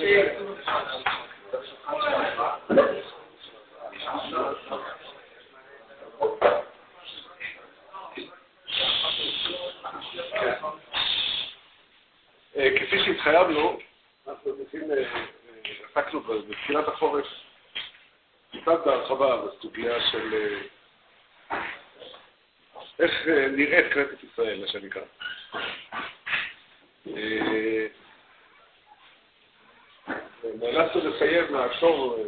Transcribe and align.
אה, 0.00 0.26
כפי 12.76 12.98
שהתחייבנו, 13.04 13.78
אנחנו 14.28 14.50
עושים, 14.50 14.90
אה, 14.90 15.04
עסקנו 15.90 16.20
בתחילת 16.20 16.88
החורף 16.88 17.26
קצת 18.50 18.80
בהרחבה 18.86 19.42
בסוגיה 19.46 20.00
של 20.10 20.54
איך 22.98 23.26
נראית 23.28 23.92
כנסת 23.92 24.24
ישראל, 24.32 24.60
מה 24.60 24.66
שנקרא. 24.68 25.02
נאלצנו 30.78 31.10
לסיים, 31.10 31.54
לעצור, 31.54 32.18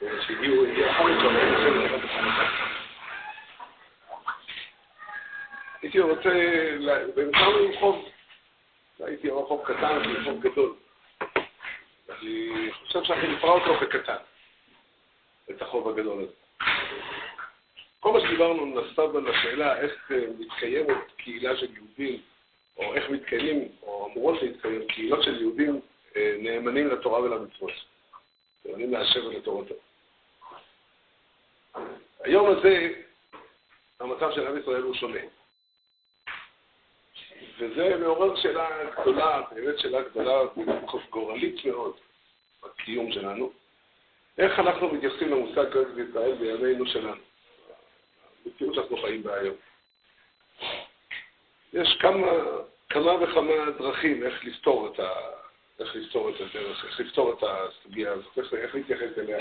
שהגיעו, 0.00 0.64
הגיע 0.64 0.92
חנוכה, 0.92 1.28
הייתי 5.82 6.00
רוצה, 6.00 6.30
ונשארנו 7.16 7.58
עם 7.58 7.76
חוב, 7.80 8.08
הייתי 9.00 9.30
עם 9.30 9.46
חוב 9.46 9.64
קטן 9.64 10.02
חוב 10.24 10.40
גדול. 10.40 10.74
אני 12.10 12.70
חושב 12.72 13.02
שאנחנו 13.04 13.28
נפרע 13.32 13.50
אותו 13.50 13.74
בקטן, 13.74 14.16
את 15.50 15.62
החוב 15.62 15.88
הגדול 15.88 16.22
הזה. 16.22 16.32
כל 18.00 18.12
מה 18.12 18.20
שדיברנו 18.20 18.66
נסב 18.66 19.16
על 19.16 19.28
השאלה 19.28 19.80
איך 19.80 20.12
מתקיימת 20.38 21.12
קהילה 21.16 21.56
של 21.56 21.74
יהודים, 21.74 22.20
או 22.76 22.94
איך 22.94 23.10
מתקיימים, 23.10 23.68
או 23.82 24.10
אמורות 24.12 24.42
להתקיים 24.42 24.86
קהילות 24.88 25.22
של 25.22 25.40
יהודים 25.40 25.80
נאמנים 26.38 26.88
לתורה 26.88 27.20
ולמצוות. 27.20 27.72
נאמנים 28.64 28.92
להשם 28.92 29.26
ולתורתו. 29.26 29.74
היום 32.20 32.46
הזה, 32.50 32.88
המצב 34.00 34.30
של 34.34 34.46
עם 34.46 34.58
ישראל 34.58 34.82
הוא 34.82 34.94
שונה. 34.94 35.20
וזה 37.58 37.96
מעורר 37.96 38.36
שאלה 38.36 38.68
גדולה, 39.00 39.42
באמת 39.54 39.78
שאלה 39.78 40.02
גדולה, 40.02 40.38
גורלית 41.10 41.64
מאוד, 41.64 41.96
בקיום 42.62 43.12
שלנו. 43.12 43.52
איך 44.38 44.58
אנחנו 44.58 44.88
מתייחסים 44.88 45.28
למושג 45.28 45.72
כנסת 45.72 46.10
ישראל 46.10 46.34
בימינו 46.34 46.86
שלנו? 46.86 47.20
במציאות 48.44 48.74
שאנחנו 48.74 48.96
חיים 48.96 49.22
בה 49.22 49.34
היום. 49.34 49.54
יש 51.72 51.96
כמה, 52.00 52.26
כמה 52.90 53.12
וכמה 53.14 53.70
דרכים 53.78 54.22
איך 54.22 54.44
לפתור 54.44 54.92
את, 54.94 55.00
ה, 55.00 55.10
איך 55.80 55.96
לפתור 55.96 56.30
את 56.30 56.34
הדרך, 56.40 56.84
איך 56.84 57.00
לפתור 57.00 57.32
את 57.32 57.42
הסוגיה 57.42 58.12
הזאת, 58.12 58.38
איך, 58.38 58.54
איך 58.54 58.74
להתייחס 58.74 59.18
אליה. 59.18 59.38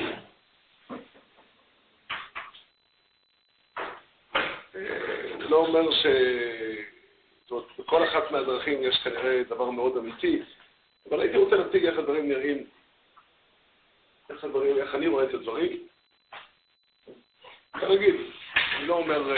אני 5.35 5.49
לא 5.49 5.57
אומר 5.57 5.91
ש... 5.91 6.05
זאת 7.41 7.51
אומרת, 7.51 7.79
בכל 7.79 8.03
אחת 8.03 8.31
מהדרכים 8.31 8.83
יש 8.83 8.95
כנראה 9.03 9.43
דבר 9.43 9.69
מאוד 9.69 9.97
אמיתי, 9.97 10.41
אבל 11.09 11.19
הייתי 11.19 11.37
רוצה 11.37 11.55
להציג 11.55 11.85
איך 11.85 11.99
הדברים 11.99 12.29
נראים, 12.29 12.65
איך 14.29 14.43
הדברים, 14.43 14.77
איך 14.77 14.95
אני 14.95 15.07
רואה 15.07 15.23
את 15.23 15.33
הדברים. 15.33 15.87
כרגיל, 17.73 18.31
אני 18.55 18.87
לא 18.87 18.93
אומר, 18.93 19.37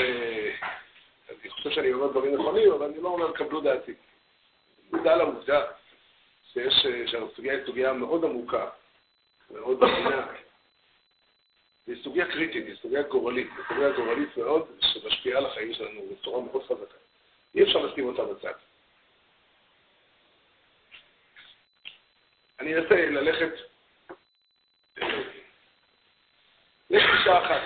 אני 1.29 1.49
חושב 1.49 1.69
שאני 1.69 1.93
אומר 1.93 2.07
דברים 2.07 2.35
נכונים, 2.35 2.71
אבל 2.71 2.85
אני 2.85 3.01
לא 3.01 3.07
אומר, 3.07 3.31
קבלו 3.31 3.61
דעתי. 3.61 3.93
מודע 4.91 5.15
לעובדה 5.15 5.65
שיש, 6.53 6.73
שהסוגיה 7.05 7.53
היא 7.53 7.65
סוגיה 7.65 7.93
מאוד 7.93 8.23
עמוקה, 8.23 8.69
מאוד 9.51 9.83
עמוקה. 9.83 10.33
היא 11.87 12.03
סוגיה 12.03 12.25
קריטית, 12.25 12.65
היא 12.65 12.75
סוגיה 12.81 13.01
גורלית, 13.01 13.47
היא 13.57 13.65
סוגיה 13.67 13.91
גורלית 13.91 14.37
מאוד, 14.37 14.67
שמשפיעה 14.81 15.37
על 15.37 15.45
החיים 15.45 15.73
שלנו 15.73 16.01
בצורה 16.11 16.41
מאוד 16.41 16.63
חזקה. 16.63 16.97
אי 17.55 17.63
אפשר 17.63 17.79
לשים 17.79 18.05
אותה 18.05 18.33
בצד. 18.33 18.53
אני 22.59 22.75
אנסה 22.75 22.95
ללכת... 22.95 23.53
יש 26.89 27.03
גישה 27.17 27.45
אחת, 27.45 27.61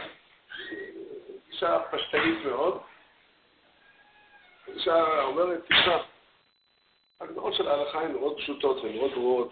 גישה 1.49 1.79
פשטנית 1.91 2.45
מאוד, 2.45 2.81
גישה 4.73 5.21
אומרת, 5.21 5.65
תשמע, 5.65 5.97
הגדרות 7.21 7.53
של 7.53 7.67
ההלכה 7.67 8.01
הן 8.01 8.11
מאוד 8.11 8.37
פשוטות 8.37 8.83
ומאוד 8.83 9.11
ברורות. 9.11 9.51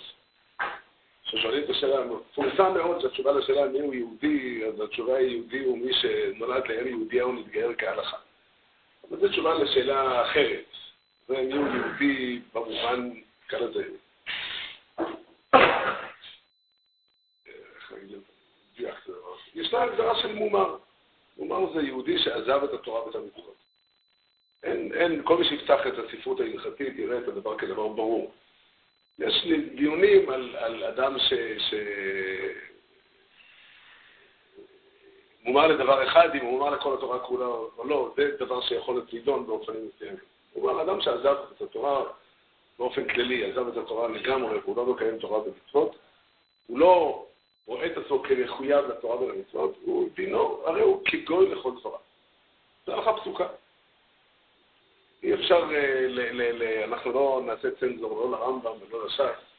כששואלים 1.26 1.64
את 1.64 1.70
השאלה, 1.70 2.06
מפורסם 2.06 2.74
מאוד 2.74 3.02
שהתשובה 3.02 3.32
לשאלה 3.32 3.68
מי 3.68 3.80
הוא 3.80 3.94
יהודי, 3.94 4.66
אז 4.68 4.82
התשובה 4.82 5.18
היא 5.18 5.28
יהודי 5.30 5.60
הוא 5.60 5.78
מי 5.78 5.94
שנולד 5.94 6.68
לאם 6.68 6.88
יהודייה 6.88 7.28
ונתגייר 7.28 7.74
כהלכה. 7.78 8.18
אבל 9.10 9.20
זו 9.20 9.30
תשובה 9.30 9.54
לשאלה 9.54 10.26
אחרת. 10.26 10.66
זה 11.28 11.42
מי 11.42 11.54
הוא 11.54 11.68
יהודי 11.68 12.40
במובן, 12.54 13.12
נקרא 13.46 13.60
לזה, 13.60 13.84
ישנה 19.56 19.82
הגדרה 19.82 20.22
של 20.22 20.34
מומר. 20.34 20.78
מומר 21.38 21.74
זה 21.74 21.82
יהודי 21.82 22.20
שעזב 22.20 22.64
את 22.64 22.74
התורה 22.74 23.06
ואת 23.06 23.16
המצוות. 23.16 23.63
אין, 24.64 24.92
אין, 24.94 25.22
כל 25.24 25.38
מי 25.38 25.46
שיפתח 25.46 25.88
את 25.88 25.94
הספרות 25.98 26.40
ההלכתית 26.40 27.00
יראה 27.00 27.18
את 27.18 27.28
הדבר 27.28 27.58
כדבר 27.58 27.88
ברור. 27.88 28.32
יש 29.20 29.46
לי 29.46 29.62
דיונים 29.62 30.30
על, 30.30 30.56
על 30.56 30.84
אדם 30.84 31.20
ש... 31.20 31.34
ש... 31.58 31.74
מומר 35.44 35.68
לדבר 35.68 36.08
אחד, 36.08 36.36
אם 36.36 36.42
הוא 36.42 36.52
מומר 36.52 36.70
לכל 36.70 36.94
התורה 36.94 37.20
כולה 37.20 37.46
או 37.46 37.88
לא, 37.88 38.14
זה 38.18 38.32
דבר 38.40 38.62
שיכול 38.62 38.96
להיות 38.96 39.14
לידון 39.14 39.48
באופנים 39.48 39.90
מסוימים. 39.96 40.20
כלומר, 40.54 40.82
אדם 40.82 41.02
שעזב 41.02 41.36
את 41.56 41.62
התורה 41.62 42.04
באופן 42.80 43.08
כללי, 43.08 43.52
עזב 43.52 43.68
את 43.68 43.78
התורה 43.78 44.08
לגמרי, 44.08 44.60
והוא 44.60 44.78
לא 44.78 44.86
מקיים 44.86 45.18
תורה 45.18 45.40
ומצוות, 45.40 45.96
הוא 46.68 46.80
לא 46.80 47.26
רואה 47.66 47.86
את 47.86 47.98
עצמו 47.98 48.24
כמחויב 48.24 48.86
לתורה 48.86 49.22
ולמצוות, 49.22 49.78
הוא 49.82 50.10
דינו, 50.16 50.62
הרי 50.66 50.82
הוא 50.82 51.02
כגוי 51.06 51.50
לכל 51.50 51.72
תורה. 51.82 52.00
זו 52.86 52.94
הלכה 52.94 53.14
פסוקה. 53.14 53.48
אי 55.24 55.34
אפשר, 55.34 55.70
אה, 55.74 56.84
אנחנו 56.84 57.12
לא 57.12 57.42
נעשה 57.46 57.68
צנזור 57.80 58.20
לא 58.20 58.32
לרמב"ם 58.32 58.72
ולא 58.90 59.06
לש"ס, 59.06 59.54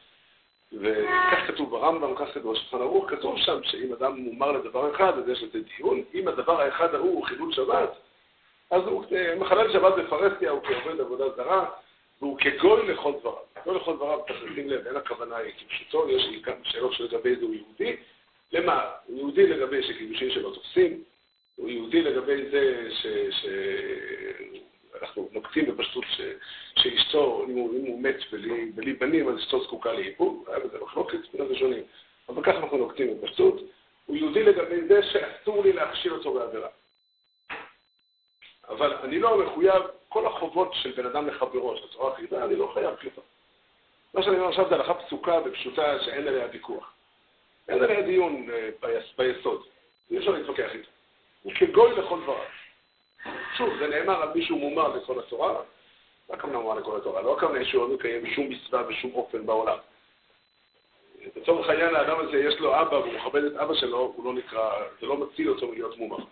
וכך 0.72 1.47
כתוב 1.47 1.70
ברמב"ם, 1.70 2.14
כך 2.14 2.34
כתוב 2.34 2.52
בשולחן 2.52 2.76
ערוך, 2.76 3.10
כתוב 3.10 3.38
שם 3.38 3.58
שאם 3.62 3.92
אדם 3.92 4.16
מומר 4.16 4.52
לדבר 4.52 4.94
אחד, 4.94 5.19
אז 5.19 5.28
יש 5.28 5.42
לזה 5.42 5.58
דיון, 5.76 6.02
אם 6.14 6.28
הדבר 6.28 6.60
האחד 6.60 6.94
ההוא 6.94 7.10
הוא 7.10 7.25
חילול 7.25 7.52
שבת, 7.52 7.91
אז 8.70 8.82
הוא 8.82 9.04
אה, 9.12 9.34
מחלל 9.38 9.72
שבת 9.72 9.94
בפרסיה, 9.94 10.50
הוא 10.50 10.62
כעובד 10.62 11.00
עבודה 11.00 11.25
זרה, 11.36 11.64
והוא 12.20 12.38
כגוי 12.38 12.86
לכל 12.86 13.12
דבריו. 13.20 13.36
גוי 13.64 13.76
לכל 13.76 13.96
דבריו, 13.96 14.19
צריך 14.26 14.42
לשים 14.42 14.70
לב, 14.70 14.86
אין 14.86 14.96
הכוונה 14.96 15.36
כפשוטו, 15.58 16.10
יש 16.10 16.26
לי 16.26 16.42
כמה 16.42 16.54
שאלות 16.62 16.92
שלגבי 16.92 17.31
איזה 17.31 17.44
הוא 17.44 17.54
יהודי. 17.54 17.96
למה? 18.52 18.84
הוא 19.06 19.19
יהודי 19.19 19.46
לגבי 19.46 19.82
שקידושים 19.82 20.31
שלא 20.31 20.50
תופסים, 20.54 21.02
הוא 21.56 21.69
יהודי 21.69 22.02
לגבי 22.02 22.50
זה 22.50 22.88
ש... 22.91 23.06
ש... 23.31 23.46
אנחנו 25.03 25.28
נוקטים 25.32 25.66
בפשטות 25.66 26.05
ש... 26.16 26.21
שאשתו, 26.78 27.44
אם 27.49 27.55
הוא, 27.55 27.78
אם 27.78 27.87
הוא 27.87 28.03
מת 28.03 28.16
בלי, 28.32 28.71
בלי 28.75 28.93
בנים, 28.93 29.28
אז 29.28 29.38
אשתו 29.38 29.65
זקוקה 29.65 29.93
לאיפור, 29.93 30.44
היה 30.49 30.59
בזה 30.59 30.78
מחלוקת 30.82 31.19
בין 31.32 31.47
הראשונים. 31.47 31.82
אבל 32.28 32.43
ככה 32.43 32.59
אנחנו 32.59 32.77
נוקטים 32.77 33.21
בפשטות. 33.21 33.60
הוא 34.06 34.16
יהודי 34.16 34.43
לגבי 34.43 34.88
זה 34.88 35.03
שאסור 35.03 35.62
לי 35.62 35.72
להכשיל 35.72 36.12
אותו 36.12 36.34
בעבירה. 36.34 36.69
אבל 38.69 38.94
אני 38.94 39.19
לא 39.19 39.38
מחויב, 39.38 39.82
כל 40.09 40.27
החובות 40.27 40.75
של 40.75 40.93
בן 40.93 41.06
אדם 41.06 41.26
לחברו, 41.26 41.76
של 41.76 41.87
תורה 41.87 42.12
אחידה, 42.12 42.44
אני 42.44 42.56
לא 42.56 42.70
חייב 42.75 42.97
כלפי. 42.97 43.20
מה 44.14 44.23
שאני 44.23 44.37
אומר 44.37 44.49
עכשיו 44.49 44.69
זה 44.69 44.75
הלכה 44.75 44.94
פסוקה 44.94 45.38
ופשוטה 45.44 46.05
שאין 46.05 46.29
עליה 46.29 46.47
ויכוח. 46.52 46.93
אין 47.69 47.82
עליה 47.82 48.02
דיון 48.02 48.47
אה, 48.50 48.70
ביסוד. 49.19 49.62
אי 50.11 50.19
אפשר 50.19 50.31
להתווכח 50.31 50.70
איתה. 50.73 50.88
הוא 51.43 51.52
כגוי 51.52 51.93
לכל 51.93 52.20
דבריו. 52.23 52.63
שוב, 53.56 53.68
זה 53.78 53.86
נאמר 53.86 54.22
על 54.22 54.28
מישהו 54.34 54.58
מומר 54.58 54.96
לכל 54.96 55.18
התורה, 55.18 55.52
לא 56.28 56.34
הכוונה 56.34 56.58
מומר 56.58 56.74
לכל 56.74 56.96
התורה, 56.96 57.22
לא 57.22 57.36
הכוונה 57.36 57.64
שהוא 57.64 57.88
לא 57.88 57.94
מקיים 57.94 58.26
שום 58.26 58.48
מצווה 58.48 58.82
בשום 58.82 59.14
אופן 59.14 59.46
בעולם. 59.46 59.78
לצורך 61.36 61.68
העניין, 61.68 61.94
האדם 61.94 62.20
הזה 62.20 62.36
יש 62.36 62.60
לו 62.60 62.80
אבא 62.80 62.94
והוא 62.94 63.12
מכבד 63.12 63.44
את 63.44 63.56
אבא 63.56 63.74
שלו, 63.74 64.12
הוא 64.16 64.24
לא 64.24 64.32
נקרא, 64.32 64.70
זה 65.00 65.06
לא 65.06 65.16
מציל 65.16 65.50
אותו 65.50 65.68
מלהיות 65.68 65.98
מומר. 65.98 66.24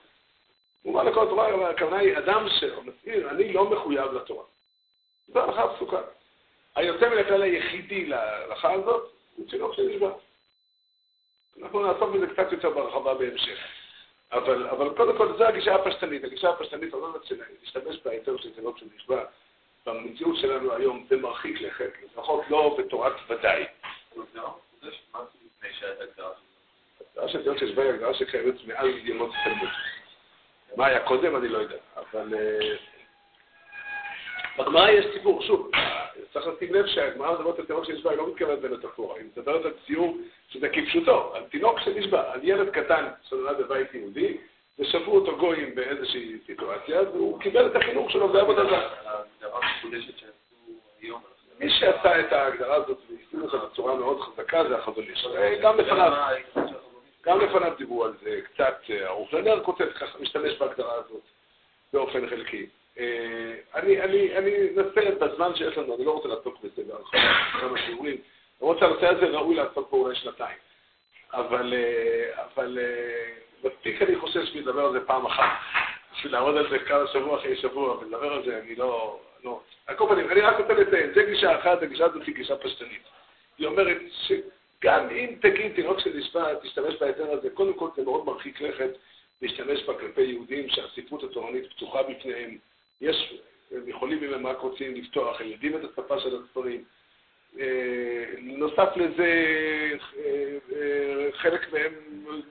מומר 0.84 1.02
לכל 1.02 1.26
התורה, 1.26 1.70
הכוונה 1.70 1.98
היא 1.98 2.19
אדם 2.19 2.46
שמצהיר, 2.60 3.30
אני 3.30 3.52
לא 3.52 3.70
מחויב 3.70 4.12
לתורה. 4.12 4.44
זו 5.28 5.40
הלכה 5.40 5.69
פסוקה. 5.69 6.00
היוצא 6.74 7.08
מן 7.08 7.19
הכלל 7.19 7.42
היחידי 7.42 8.06
להלכה 8.06 8.72
הזאת 8.72 9.12
הוא 9.36 9.48
תינוק 9.50 9.74
שנשבע. 9.74 10.10
אנחנו 11.62 11.86
נעסוק 11.86 12.10
בזה 12.10 12.26
קצת 12.26 12.52
יותר 12.52 12.70
בהרחבה 12.70 13.14
בהמשך. 13.14 13.58
אבל, 14.32 14.69
אבל 14.69 14.88
קודם 14.96 15.17
כל, 15.17 15.38
זו 15.38 15.44
הגישה 15.44 15.75
הפשטנית. 15.75 16.25
הגישה 16.25 16.50
הפשטנית 16.50 16.94
אומרת 16.94 17.25
שלהשתמש 17.25 17.96
בהיתר 18.05 18.37
של 18.37 18.55
תינוק 18.55 18.79
שנשבע 18.79 19.25
במציאות 19.87 20.37
שלנו 20.37 20.73
היום 20.73 21.06
זה 21.08 21.17
מרחיק 21.17 21.61
לכת, 21.61 21.90
לפחות 22.05 22.44
לא 22.50 22.76
בתורת 22.79 23.12
ודאי. 23.29 23.64
ההגדרה 27.23 27.29
של 27.29 27.43
ציון 27.43 27.58
שיש 27.58 27.70
בה 27.70 27.82
היא 27.82 27.90
הגדרה 27.90 28.14
שקיימת 28.14 28.55
מעל 28.67 28.88
ימות 28.88 29.31
תלמוד. 29.44 29.69
מה 30.76 30.87
היה 30.87 31.00
קודם, 31.00 31.37
אני 31.37 31.49
לא 31.49 31.58
יודע. 31.58 31.76
אבל 31.96 32.34
אה, 32.34 32.75
בגמרא 34.58 34.90
יש 34.90 35.06
סיפור, 35.14 35.43
שוב, 35.43 35.70
צריך 36.32 36.46
לשים 36.46 36.75
לב 36.75 36.87
שהגמרא 36.87 37.32
מדברת 37.32 37.58
על 37.58 37.64
תינוק 37.64 37.84
שנשבע, 37.84 38.11
היא 38.11 38.19
לא 38.19 38.29
מתכוונת 38.29 38.58
במטאפורה, 38.58 39.17
היא 39.19 39.26
מדברת 39.37 39.64
על 39.64 39.73
ציור 39.87 40.17
שזה 40.49 40.69
כפשוטו, 40.69 41.34
על 41.34 41.43
תינוק 41.50 41.79
שנשבע, 41.81 42.32
על 42.32 42.40
ילד 42.43 42.70
קטן 42.70 43.08
שנולד 43.29 43.58
בבית 43.58 43.94
יהודי, 43.94 44.37
ושבו 44.79 45.12
אותו 45.12 45.37
גויים 45.37 45.75
באיזושהי 45.75 46.38
סיטואציה, 46.46 47.02
והוא 47.02 47.40
קיבל 47.40 47.67
את 47.67 47.76
החינוך 47.76 48.11
שלו 48.11 48.29
בעבודה 48.29 48.64
זרה. 48.64 48.88
מי 51.61 51.70
שעשה 51.70 52.20
את 52.20 52.32
ההגדרה 52.32 52.75
הזאת 52.75 52.99
והסתיר 53.11 53.40
אותה 53.43 53.56
בצורה 53.56 53.94
מאוד 53.94 54.20
חזקה 54.20 54.69
זה 54.69 54.76
החזון 54.76 55.05
איש. 55.05 55.26
גם 55.62 55.79
לפניו, 55.79 56.12
גם 57.25 57.40
לפניו 57.40 57.73
דיברו 57.79 58.05
על 58.05 58.12
זה 58.23 58.40
קצת, 58.44 58.75
ערוך 58.88 59.34
לנר 59.34 59.64
כותב 59.64 59.88
ככה, 60.00 60.19
משתמש 60.20 60.58
בהגדרה 60.58 60.94
הזאת 60.94 61.23
באופן 61.93 62.29
חלקי. 62.29 62.67
אה, 62.99 63.55
אני, 63.75 64.31
אנסה 64.77 65.11
בזמן 65.21 65.55
שיש 65.55 65.79
לנו, 65.79 65.97
אני 65.97 66.05
לא 66.05 66.11
רוצה 66.11 66.29
לעסוק 66.29 66.59
בזה 66.62 66.83
כמה 67.61 67.79
שיעורים, 67.87 68.17
למרות 68.61 68.79
שהנושא 68.79 69.06
הזה 69.06 69.27
ראוי 69.27 69.55
לעסוק 69.55 69.91
בו 69.91 69.97
אולי 69.97 70.15
שנתיים. 70.15 70.56
אבל, 71.33 71.75
אה, 71.75 72.44
אבל 72.44 72.79
אה, 72.83 73.35
מספיק 73.65 74.03
אני 74.03 74.17
חושב 74.17 74.41
בשביל 74.41 74.62
לדבר 74.62 74.85
על 74.85 74.93
זה 74.93 75.00
פעם 75.06 75.27
אחת, 75.27 75.50
בשביל 76.15 76.33
לעמוד 76.33 76.56
על 76.56 76.71
זה 76.71 76.79
כמה 76.79 77.06
שבוע 77.06 77.39
אחרי 77.39 77.56
שבוע 77.56 77.99
ולדבר 77.99 78.33
על 78.33 78.44
זה, 78.44 78.59
אני 78.59 78.75
לא... 78.75 79.21
לא. 79.44 79.61
כל 79.97 80.06
פנים, 80.09 80.31
אני 80.31 80.41
רק 80.41 80.59
רוצה 80.59 80.73
לציין, 80.73 81.15
זו 81.15 81.21
גישה 81.27 81.61
אחת, 81.61 81.83
הגישה 81.83 82.05
הזאת 82.05 82.23
היא 82.27 82.35
גישה 82.35 82.56
פשטנית. 82.56 83.03
היא 83.59 83.67
אומרת 83.67 83.97
שגם 84.11 85.11
אם 85.11 85.35
תגיד 85.41 85.75
תינוק 85.75 86.00
של 86.00 86.17
נשבע, 86.17 86.55
תשתמש 86.55 86.94
בהיתר 87.00 87.31
הזה, 87.31 87.50
קודם 87.50 87.75
כל 87.75 87.89
זה 87.97 88.05
מאוד 88.05 88.27
מרחיק 88.27 88.61
לכת 88.61 88.91
להשתמש 89.43 89.83
בה 89.83 89.99
כלפי 89.99 90.23
יהודים 90.23 90.69
שהספרות 90.69 91.23
התורנית 91.23 91.73
פתוחה 91.73 92.03
בפניהם. 92.03 92.59
יש, 93.00 93.35
הם 93.71 93.89
יכולים 93.89 94.25
אם 94.25 94.35
הם 94.35 94.47
רק 94.47 94.51
רוצים 94.62 94.94
לפתוח, 94.94 95.41
הם 95.41 95.47
יודעים 95.47 95.76
את 95.76 95.81
השפה 95.85 96.20
של 96.20 96.37
הספרים. 96.37 96.85
אה, 97.61 98.25
נוסף 98.38 98.97
לזה, 98.97 99.32
אה, 100.19 100.59
אה, 100.76 101.29
חלק 101.32 101.73
מהם 101.73 101.93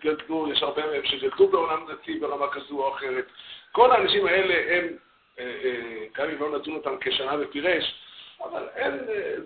גדלו, 0.04 0.52
יש 0.52 0.64
הרבה 0.64 0.88
מהם 0.88 1.06
שגדלו 1.06 1.48
בעולם 1.48 1.86
דתי 1.92 2.20
ברמה 2.20 2.48
כזו 2.48 2.78
או 2.84 2.96
אחרת. 2.96 3.26
כל 3.72 3.92
האנשים 3.92 4.26
האלה 4.26 4.76
הם, 4.76 4.88
גם 6.16 6.30
אם 6.30 6.40
לא 6.40 6.58
נתון 6.58 6.76
אותם 6.76 6.96
כשנה 7.02 7.36
ופירש, 7.40 7.96
אבל 8.44 8.68
אין, 8.76 8.94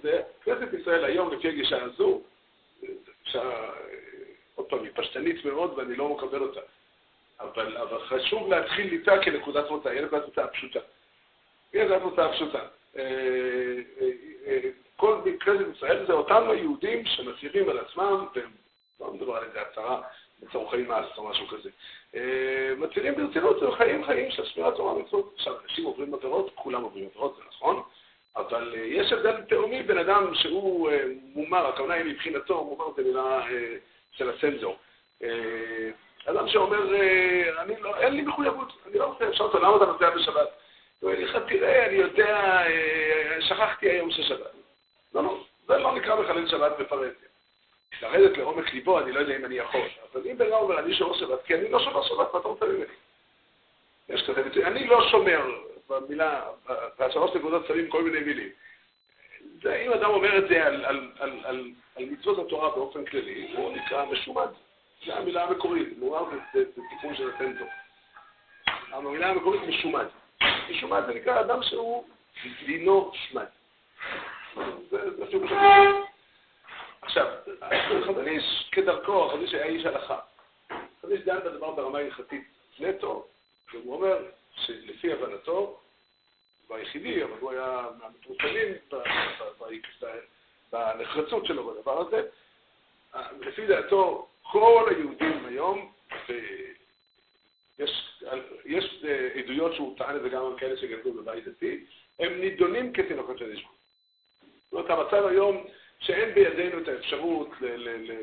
זה, 0.01 0.21
כנסת 0.43 0.73
ישראל 0.81 1.05
היום, 1.05 1.33
לפי 1.33 1.47
הגישה 1.47 1.83
הזו, 1.83 2.21
עוד 4.55 4.65
פעם, 4.69 4.83
היא 4.83 4.91
פשטנית 4.95 5.45
מאוד 5.45 5.73
ואני 5.77 5.95
לא 5.95 6.09
מקבל 6.09 6.39
אותה. 6.39 6.59
אבל, 7.39 7.77
אבל 7.77 7.99
חשוב 7.99 8.49
להתחיל 8.49 8.93
איתה 8.93 9.11
כנקודת 9.21 9.69
מוצא, 9.69 9.89
היא 9.89 10.01
נקודת 10.01 10.25
מוצא 10.25 10.45
פשוטה. 10.53 10.79
היא 11.75 11.83
נקודת 11.83 12.01
מוצא 12.01 12.31
פשוטה. 12.31 12.59
כל 14.95 15.17
כנסת 15.39 15.75
ישראל 15.75 16.05
זה 16.07 16.13
אותם 16.13 16.49
היהודים 16.49 17.05
שמצהירים 17.05 17.69
על 17.69 17.79
עצמם, 17.79 18.25
והם 18.35 18.51
לא 18.99 19.13
מדבר 19.13 19.35
על 19.35 19.43
איזה 19.43 19.61
הצהרה 19.61 20.01
לצורכי 20.43 20.77
מס 20.77 21.17
או 21.17 21.29
משהו 21.29 21.47
כזה. 21.47 21.69
אה, 22.15 22.73
מצהירים 22.77 23.15
ברצינות, 23.15 23.59
זה 23.59 23.65
חיים 23.77 24.05
חיים 24.05 24.31
של 24.31 24.45
שמירת 24.45 24.75
תורה 24.75 24.93
ומצוות. 24.93 25.33
עכשיו, 25.35 25.53
אנשים 25.63 25.85
עוברים 25.85 26.13
עבירות, 26.13 26.51
כולם 26.55 26.81
עוברים 26.81 27.05
עבירות, 27.05 27.35
זה 27.37 27.43
נכון, 27.49 27.81
אבל 28.35 28.73
אה, 28.75 28.79
יש 28.79 29.11
הבדל 29.11 29.41
תאומי 29.41 29.83
בין 29.83 29.97
אדם 29.97 30.35
שהוא 30.35 30.89
אה, 30.89 31.03
מומר, 31.33 31.67
הכוונה 31.67 31.93
היא 31.93 32.05
מבחינתו, 32.05 32.63
מומר 32.63 32.93
זה 32.95 33.03
מילה 33.03 33.41
של 34.11 34.29
הסנזור. 34.29 34.77
אדם 36.25 36.47
שאומר, 36.47 36.95
אני 37.61 37.81
לא, 37.81 37.97
אין 37.97 38.13
לי 38.13 38.21
מחויבות, 38.21 38.73
אני 38.87 38.99
לא 38.99 39.05
רוצה, 39.05 39.29
אפשר 39.29 39.43
אותו, 39.43 39.59
למה 39.59 39.75
אתה 39.75 39.85
נוסע 39.85 40.09
בשבת? 40.09 40.47
תראה, 41.47 41.85
אני 41.85 41.95
יודע, 41.95 42.63
שכחתי 43.39 43.89
היום 43.89 44.11
של 44.11 44.23
שבת. 44.23 44.51
לא, 45.13 45.23
לא, 45.23 45.43
זה 45.67 45.77
לא 45.77 45.95
נקרא 45.95 46.21
מחלל 46.21 46.47
שבת 46.47 46.71
בפרהסיה. 46.79 47.29
לרדת 48.01 48.37
לעומק 48.37 48.73
ליבו, 48.73 48.99
אני 48.99 49.11
לא 49.11 49.19
יודע 49.19 49.35
אם 49.35 49.45
אני 49.45 49.55
יכול. 49.55 49.87
אבל 50.13 50.21
אם 50.31 50.37
בן 50.37 50.51
אומר, 50.51 50.79
אני 50.79 50.95
שומר 50.95 51.17
שבת, 51.17 51.43
כי 51.45 51.55
אני 51.55 51.69
לא 51.69 51.79
שומר 51.79 52.03
שבת, 52.03 52.33
מה 52.33 52.39
אתה 52.39 52.47
רוצה 52.47 52.65
ממני? 52.65 52.85
יש 54.09 54.23
כזה 54.27 54.43
ביטוי, 54.43 54.65
אני 54.65 54.87
לא 54.87 55.09
שומר, 55.09 55.41
במילה, 55.89 56.43
בשלוש 56.99 57.35
נקודות 57.35 57.67
שמים 57.67 57.89
כל 57.89 58.03
מיני 58.03 58.19
מילים. 58.19 58.49
אם 59.65 59.93
אדם 59.93 60.09
אומר 60.09 60.37
את 60.37 60.47
זה 60.49 60.65
על, 60.65 60.85
על, 60.85 61.11
על, 61.19 61.39
על, 61.43 61.71
על 61.95 62.05
מצוות 62.05 62.47
התורה 62.47 62.69
באופן 62.69 63.05
כללי, 63.05 63.53
הוא 63.57 63.77
נקרא 63.77 64.05
משומד. 64.05 64.47
זו 65.05 65.13
המילה 65.13 65.43
המקורית, 65.43 65.97
מואר 65.97 66.25
זה, 66.53 66.63
תיקון 66.89 67.15
של 67.15 67.31
הסנטור. 67.35 67.67
המילה 68.91 69.29
המקורית 69.29 69.61
משומד. 69.61 70.05
משומד 70.69 71.01
זה 71.07 71.13
נקרא 71.13 71.41
אדם 71.41 71.63
שהוא 71.63 72.05
דינו 72.65 73.11
שמד. 73.13 73.45
עכשיו, 77.01 77.27
חזון 78.05 78.27
איש 78.27 78.69
כדרכו, 78.71 79.27
חזון 79.27 79.41
איש 79.41 79.53
היה 79.53 79.65
איש 79.65 79.85
הלכה. 79.85 80.19
חזון 80.99 81.11
איש 81.11 81.21
דן 81.21 81.39
בדבר 81.39 81.71
ברמה 81.71 81.99
הלכתית 81.99 82.43
נטו, 82.79 83.27
והוא 83.73 83.95
אומר 83.95 84.17
שלפי 84.55 85.13
הבנתו, 85.13 85.79
והיחידי, 86.69 87.23
אבל 87.23 87.31
הוא 87.39 87.51
היה 87.51 87.87
מהמתרוצלים 87.99 88.73
בנחרצות 90.71 91.45
שלו 91.45 91.73
בדבר 91.73 92.01
הזה, 92.07 92.21
לפי 93.39 93.67
דעתו, 93.67 94.27
כל 94.41 94.85
היהודים 94.89 95.45
היום, 95.45 95.91
ויש 97.79 98.23
יש 98.65 99.03
עדויות 99.35 99.75
שהוא 99.75 99.97
טען 99.97 100.15
את 100.15 100.21
זה 100.21 100.29
גם 100.29 100.45
על 100.45 100.59
כאלה 100.59 100.77
שגדלו 100.77 101.13
בבית 101.13 101.47
דתי, 101.47 101.85
הם 102.19 102.39
נידונים 102.41 102.93
כתינוקות 102.93 103.37
של 103.37 103.45
נשמע. 103.45 103.69
זאת 104.71 104.73
אומרת, 104.73 104.89
המצב 104.89 105.25
היום 105.25 105.65
שאין 105.99 106.33
בידינו 106.33 106.81
את 106.81 106.87
האפשרות 106.87 107.49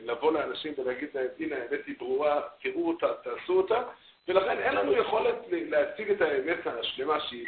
לבוא 0.04 0.32
לאנשים 0.32 0.74
ולהגיד 0.78 1.08
להם, 1.14 1.28
הנה 1.38 1.56
האמת 1.56 1.86
היא 1.86 1.94
ברורה, 1.98 2.40
תראו 2.62 2.88
אותה, 2.88 3.14
תעשו 3.14 3.52
אותה, 3.52 3.82
ולכן 4.28 4.58
אין 4.58 4.74
לנו 4.74 4.92
יכולת 4.92 5.34
להציג 5.50 6.10
את 6.10 6.20
האמת 6.20 6.66
השלמה, 6.66 7.20
שהיא 7.20 7.46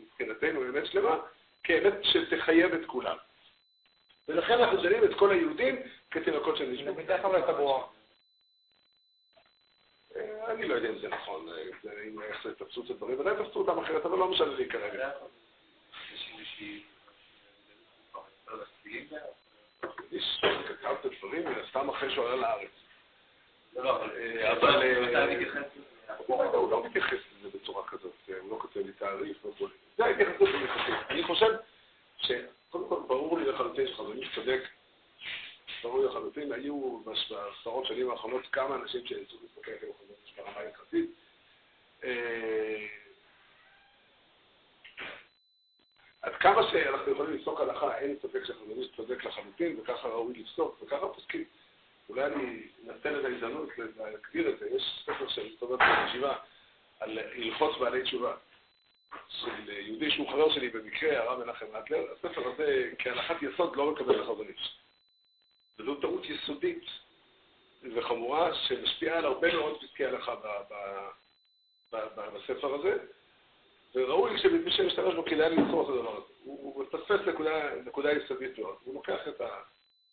מבחינתנו 0.00 0.62
אמת 0.62 0.86
שלמה, 0.86 1.16
כאמת 1.64 1.94
שתחייב 2.02 2.74
את 2.74 2.86
כולם. 2.86 3.16
ולכן 4.28 4.52
אנחנו 4.52 4.80
שואלים 4.80 5.04
את 5.04 5.14
כל 5.18 5.30
היהודים 5.30 5.76
כתינוקות 6.10 6.56
של 6.56 6.66
נשמע. 6.66 6.92
בדרך 6.92 7.22
כלל 7.22 7.34
הייתה 7.34 7.52
ברורה. 7.52 7.84
אה, 10.16 10.39
אני 10.50 10.68
לא 10.68 10.74
יודע 10.74 10.88
אם 10.88 10.98
זה 10.98 11.08
נכון, 11.08 11.48
אה, 11.48 12.22
איך 12.22 12.44
זה 12.44 12.54
תפסו 12.54 12.82
את 12.84 12.90
הדברים, 12.90 13.20
ודאי 13.20 13.34
תפסו 13.44 13.58
אותם 13.58 13.78
אחרת, 13.78 14.06
אבל 14.06 14.18
לא 14.18 14.28
משנה 14.28 14.54
לי 14.54 14.68
כרגע. 14.68 15.10
איש 20.12 20.40
כתב 20.68 20.94
את 21.00 21.04
הדברים 21.04 21.44
מן 21.44 21.60
הסתם 21.64 21.88
אחרי 21.88 22.10
שהוא 22.10 22.24
עלה 22.24 22.36
לארץ. 22.36 22.70
לא, 23.76 24.04
אה, 24.04 24.52
אבל 24.52 24.82
אה, 24.82 26.56
הוא 26.56 26.70
לא 26.70 26.84
מתייחס 26.84 27.18
לזה 27.38 27.58
בצורה 27.58 27.86
כזאת, 27.86 28.12
אה, 28.30 28.34
הוא 28.40 28.50
לא 28.50 28.58
כותב 28.60 28.80
לי 28.86 28.92
תעריף. 28.92 29.36
זה 29.96 30.04
ההתייחסות 30.04 30.48
למחצית. 30.48 30.94
אני 31.10 31.22
חושב 31.22 31.50
שקודם 32.16 32.88
כל 32.88 33.00
ברור 33.06 33.38
לי 33.38 33.44
לחלוטין 33.44 33.86
שחזוני 33.88 34.26
צודק, 34.34 34.60
ברור 35.82 36.04
לחלוטין, 36.04 36.52
היו 36.52 37.00
בעשרות 37.04 37.86
שנים 37.86 38.10
האחרונות 38.10 38.46
כמה 38.52 38.74
אנשים 38.74 39.06
שיצאו 39.06 39.38
להסתכל 39.42 39.70
על 39.70 39.92
חזוני 39.98 40.36
ברמה 40.36 40.60
הלכתית. 40.60 41.10
עד 46.22 46.32
כמה 46.40 46.70
שאנחנו 46.70 47.12
יכולים 47.12 47.32
לפסוק 47.32 47.60
הלכה, 47.60 47.98
אין 47.98 48.16
ספק 48.22 48.44
שהחזון 48.44 48.78
איש 48.78 48.88
צודק 48.96 49.24
לחלוטין, 49.24 49.80
וככה 49.80 50.08
ראוי 50.08 50.34
לפסוק, 50.34 50.82
וככה 50.82 51.08
פוסקים. 51.08 51.44
אולי 52.08 52.24
אני 52.26 52.62
אנצל 52.88 53.20
את 53.20 53.24
ההזדמנות 53.24 53.68
להגדיר 53.78 54.48
את 54.48 54.58
זה. 54.58 54.68
יש 54.68 55.02
ספר 55.02 55.28
של 55.28 55.52
מסתובב 55.52 55.78
בישיבה 55.78 56.36
על 57.00 57.18
הלכות 57.18 57.80
בעלי 57.80 58.02
תשובה, 58.02 58.36
של 59.28 59.68
יהודי 59.68 60.10
שהוא 60.10 60.30
חבר 60.30 60.50
שלי 60.50 60.68
במקרה, 60.68 61.18
הרב 61.18 61.44
מנחם 61.44 61.66
נטלר. 61.76 62.04
הספר 62.12 62.48
הזה, 62.48 62.90
כהלכת 62.98 63.34
יסוד, 63.42 63.76
לא 63.76 63.90
מקבל 63.90 64.46
איש. 64.48 64.79
וזו 65.80 65.94
טעות 65.94 66.24
יסודית 66.24 66.84
וחמורה 67.94 68.54
שמשפיעה 68.54 69.18
על 69.18 69.24
הרבה 69.24 69.54
מאוד 69.54 69.80
פסקי 69.80 70.04
הלכה 70.04 70.34
בספר 71.92 72.74
הזה. 72.74 72.98
וראוי 73.94 74.38
שמי 74.38 74.70
שמשתמש 74.70 75.14
בו 75.14 75.24
כדאי 75.24 75.50
לזכור 75.50 75.82
את 75.82 75.88
הדבר 75.88 76.16
הזה. 76.16 76.32
הוא 76.44 76.84
מפספס 76.84 77.26
נקודה, 77.26 77.74
נקודה 77.86 78.12
יסודית 78.12 78.58
מאוד. 78.58 78.76
הוא 78.84 78.94
לוקח 78.94 79.28
את 79.28 79.40
ה... 79.40 79.48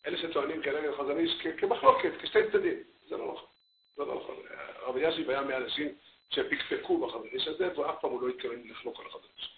אלה 0.05 0.17
שטוענים 0.17 0.61
כנגד 0.61 0.91
חזון 0.97 1.17
איש 1.17 1.41
כמחלוקת, 1.57 2.11
כשתי 2.21 2.39
צדדים. 2.51 2.83
זה 3.09 3.17
לא 3.17 3.33
נכון. 3.33 3.49
זה 3.95 4.05
לא 4.05 4.15
נכון. 4.15 4.35
הרב 4.81 4.97
ישיב 4.97 5.29
היה 5.29 5.41
מהאנשים 5.41 5.87
שפקפקו 6.29 7.07
בחזון 7.07 7.27
איש 7.31 7.47
הזה, 7.47 7.79
ואף 7.79 7.95
פעם 8.01 8.11
הוא 8.11 8.21
לא 8.21 8.27
התכוון 8.27 8.61
לחלוק 8.69 8.99
על 8.99 9.05
החזון 9.05 9.29
איש. 9.37 9.56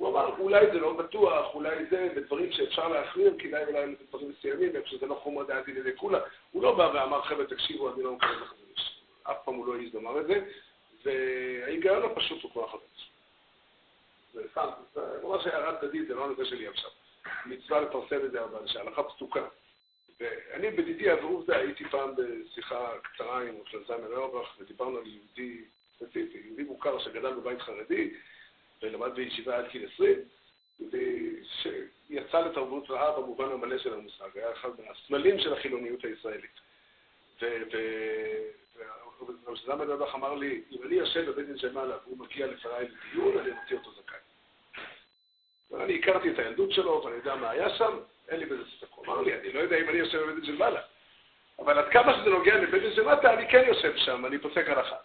הוא 0.00 0.08
אמר, 0.08 0.34
אולי 0.38 0.66
זה 0.66 0.78
לא 0.78 0.92
בטוח, 0.92 1.54
אולי 1.54 1.84
זה, 1.90 2.08
בדברים 2.16 2.52
שאפשר 2.52 2.88
להחמיר, 2.88 3.34
כדאי 3.38 3.64
אולי 3.64 3.94
בדברים 3.94 4.30
מסוימים, 4.30 4.76
איפה 4.76 4.88
שזה 4.88 5.06
לא 5.06 5.14
חומר 5.14 5.44
דעתי 5.44 5.72
לידי 5.72 5.90
כולה. 5.96 6.20
הוא 6.50 6.62
לא 6.62 6.74
בא 6.74 6.90
ואמר, 6.94 7.22
חבר'ה, 7.22 7.46
תקשיבו, 7.46 7.94
אני 7.94 8.02
לא 8.02 8.12
מקבל 8.12 8.36
את 8.36 8.42
החדש. 8.42 9.02
אף 9.22 9.36
פעם 9.44 9.54
הוא 9.54 9.66
לא 9.66 9.74
העז 9.74 9.94
לומר 9.94 10.20
את 10.20 10.26
זה, 10.26 10.44
וההיגיון 11.04 12.02
הפשוט 12.02 12.42
הוא 12.42 12.50
כוח 12.50 12.72
חדש. 12.72 13.10
זה 14.32 14.42
סתם, 14.50 14.68
זה 14.94 15.00
ממש 15.22 15.46
הערה 15.46 15.80
צדדית, 15.80 16.08
זה 16.08 16.14
לא 16.14 16.24
הנושא 16.24 16.44
שלי 16.44 16.66
עכשיו. 16.66 16.90
מצווה 17.46 17.80
לפרסם 17.80 18.24
את 18.24 18.32
זה, 18.32 18.44
אבל 18.44 18.66
שההלכה 18.66 19.02
פסוקה. 19.02 19.44
ואני 20.20 20.70
בדידי 20.70 21.10
עבור 21.10 21.44
זה 21.46 21.56
הייתי 21.56 21.84
פעם 21.84 22.10
בשיחה 22.16 22.92
קצרה 23.02 23.42
עם 23.42 23.54
רב 23.88 24.12
אורבך, 24.16 24.48
ודיברנו 24.60 24.98
על 24.98 25.06
יהודי 25.06 25.64
ספציפי, 25.96 26.38
יהודי 26.44 26.62
מוכר 26.62 26.98
שגדל 26.98 27.32
בבית 27.32 27.62
חרדי, 27.62 28.14
ולמד 28.82 29.14
בישיבה 29.14 29.56
עד 29.56 29.64
גיל 29.72 29.88
20, 29.94 30.18
שיצא 31.62 32.40
לתרבות 32.40 32.90
רעה 32.90 33.20
במובן 33.20 33.52
המלא 33.52 33.78
של 33.78 33.94
המושג, 33.94 34.28
היה 34.34 34.52
אחד 34.52 34.68
מהסמלים 34.78 35.38
של 35.38 35.52
החילוניות 35.52 36.04
הישראלית. 36.04 36.60
ורב 37.40 37.50
אורבך 39.80 40.14
אמר 40.14 40.34
לי, 40.34 40.62
אם 40.70 40.78
אני 40.86 40.94
יושב 40.94 41.30
בבית 41.30 41.46
דין 41.46 41.58
של 41.58 41.72
מעלה 41.72 41.96
והוא 42.04 42.18
מגיע 42.18 42.46
לפניי 42.46 42.88
לדיון, 42.88 43.38
אני 43.38 43.50
מוציא 43.50 43.76
אותו 43.76 43.92
זכאי. 43.92 44.18
ואני 45.70 45.98
הכרתי 45.98 46.30
את 46.30 46.38
הילדות 46.38 46.72
שלו, 46.72 47.02
ואני 47.04 47.16
יודע 47.16 47.34
מה 47.34 47.50
היה 47.50 47.70
שם, 47.70 47.98
אין 48.28 48.40
לי 48.40 48.46
בזה 48.46 48.62
ספק. 48.78 48.88
הוא 48.94 49.06
אמר 49.06 49.20
לי, 49.20 49.34
אני 49.34 49.52
לא 49.52 49.60
יודע 49.60 49.76
אם 49.76 49.88
אני 49.88 49.98
יושב 49.98 50.22
בבית 50.22 50.34
דין 50.34 50.44
של 50.44 50.56
מעלה, 50.56 50.80
אבל 51.58 51.78
עד 51.78 51.92
כמה 51.92 52.14
שזה 52.14 52.30
נוגע 52.30 52.56
לבית 52.56 52.82
דין 52.82 52.94
של 52.94 53.02
מטה, 53.02 53.34
אני 53.34 53.50
כן 53.50 53.62
יושב 53.66 53.96
שם, 53.96 54.26
אני 54.26 54.38
פוסק 54.38 54.68
הלכה. 54.68 54.96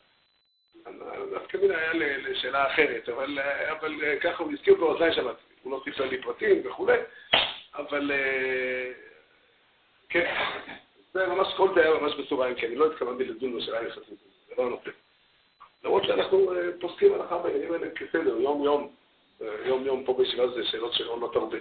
דווקא 1.31 1.57
מן 1.57 1.71
היה 1.71 1.93
לשאלה 2.17 2.67
אחרת, 2.67 3.09
אבל, 3.09 3.39
אבל 3.71 4.19
ככה 4.21 4.43
הוא 4.43 4.53
הזכיר 4.53 4.75
באוזני 4.75 5.13
שמעתי. 5.13 5.41
הוא 5.63 5.71
לא 5.71 5.81
סיפר 5.83 6.05
לי 6.05 6.21
פרטים 6.21 6.61
וכולי, 6.65 6.97
אבל 7.75 8.11
כן, 10.09 10.35
זה 11.13 11.27
ממש 11.27 11.47
כל 11.57 11.69
זה 11.75 11.81
היה 11.81 11.99
ממש 11.99 12.13
בסוגריים, 12.15 12.55
כי 12.55 12.65
אני 12.65 12.75
לא 12.75 12.91
התכוונתי 12.91 13.25
לדון 13.25 13.57
בשאלה 13.57 13.79
הלכתית, 13.79 14.19
זה 14.49 14.53
לא 14.57 14.63
הנושא. 14.63 14.89
למרות 15.83 16.03
שאנחנו 16.03 16.51
פוסקים 16.79 17.13
הלכה 17.13 17.37
בעניינים 17.37 17.73
האלה 17.73 17.89
כסדר, 17.89 18.37
יום-יום, 18.39 18.91
יום-יום 19.65 20.03
פה 20.05 20.13
בישיבה 20.13 20.47
זה 20.47 20.63
שאלות 20.63 20.93
שעונות 20.93 21.35
הרבה. 21.35 21.57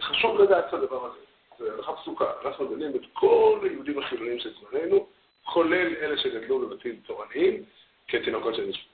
חשוב 0.00 0.40
לדעת 0.40 0.68
את 0.68 0.74
הדבר 0.74 1.06
הזה, 1.06 1.18
זה 1.58 1.72
הלכה 1.72 1.92
פסוקה, 1.92 2.32
אנחנו 2.44 2.66
דנים 2.66 2.96
את 2.96 3.02
כל 3.12 3.58
היהודים 3.62 3.98
החילונים 3.98 4.38
של 4.38 4.50
זמננו, 4.54 5.06
כולל 5.44 5.94
אלה 6.00 6.18
שגדלו 6.18 6.58
בבתים 6.58 7.00
תורניים, 7.06 7.62
כתינוקות 8.08 8.54
של 8.54 8.66
נשמע. 8.66 8.92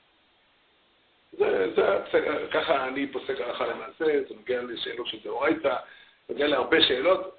זה, 1.32 1.70
זה, 1.76 1.98
ככה 2.52 2.88
אני 2.88 3.06
פוסק 3.12 3.40
הלכה 3.40 3.66
למעשה, 3.66 4.04
זה 4.28 4.34
נוגע 4.34 4.62
לשאלות 4.62 5.06
של 5.06 5.18
דאורייתא, 5.24 5.76
נוגע 6.28 6.46
להרבה 6.46 6.82
שאלות, 6.82 7.36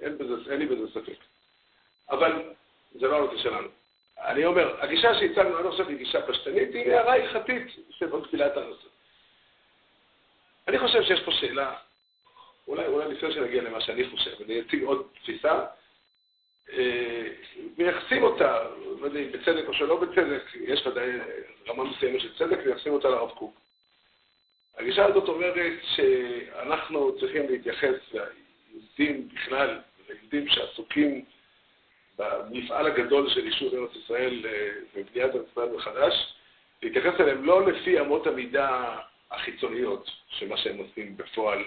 אין, 0.00 0.18
בזה, 0.18 0.52
אין 0.52 0.60
לי 0.60 0.66
בזה 0.66 0.90
ספק. 0.90 1.18
אבל 2.10 2.42
זה 2.94 3.06
לא 3.06 3.16
הנושא 3.16 3.42
שלנו. 3.42 3.68
אני 4.18 4.44
אומר, 4.44 4.82
הגישה 4.82 5.14
שהצגנו 5.14 5.56
עד 5.56 5.66
עכשיו 5.66 5.88
היא 5.88 5.96
גישה 5.96 6.26
פשטנית, 6.26 6.74
היא 6.74 6.92
הערה 6.92 7.14
הלכתית 7.14 7.66
את 8.46 8.56
הנושא. 8.56 8.88
אני 10.68 10.78
חושב 10.78 11.02
שיש 11.02 11.20
פה 11.24 11.32
שאלה, 11.32 11.76
אולי, 12.68 12.86
אולי 12.86 13.14
לפני 13.14 13.32
שנגיע 13.32 13.62
למה 13.62 13.80
שאני 13.80 14.10
חושב, 14.10 14.30
אני 14.44 14.60
אציג 14.60 14.82
עוד 14.82 15.06
תפיסה, 15.14 15.64
מייחסים 17.78 18.22
אותה, 18.22 18.58
לא 19.00 19.06
יודע 19.06 19.20
אם 19.20 19.32
בצדק 19.32 19.68
או 19.68 19.74
שלא 19.74 20.00
בצדק, 20.00 20.42
יש 20.60 20.86
ודאי 20.86 21.10
רמה 21.68 21.84
מסוימת 21.84 22.20
של 22.20 22.34
צדק, 22.38 22.58
מייחסים 22.66 22.92
אותה 22.92 23.08
לרב 23.08 23.30
קוק. 23.30 23.60
הגישה 24.78 25.04
הזאת 25.04 25.28
אומרת 25.28 25.72
שאנחנו 25.82 27.18
צריכים 27.20 27.48
להתייחס 27.48 27.94
ליהודים 28.12 29.28
בכלל, 29.34 29.78
ליהודים 30.08 30.48
שעסוקים 30.48 31.24
במפעל 32.18 32.86
הגדול 32.86 33.30
של 33.30 33.46
יישוב 33.46 33.74
ארץ 33.74 33.90
ישראל 33.96 34.44
ובניית 34.94 35.34
ארץ 35.34 35.46
ישראל 35.50 35.68
מחדש, 35.68 36.34
להתייחס 36.82 37.20
אליהם 37.20 37.44
לא 37.44 37.66
לפי 37.66 38.00
אמות 38.00 38.26
המידה 38.26 38.98
החיצוניות 39.30 40.10
של 40.28 40.48
מה 40.48 40.56
שהם 40.56 40.78
עושים 40.78 41.16
בפועל, 41.16 41.64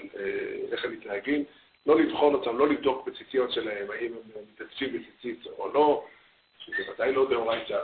איך 0.72 0.86
הם 0.86 0.92
מתנהגים, 0.92 1.44
לא 1.86 2.00
לבחון 2.00 2.34
אותם, 2.34 2.58
לא 2.58 2.68
לבדוק 2.68 3.08
בציציות 3.08 3.52
שלהם, 3.52 3.92
האם 3.92 4.14
הם 4.14 4.42
מתעצפים 4.54 4.94
בציצית 4.94 5.48
או 5.58 5.74
לא, 5.74 6.06
שזה 6.58 6.92
ודאי 6.92 7.14
לא 7.14 7.30
דאורייתא, 7.30 7.80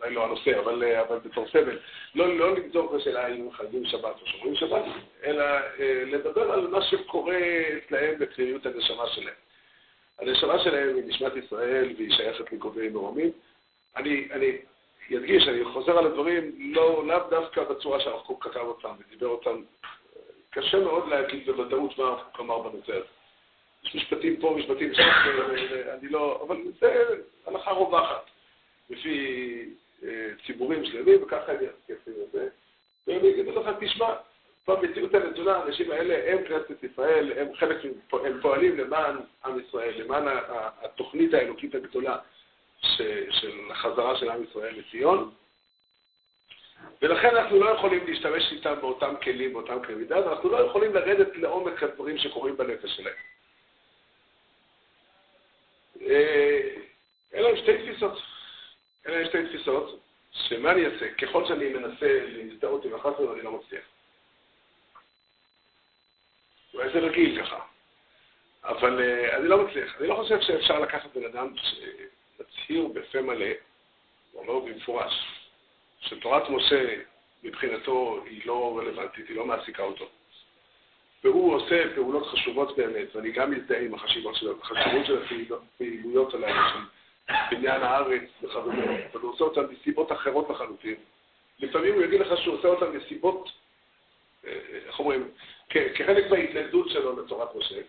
אולי 0.00 0.14
לא 0.14 0.24
הנושא, 0.24 0.58
אבל, 0.58 0.84
אבל 0.84 1.18
בתור 1.18 1.48
סבל. 1.48 1.78
לא, 2.14 2.38
לא 2.38 2.56
לבדוק 2.56 2.92
בשאלה 2.92 3.26
אם 3.26 3.52
חייבים 3.52 3.84
שבת 3.84 4.20
או 4.20 4.26
שומרים 4.26 4.54
שבת, 4.56 4.84
אלא 5.24 5.44
אה, 5.44 6.02
לדבר 6.06 6.52
על 6.52 6.66
מה 6.66 6.82
שקורה 6.82 7.38
אצלהם 7.78 8.18
בפנימיות 8.18 8.66
הנשמה 8.66 9.08
שלהם. 9.08 9.34
הנשמה 10.18 10.58
שלהם 10.58 10.96
היא 10.96 11.04
נשמת 11.06 11.32
ישראל 11.36 11.94
והיא 11.96 12.12
שייכת 12.12 12.52
לגובי 12.52 12.88
מרומים. 12.88 13.30
אני, 13.96 14.28
אני 14.30 14.58
אדגיש, 15.16 15.48
אני 15.48 15.64
חוזר 15.64 15.98
על 15.98 16.06
הדברים, 16.06 16.52
לא, 16.58 17.06
לאו 17.06 17.18
דווקא 17.30 17.64
בצורה 17.64 18.00
שהרב 18.00 18.20
קוק 18.20 18.44
כתב 18.44 18.60
אותם 18.60 18.90
ודיבר 18.98 19.26
אותם 19.26 19.62
קשה 20.58 20.78
מאוד 20.80 21.08
להגיד 21.08 21.46
בוודאות 21.46 21.98
מה 21.98 22.04
הרב 22.04 22.20
אמר 22.40 22.58
בנושא 22.58 22.92
הזה. 22.92 23.06
יש 23.84 23.94
משפטים 23.94 24.36
פה, 24.40 24.54
משפטים 24.58 24.94
שם, 24.94 25.08
אני 25.98 26.08
לא... 26.08 26.42
אבל 26.46 26.56
זה 26.80 27.04
הלכה 27.46 27.70
רווחת, 27.70 28.30
לפי 28.90 29.74
ציבורים 30.46 30.84
שלמים, 30.84 31.22
וככה 31.22 31.52
אני 31.52 31.66
אעשה 31.90 32.10
את 32.10 32.32
זה. 32.32 32.48
והם 33.06 33.24
יגידו 33.24 33.60
לך, 33.60 33.68
תשמע, 33.80 34.14
במציאות 34.68 35.14
הנתונה, 35.14 35.56
האנשים 35.56 35.90
האלה 35.90 36.32
הם 36.32 36.44
כנסת 36.44 36.82
ישראל, 36.82 37.38
הם 37.38 37.54
חלק, 37.54 37.76
הם 38.12 38.40
פועלים 38.42 38.78
למען 38.78 39.16
עם 39.44 39.60
ישראל, 39.60 40.02
למען 40.02 40.24
התוכנית 40.82 41.34
האלוקית 41.34 41.74
הגדולה 41.74 42.16
של 43.30 43.50
החזרה 43.70 44.16
של 44.16 44.30
עם 44.30 44.44
ישראל 44.44 44.74
לציון. 44.78 45.30
ולכן 47.02 47.36
אנחנו 47.36 47.60
לא 47.60 47.70
יכולים 47.70 48.06
להשתמש 48.06 48.52
איתם 48.52 48.74
באותם 48.80 49.14
כלים, 49.22 49.52
באותם 49.52 49.84
כלי 49.84 49.94
מידה, 49.94 50.28
ואנחנו 50.28 50.48
לא 50.50 50.56
יכולים 50.56 50.94
לרדת 50.94 51.36
לעומק 51.36 51.82
הדברים 51.82 52.18
שקורים 52.18 52.56
בנפש 52.56 52.96
שלהם. 52.96 53.14
אלה 57.34 57.48
הם 57.48 57.56
שתי 57.56 57.78
תפיסות. 57.78 58.18
אלה 59.06 59.18
הם 59.18 59.24
שתי 59.24 59.46
תפיסות, 59.48 60.00
שמה 60.32 60.72
אני 60.72 60.86
אעשה? 60.86 61.14
ככל 61.14 61.46
שאני 61.46 61.68
מנסה 61.68 62.20
להזדהות 62.26 62.84
עם 62.84 62.94
אחת 62.94 63.20
מהן, 63.20 63.32
אני 63.32 63.42
לא 63.42 63.52
מצליח. 63.52 63.84
אולי 66.74 66.90
זה 66.92 66.98
רגיל 66.98 67.42
ככה. 67.42 67.60
אבל 68.64 69.02
אני 69.36 69.48
לא 69.48 69.64
מצליח. 69.64 69.96
אני 70.00 70.08
לא 70.08 70.14
חושב 70.14 70.40
שאפשר 70.40 70.80
לקחת 70.80 71.16
בן 71.16 71.24
אדם 71.24 71.54
שמצהיר 71.56 72.86
בפה 72.86 73.20
מלא, 73.20 73.46
או 74.34 74.44
לא 74.46 74.60
במפורש, 74.60 75.37
שתורת 76.00 76.50
משה 76.50 76.94
מבחינתו 77.42 78.24
היא 78.26 78.42
לא 78.44 78.78
רלוונטית, 78.78 79.28
היא 79.28 79.36
לא 79.36 79.44
מעסיקה 79.44 79.82
אותו. 79.82 80.08
והוא 81.24 81.54
עושה 81.54 81.94
פעולות 81.94 82.26
חשובות 82.26 82.76
באמת, 82.76 83.16
ואני 83.16 83.30
גם 83.30 83.50
מזדהה 83.50 83.80
עם 83.80 83.94
החשיבות 83.94 84.36
של, 84.36 84.52
החשיבות 84.62 85.06
של 85.06 85.22
הפעילויות 85.54 86.34
הללו, 86.34 86.62
של 86.68 87.34
בניין 87.50 87.82
הארץ 87.82 88.22
וכדומה, 88.42 88.84
אבל 89.12 89.20
הוא 89.20 89.32
עושה 89.32 89.44
אותן 89.44 89.60
מסיבות 89.72 90.12
אחרות 90.12 90.50
לחלוטין. 90.50 90.94
לפעמים 91.58 91.94
הוא 91.94 92.02
יגיד 92.02 92.20
לך 92.20 92.42
שהוא 92.42 92.54
עושה 92.54 92.68
אותן 92.68 92.96
מסיבות, 92.96 93.50
איך 94.86 94.98
אומרים, 94.98 95.28
כחלק 95.70 96.30
מההתנגדות 96.30 96.90
שלו 96.90 97.22
לתורת 97.22 97.54
משה. 97.54 97.80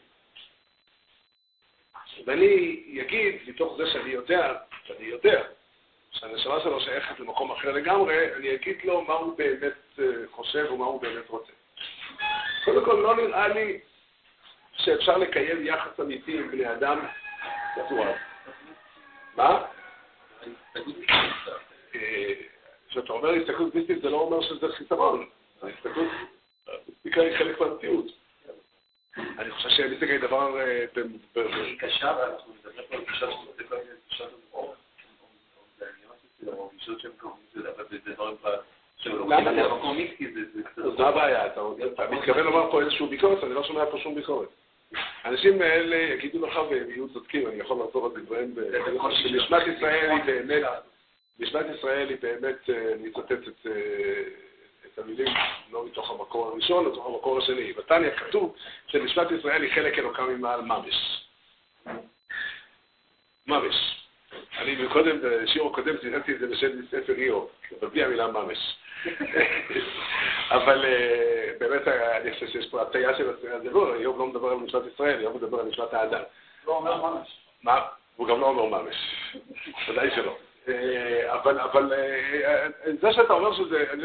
ואני 2.26 2.84
אגיד, 3.02 3.36
מתוך 3.48 3.78
זה 3.78 3.92
שאני 3.92 4.10
יודע, 4.10 4.56
שאני 4.84 5.06
יודע, 5.06 5.44
שהנשמה 6.12 6.60
שלו 6.60 6.82
שייכת 6.82 7.20
למקום 7.20 7.52
אחר 7.52 7.72
לגמרי, 7.72 8.36
אני 8.36 8.56
אגיד 8.56 8.78
לו 8.84 9.02
מה 9.02 9.14
הוא 9.14 9.38
באמת 9.38 10.00
חושב 10.32 10.72
ומה 10.72 10.86
הוא 10.86 11.02
באמת 11.02 11.30
רוצה. 11.30 11.52
קודם 12.66 12.86
כל, 12.86 12.94
לא 12.94 13.16
נראה 13.16 13.48
לי 13.48 13.80
שאפשר 14.78 15.18
לקיים 15.18 15.66
יחס 15.66 16.00
אמיתי 16.00 16.38
עם 16.38 16.52
בני 16.52 16.72
אדם 16.72 17.00
בצורה 17.78 18.14
מה? 19.36 19.66
כשאתה 22.90 23.14
אומר 23.14 23.30
הסתכלות 23.30 23.76
מיסטית 23.76 24.02
זה 24.02 24.10
לא 24.10 24.18
אומר 24.18 24.42
שזה 24.42 24.68
חיסרון. 24.70 25.30
ההסתכלות 25.62 26.08
מיסטיקה 26.88 27.22
היא 27.22 27.38
חלק 27.38 27.62
מהמציאות. 27.62 28.06
אני 29.18 29.52
חושב 29.52 29.70
שמיסטיקה 29.70 30.14
היא 30.14 30.22
דבר... 30.22 30.58
היא 31.36 31.80
קשה, 31.80 32.18
ואנחנו 32.18 32.54
מדברים 32.54 32.90
על 32.92 33.00
גישה 33.12 33.26
של 38.98 39.12
זו 40.98 41.08
הבעיה, 41.08 41.46
אתה 41.46 41.62
מתכוון 42.12 42.44
לומר 42.44 42.72
פה 42.72 42.82
איזושהי 42.82 43.08
ביקורת, 43.08 43.44
אני 43.44 43.54
לא 43.54 43.64
שומע 43.64 43.86
פה 43.92 43.98
שום 43.98 44.16
ביקורת. 44.16 44.48
האנשים 45.24 45.62
האלה 45.62 45.96
יגידו 45.96 46.48
לך 46.48 46.56
והם 46.56 46.90
יהיו 46.90 47.10
צודקים, 47.10 47.48
אני 47.48 47.56
יכול 47.56 47.84
לחזור 47.84 48.06
על 48.06 48.22
דבריהם, 48.22 48.54
שנשמת 49.12 49.62
ישראל 49.78 50.12
היא 50.12 50.24
באמת, 50.24 50.64
נשמת 51.40 51.66
ישראל 51.78 52.10
היא 52.10 52.18
באמת, 52.22 52.70
אני 52.70 53.08
אצטט 53.08 53.32
את 53.32 53.68
את 54.94 55.00
המילים 55.00 55.34
לא 55.72 55.86
מתוך 55.86 56.12
המקור 56.12 56.48
הראשון, 56.48 56.86
מתוך 56.86 57.06
המקור 57.06 57.38
השני. 57.38 57.74
בתניא 57.74 58.10
כתוב 58.10 58.56
שמשפט 58.88 59.32
ישראל 59.40 59.62
היא 59.62 59.74
חלק 59.74 60.00
אלוקם 60.00 60.30
ממעל 60.30 60.62
ממש. 60.62 61.26
ממש. 63.48 63.99
אני 64.62 64.88
קודם, 64.94 65.18
בשיעור 65.22 65.72
הקודם 65.72 65.98
ציטטתי 65.98 66.34
את 66.34 66.40
זה 66.40 66.48
בשם 66.48 66.68
ספר 66.92 67.14
איוב, 67.14 67.50
אבל 67.80 67.88
בלי 67.90 68.04
המילה 68.04 68.28
ממש. 68.28 68.78
אבל 70.52 70.86
אה, 70.86 71.52
באמת 71.60 71.88
אני 71.88 72.34
חושב 72.34 72.48
שיש 72.48 72.70
פה 72.70 72.82
הטעיה 72.82 73.18
של 73.18 73.30
הדיבור, 73.54 73.96
איוב 73.96 74.20
לא 74.20 74.28
מדבר 74.28 74.48
על 74.50 74.58
משפט 74.58 74.82
ישראל, 74.94 75.20
איוב 75.20 75.38
מדבר 75.38 75.60
על 75.60 75.66
משפט 75.66 75.94
האדם. 75.94 76.22
לא 76.68 76.72
אומר 76.72 77.10
ממש. 77.10 77.38
מה? 77.64 77.82
הוא 78.16 78.28
גם 78.28 78.42
לא 78.42 78.46
אומר 78.46 78.66
ממש. 78.66 78.96
ודאי 79.90 80.10
שלא. 80.16 80.36
אה, 80.68 81.34
אבל, 81.34 81.60
אבל 81.60 81.94
אה, 81.94 82.68
זה 83.02 83.14
שאתה 83.14 83.34
אומר 83.34 83.54
שזה, 83.54 83.86
אני 83.94 84.04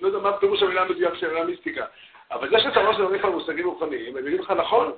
לא 0.00 0.06
יודע 0.06 0.18
מה 0.18 0.36
פירוש 0.36 0.62
המילה 0.62 0.82
המדויק 0.82 1.14
של 1.14 1.26
המילה 1.26 1.44
מיסטיקה, 1.44 1.84
אבל 2.30 2.50
זה 2.50 2.60
שאתה 2.60 2.80
אומר 2.80 2.92
שזה 2.92 3.02
הולך 3.02 3.24
על 3.24 3.30
מושגים 3.30 3.66
רוחניים, 3.66 4.16
אני 4.16 4.28
אגיד 4.28 4.40
לך 4.40 4.50
נכון. 4.50 4.92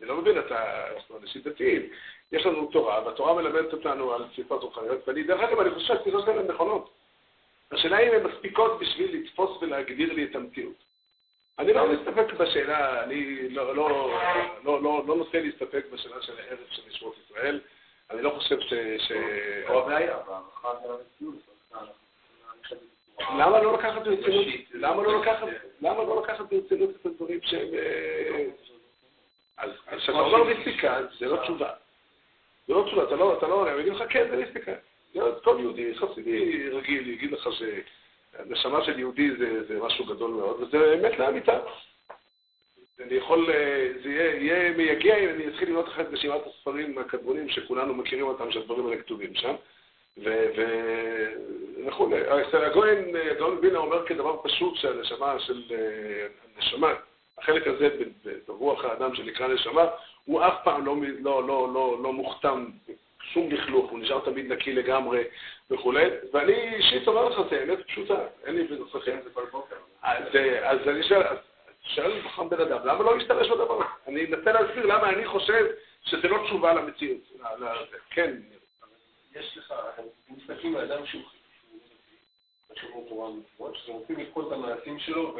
אני 0.00 0.08
לא 0.08 0.16
מבין, 0.16 0.38
אתה 0.38 0.84
אנשים 1.22 1.42
דתיים. 1.42 1.82
יש 2.32 2.46
לנו 2.46 2.66
תורה, 2.66 3.06
והתורה 3.06 3.34
מלמדת 3.34 3.72
אותנו 3.72 4.12
על 4.12 4.24
תפיסות 4.28 4.62
רוחניות, 4.62 5.08
ואני, 5.08 5.22
דרך 5.22 5.40
אגב, 5.40 5.60
אני 5.60 5.70
חושב 5.70 5.86
שהתפיסות 5.86 6.28
הן 6.28 6.46
נכונות. 6.46 6.90
השאלה 7.72 7.98
אם 7.98 8.12
הן 8.14 8.26
מספיקות 8.26 8.78
בשביל 8.80 9.16
לתפוס 9.16 9.62
ולהגדיר 9.62 10.12
לי 10.12 10.24
את 10.24 10.36
המציאות. 10.36 10.74
אני 11.58 11.72
לא 11.72 11.92
מסתפק 11.92 12.32
בשאלה, 12.32 13.04
אני 13.04 13.48
לא, 13.48 13.76
לא, 13.76 13.90
לא, 14.64 14.82
לא, 14.82 15.02
לא 15.06 15.16
נוטה 15.16 15.38
להסתפק 15.40 15.84
בשאלה 15.92 16.22
של 16.22 16.32
הערך 16.38 16.60
של 16.70 16.82
נשמות 16.88 17.14
ישראל. 17.24 17.60
אני 18.10 18.22
לא 18.22 18.30
חושב 18.30 18.60
ש... 18.60 18.74
ש... 18.98 19.12
למה 23.38 23.62
לא 23.62 23.74
לקחת 23.74 24.02
ברצינות, 24.04 24.44
למה 24.74 25.02
לא 25.02 25.20
לקחת, 25.20 25.46
למה 25.80 26.02
לא 26.02 26.22
לקחת 26.22 26.52
ברצינות 26.52 26.90
את 26.90 27.06
הדברים 27.06 27.38
שהם... 27.42 27.68
אה, 29.60 29.64
אז 29.64 29.98
כשאתה 29.98 30.18
אומר 30.18 30.44
מיסטיקה, 30.44 31.00
זה 31.18 31.26
לא 31.26 31.42
תשובה. 31.42 31.70
זה 32.68 32.74
לא 32.74 32.84
תשובה, 32.86 33.02
אתה 33.02 33.16
לא, 33.16 33.38
אתה 33.38 33.48
לא, 33.48 33.70
אני 33.70 33.80
אגיד 33.80 33.92
לך, 33.92 34.02
כן, 34.10 34.26
זה 34.30 34.36
מיסטיקה. 34.36 34.72
כל 35.44 35.56
יהודי 35.60 35.94
חסידי 35.94 36.68
רגיל 36.70 37.08
יגיד 37.08 37.32
לך 37.32 37.48
שהנשמה 37.52 38.84
של 38.84 38.98
יהודי 38.98 39.30
זה, 39.38 39.64
זה 39.68 39.80
משהו 39.80 40.04
גדול 40.04 40.30
מאוד, 40.30 40.60
וזה 40.60 40.94
אמת 40.94 41.18
לאמיתה. 41.18 41.58
אני 43.00 43.14
יכול, 43.14 43.50
אה, 43.50 43.88
זה 44.02 44.08
יהיה, 44.08 44.34
יהיה 44.34 44.76
מייגע 44.76 45.16
אם 45.16 45.28
אני 45.28 45.48
אתחיל 45.48 45.68
לראות 45.68 45.88
לך 45.88 46.00
את 46.00 46.06
רשימת 46.12 46.40
הספרים 46.46 46.98
הקדמונים 46.98 47.48
שכולנו 47.48 47.94
מכירים 47.94 48.26
אותם, 48.26 48.50
שהדברים 48.50 48.86
האלה 48.86 49.02
כתובים 49.02 49.34
שם. 49.34 49.54
וכולי. 51.86 52.20
הגויין, 52.52 53.16
הגאון 53.30 53.56
מבינה 53.56 53.78
אומר 53.78 54.06
כדבר 54.06 54.36
פשוט 54.42 54.76
שהנשמה 54.76 55.40
של, 55.40 55.62
אה, 55.70 56.26
הנשמה, 56.56 56.94
החלק 57.38 57.66
הזה 57.66 57.88
ברוח 58.46 58.84
האדם 58.84 59.14
שנקרא 59.14 59.48
נשמה, 59.48 59.84
הוא 60.24 60.46
אף 60.46 60.54
פעם 60.64 60.86
לא, 60.86 60.96
לא, 61.20 61.46
לא, 61.48 61.68
לא, 61.74 61.98
לא 62.02 62.12
מוכתם 62.12 62.66
שום 63.32 63.50
לכלוך, 63.50 63.90
הוא 63.90 63.98
נשאר 63.98 64.20
תמיד 64.24 64.52
נקי 64.52 64.72
לגמרי 64.72 65.24
וכולי, 65.70 66.06
ואני 66.32 66.74
אישית 66.74 67.08
אומר 67.08 67.28
לך, 67.28 67.40
זה 67.50 67.64
אמת 67.64 67.86
פשוטה, 67.86 68.18
אין 68.44 68.56
לי 68.56 68.64
בנוסחים. 68.64 69.18
אז 70.02 70.88
אני 70.88 71.02
שואל, 71.02 71.22
שואל 71.82 72.22
חכם 72.22 72.48
בן 72.48 72.60
אדם, 72.60 72.86
למה 72.86 73.04
לא 73.04 73.18
להשתמש 73.18 73.48
בדבר 73.48 73.74
הזה? 73.74 73.84
אני 74.06 74.24
אנסה 74.24 74.52
להסביר 74.52 74.86
למה 74.86 75.08
אני 75.08 75.26
חושב 75.26 75.66
שזה 76.02 76.28
לא 76.28 76.44
תשובה 76.44 76.72
למציאות. 76.72 77.20
כן. 78.10 78.36
יש 79.34 79.58
לך, 79.58 79.74
מסתכלים 80.28 80.76
על 80.76 80.92
אדם 80.92 81.06
שהוא 81.06 81.22
חשוב 82.72 83.04
תורה 83.08 83.28
ומצוות, 83.28 83.76
שאתם 83.76 83.92
רוצים 83.92 84.16
לקרוא 84.18 84.48
את 84.48 84.52
המעשים 84.52 84.98
שלו 84.98 85.36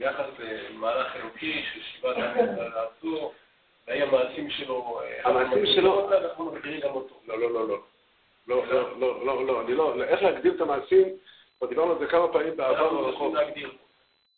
וביחס 0.00 0.24
למהלך 0.70 1.16
אלוקי 1.16 1.62
של 1.72 1.80
שיבת 1.82 2.16
העם 2.16 2.56
לארצו, 2.56 3.32
והאם 3.86 4.02
המעשים 4.02 4.50
שלו... 4.50 5.00
אה, 5.02 5.28
המעשים 5.28 5.66
שלו... 5.66 6.12
אנחנו 6.12 6.52
מכירים 6.52 6.80
גם 6.80 6.90
אותו. 6.90 7.14
לא, 7.26 7.38
לא, 7.38 7.50
לא, 7.50 7.68
לא. 7.68 7.78
לא, 8.48 8.66
לא, 8.66 8.98
לא, 9.00 9.24
לא, 9.26 9.46
לא, 9.46 9.60
אני 9.60 9.74
לא, 9.74 10.04
איך 10.04 10.22
להגדיר 10.22 10.54
את 10.54 10.60
המעשים, 10.60 11.08
כבר 11.58 11.68
דיברנו 11.68 11.92
על 11.92 11.98
זה 11.98 12.06
כמה 12.06 12.28
פעמים 12.32 12.56
בעבר 12.56 13.06
הרחוב. 13.06 13.36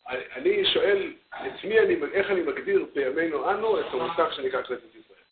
אני 0.08 0.64
שואל, 0.64 1.12
את 1.30 1.64
מי 1.64 1.78
אני, 1.78 1.96
איך 2.12 2.30
אני 2.30 2.40
מגדיר 2.40 2.86
בימינו 2.94 3.50
אנו 3.50 3.80
את 3.80 3.86
המושג 3.92 4.32
שנקרא 4.32 4.62
כנסת 4.62 4.94
ישראל? 4.94 5.24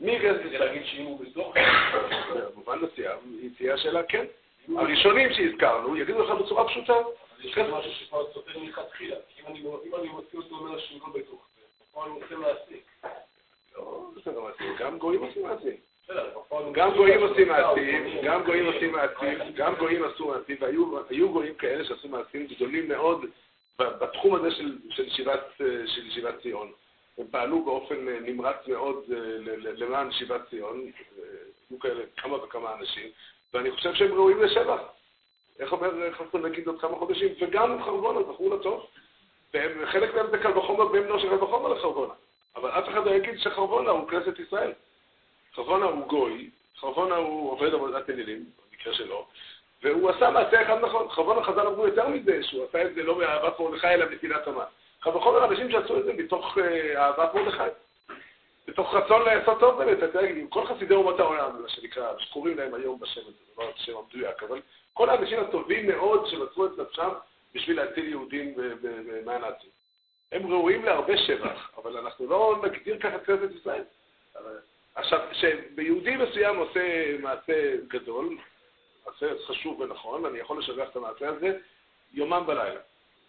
מי 0.00 0.18
כנסת 0.20 0.44
ישראל? 0.44 0.64
להגיד 0.64 0.82
שאם 0.86 1.04
הוא 1.04 1.20
בתוך... 1.20 1.54
במובן 2.54 2.78
מסוים, 2.78 3.18
היא 3.42 3.50
תהיה 3.56 3.74
השאלה 3.74 4.02
כן. 4.02 4.24
הראשונים 4.76 5.32
שהזכרנו 5.32 5.96
יגידו 5.96 6.22
לך 6.22 6.30
בצורה 6.30 6.68
פשוטה. 6.68 6.94
יש 7.40 7.58
משהו 7.58 7.92
שכבר 7.92 8.32
סותר 8.32 8.58
מלכתחילה. 8.58 9.16
אם 9.40 9.94
אני 9.94 10.08
מוציא 10.08 10.38
אותו 10.38 10.54
אומר 10.54 10.78
שהוא 10.78 11.00
לא 11.00 11.20
בתוך 11.20 11.46
זה, 11.56 11.84
פה 11.92 12.04
אני 12.04 12.12
רוצה 12.12 12.34
להסיק. 12.34 12.84
לא, 13.76 14.10
בסדר, 14.16 14.40
גם 14.78 14.98
גויים 14.98 15.22
עושים 15.22 15.42
מעשים. 15.42 15.76
גם 16.72 16.94
גויים 16.94 17.22
עושים 17.22 17.48
מעשים, 17.48 18.22
גם 18.24 18.44
גויים 18.44 18.66
עושים 18.66 18.92
מעשים, 18.92 19.38
גם 19.54 19.74
גויים 19.74 20.04
עשו 20.04 20.28
מעשים, 20.28 20.56
והיו 20.60 21.32
גויים 21.32 21.54
כאלה 21.54 21.84
שעשו 21.84 22.08
מעשים 22.08 22.46
גדולים 22.46 22.88
מאוד 22.88 23.24
בתחום 23.78 24.34
הזה 24.34 24.50
של 24.90 25.10
שיבת 26.08 26.42
ציון. 26.42 26.72
הם 27.18 27.26
פעלו 27.30 27.64
באופן 27.64 28.08
נמרץ 28.08 28.56
מאוד 28.66 29.04
למען 29.56 30.12
שיבת 30.12 30.48
ציון, 30.50 30.90
היו 31.70 31.78
כאלה 31.78 32.04
כמה 32.16 32.44
וכמה 32.44 32.74
אנשים, 32.74 33.10
ואני 33.54 33.70
חושב 33.70 33.94
שהם 33.94 34.14
ראויים 34.14 34.42
לשבח. 34.42 34.80
איך 35.58 35.72
אומר 35.72 36.12
חסון 36.12 36.46
נגיד 36.46 36.66
עוד 36.66 36.80
כמה 36.80 36.96
חודשים? 36.96 37.28
וגם 37.40 37.82
חרבונה, 37.84 38.32
זכרו 38.32 38.56
לטוב. 38.56 38.86
וחלק 39.54 40.14
מהם 40.14 40.26
זה 40.30 40.38
קל 40.38 40.58
וחומר 40.58 40.88
בן 40.88 41.02
בנו 41.02 41.20
של 41.20 41.28
קל 41.28 41.44
וחומר 41.44 41.68
לחרבונה. 41.68 42.14
אבל 42.56 42.70
אף 42.70 42.88
אחד 42.88 43.06
לא 43.06 43.10
יגיד 43.10 43.38
שחרבונה 43.38 43.90
הוא 43.90 44.08
כנסת 44.08 44.38
ישראל. 44.38 44.72
חרבונה 45.54 45.84
הוא 45.84 46.06
גוי, 46.06 46.50
חרבונה 46.80 47.16
הוא 47.16 47.52
עובד 47.52 47.74
עבודת 47.74 48.10
אלילים, 48.10 48.44
במקרה 48.70 48.94
שלו, 48.94 49.26
והוא 49.82 50.10
עשה 50.10 50.30
מעשה 50.30 50.62
אחד 50.62 50.84
נכון. 50.84 51.08
חרבונה 51.08 51.42
חז"ל 51.42 51.66
אמרו 51.66 51.86
יותר 51.86 52.08
מזה, 52.08 52.42
שהוא 52.42 52.64
עשה 52.68 52.82
את 52.84 52.94
זה 52.94 53.02
לא 53.02 53.18
מאהבת 53.18 53.60
מרדכי 53.60 53.86
אלא 53.86 54.06
מנתינת 54.10 54.46
המה. 54.46 54.64
קל 55.00 55.10
וחומר 55.10 55.44
אנשים 55.44 55.70
שעשו 55.70 55.98
את 55.98 56.04
זה 56.04 56.12
מתוך 56.12 56.58
אה, 56.58 57.04
אהבת 57.04 57.34
מרדכי. 57.34 57.62
מתוך 58.68 58.94
רצון 58.94 59.22
לעשות 59.22 59.60
טוב 59.60 59.78
באמת, 59.78 59.98
אתה 60.02 60.22
יודע, 60.22 60.40
כל 60.48 60.66
חסידי 60.66 60.94
אומות 60.94 61.20
העולם, 61.20 61.62
מה 61.62 61.68
שנקרא, 61.68 62.12
שקוראים 62.18 62.58
להם 62.58 62.74
היום 62.74 63.00
בשם 63.00 63.20
הזה, 63.20 63.30
זה 63.30 63.62
לא 63.62 63.70
השם 63.76 63.92
המדויק, 63.96 64.42
אבל 64.42 64.60
כל 64.98 65.10
האנשים 65.10 65.40
הטובים 65.40 65.86
מאוד 65.86 66.26
שמסרו 66.26 66.66
את 66.66 66.78
נפשם 66.78 67.08
בשביל 67.54 67.76
להציל 67.76 68.08
יהודים 68.08 68.54
מהנאצים. 69.24 69.70
הם 70.32 70.52
ראויים 70.52 70.84
להרבה 70.84 71.16
שבח, 71.16 71.70
אבל 71.76 71.96
אנחנו 71.96 72.26
לא 72.26 72.62
נגדיר 72.62 72.98
ככה 72.98 73.16
את 73.16 73.50
ישראל. 73.60 73.82
עכשיו, 74.94 75.20
כשביהודי 75.30 76.16
מסוים 76.16 76.56
עושה 76.56 77.16
מעשה 77.18 77.76
גדול, 77.88 78.36
מעשה 79.06 79.26
חשוב 79.46 79.80
ונכון, 79.80 80.24
אני 80.24 80.38
יכול 80.38 80.58
לשבח 80.58 80.88
את 80.90 80.96
המעשה 80.96 81.28
הזה 81.28 81.58
יומם 82.12 82.42
בלילה. 82.46 82.80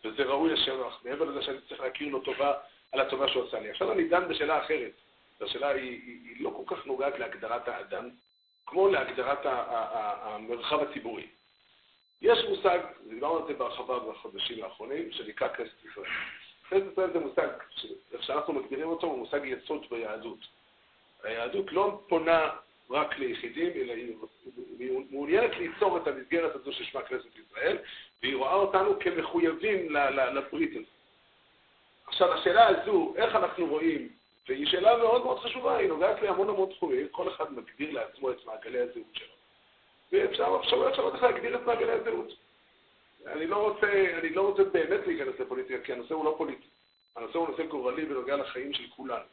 וזה 0.06 0.24
ראוי 0.24 0.54
לשבח, 0.54 1.02
מעבר 1.06 1.26
לזה 1.26 1.42
שאני 1.42 1.58
צריך 1.70 1.82
להכיר 1.82 2.08
לו 2.08 2.20
טובה 2.20 2.54
על 2.92 3.00
הטובה 3.00 3.28
שהוא 3.28 3.48
עשה 3.48 3.60
לי. 3.60 3.70
עכשיו 3.70 3.92
אני 3.92 4.08
דן 4.08 4.28
בשאלה 4.28 4.66
אחרת. 4.66 4.92
השאלה 5.42 5.68
היא, 5.70 5.82
היא, 5.82 6.20
היא 6.30 6.44
לא 6.44 6.64
כל 6.66 6.76
כך 6.76 6.86
נוגעת 6.86 7.20
להגדרת 7.20 7.68
האדם, 7.68 8.10
כמו 8.66 8.88
להגדרת 8.90 9.40
המרחב 9.44 10.84
הציבורי. 10.84 11.28
יש 12.22 12.40
מושג, 12.50 12.80
דיברנו 13.10 13.38
על 13.38 13.48
זה 13.48 13.54
בהרחבה 13.54 14.00
בחודשים 14.00 14.64
האחרונים, 14.64 15.12
שנקרא 15.12 15.48
כנסת 15.48 15.86
ישראל. 15.92 16.10
כנסת 16.70 16.86
ישראל 16.92 17.14
זה 17.14 17.20
מושג, 17.20 17.48
איך 18.14 18.24
שאנחנו 18.24 18.54
מגדירים 18.54 18.88
אותו, 18.88 19.08
הוא 19.08 19.18
מושג 19.18 19.40
יסוד 19.44 19.86
ביהדות. 19.90 20.40
היהדות 21.24 21.72
לא 21.72 22.02
פונה 22.08 22.50
רק 22.90 23.20
ליחידים, 23.20 23.72
אלא 23.76 23.94
היא 23.94 24.16
מעוניינת 25.12 25.58
ליצור 25.58 25.98
את 25.98 26.08
המסגרת 26.08 26.56
הזו 26.56 26.74
ששמה 26.74 27.02
כנסת 27.02 27.30
ישראל, 27.36 27.78
והיא 28.22 28.36
רואה 28.36 28.54
אותנו 28.54 29.00
כמחויבים 29.00 29.92
לברית 29.92 30.72
הזאת. 30.72 30.88
עכשיו, 32.08 32.34
השאלה 32.34 32.68
הזו, 32.68 33.14
איך 33.16 33.36
אנחנו 33.36 33.66
רואים, 33.66 34.10
והיא 34.48 34.68
שאלה 34.68 34.98
מאוד 34.98 35.24
מאוד 35.24 35.40
חשובה, 35.40 35.78
היא 35.78 35.88
נוגעת 35.88 36.22
להמון 36.22 36.50
המון 36.50 36.70
תחומים, 36.70 37.08
כל 37.12 37.28
אחד 37.28 37.54
מגדיר 37.54 37.92
לעצמו 37.92 38.32
את 38.32 38.46
מעגלי 38.46 38.80
הזהות 38.80 39.14
שלו. 39.14 39.39
ואפשר 40.12 40.58
אפשרויות 40.62 40.96
שונות 40.96 41.14
איך 41.14 41.24
להגדיר 41.24 41.56
את 41.56 41.66
מעגלי 41.66 41.92
הזהות. 41.92 42.34
אני 43.28 43.48
לא 43.48 43.56
רוצה, 43.56 44.18
אני 44.20 44.30
לא 44.30 44.42
רוצה 44.42 44.64
באמת 44.64 45.08
להיכנס 45.08 45.40
לפוליטיקה, 45.40 45.84
כי 45.84 45.94
הנושא 45.94 46.14
הוא 46.14 46.26
לא 46.26 46.36
פוליטי. 46.38 46.68
הנושא 47.16 47.38
הוא 47.38 47.50
נושא 47.50 47.66
גורלי 47.66 48.06
ונוגע 48.06 48.36
לחיים 48.36 48.74
של 48.74 48.84
כולנו. 48.96 49.26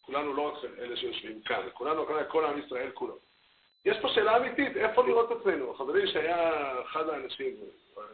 כולנו 0.00 0.34
לא 0.34 0.42
רק 0.42 0.64
אלה 0.78 0.96
שיושבים 0.96 1.42
כאן, 1.42 1.66
כולנו, 1.72 2.06
כל 2.28 2.44
עם 2.44 2.58
ישראל 2.58 2.90
כולו. 2.90 3.18
יש 3.84 3.96
פה 4.02 4.08
שאלה 4.08 4.36
אמיתית, 4.36 4.76
איפה 4.76 5.06
לראות 5.06 5.32
את 5.32 5.36
עצמנו? 5.36 5.74
חברי 5.74 6.12
שהיה 6.12 6.80
אחד 6.82 7.08
האנשים, 7.08 7.54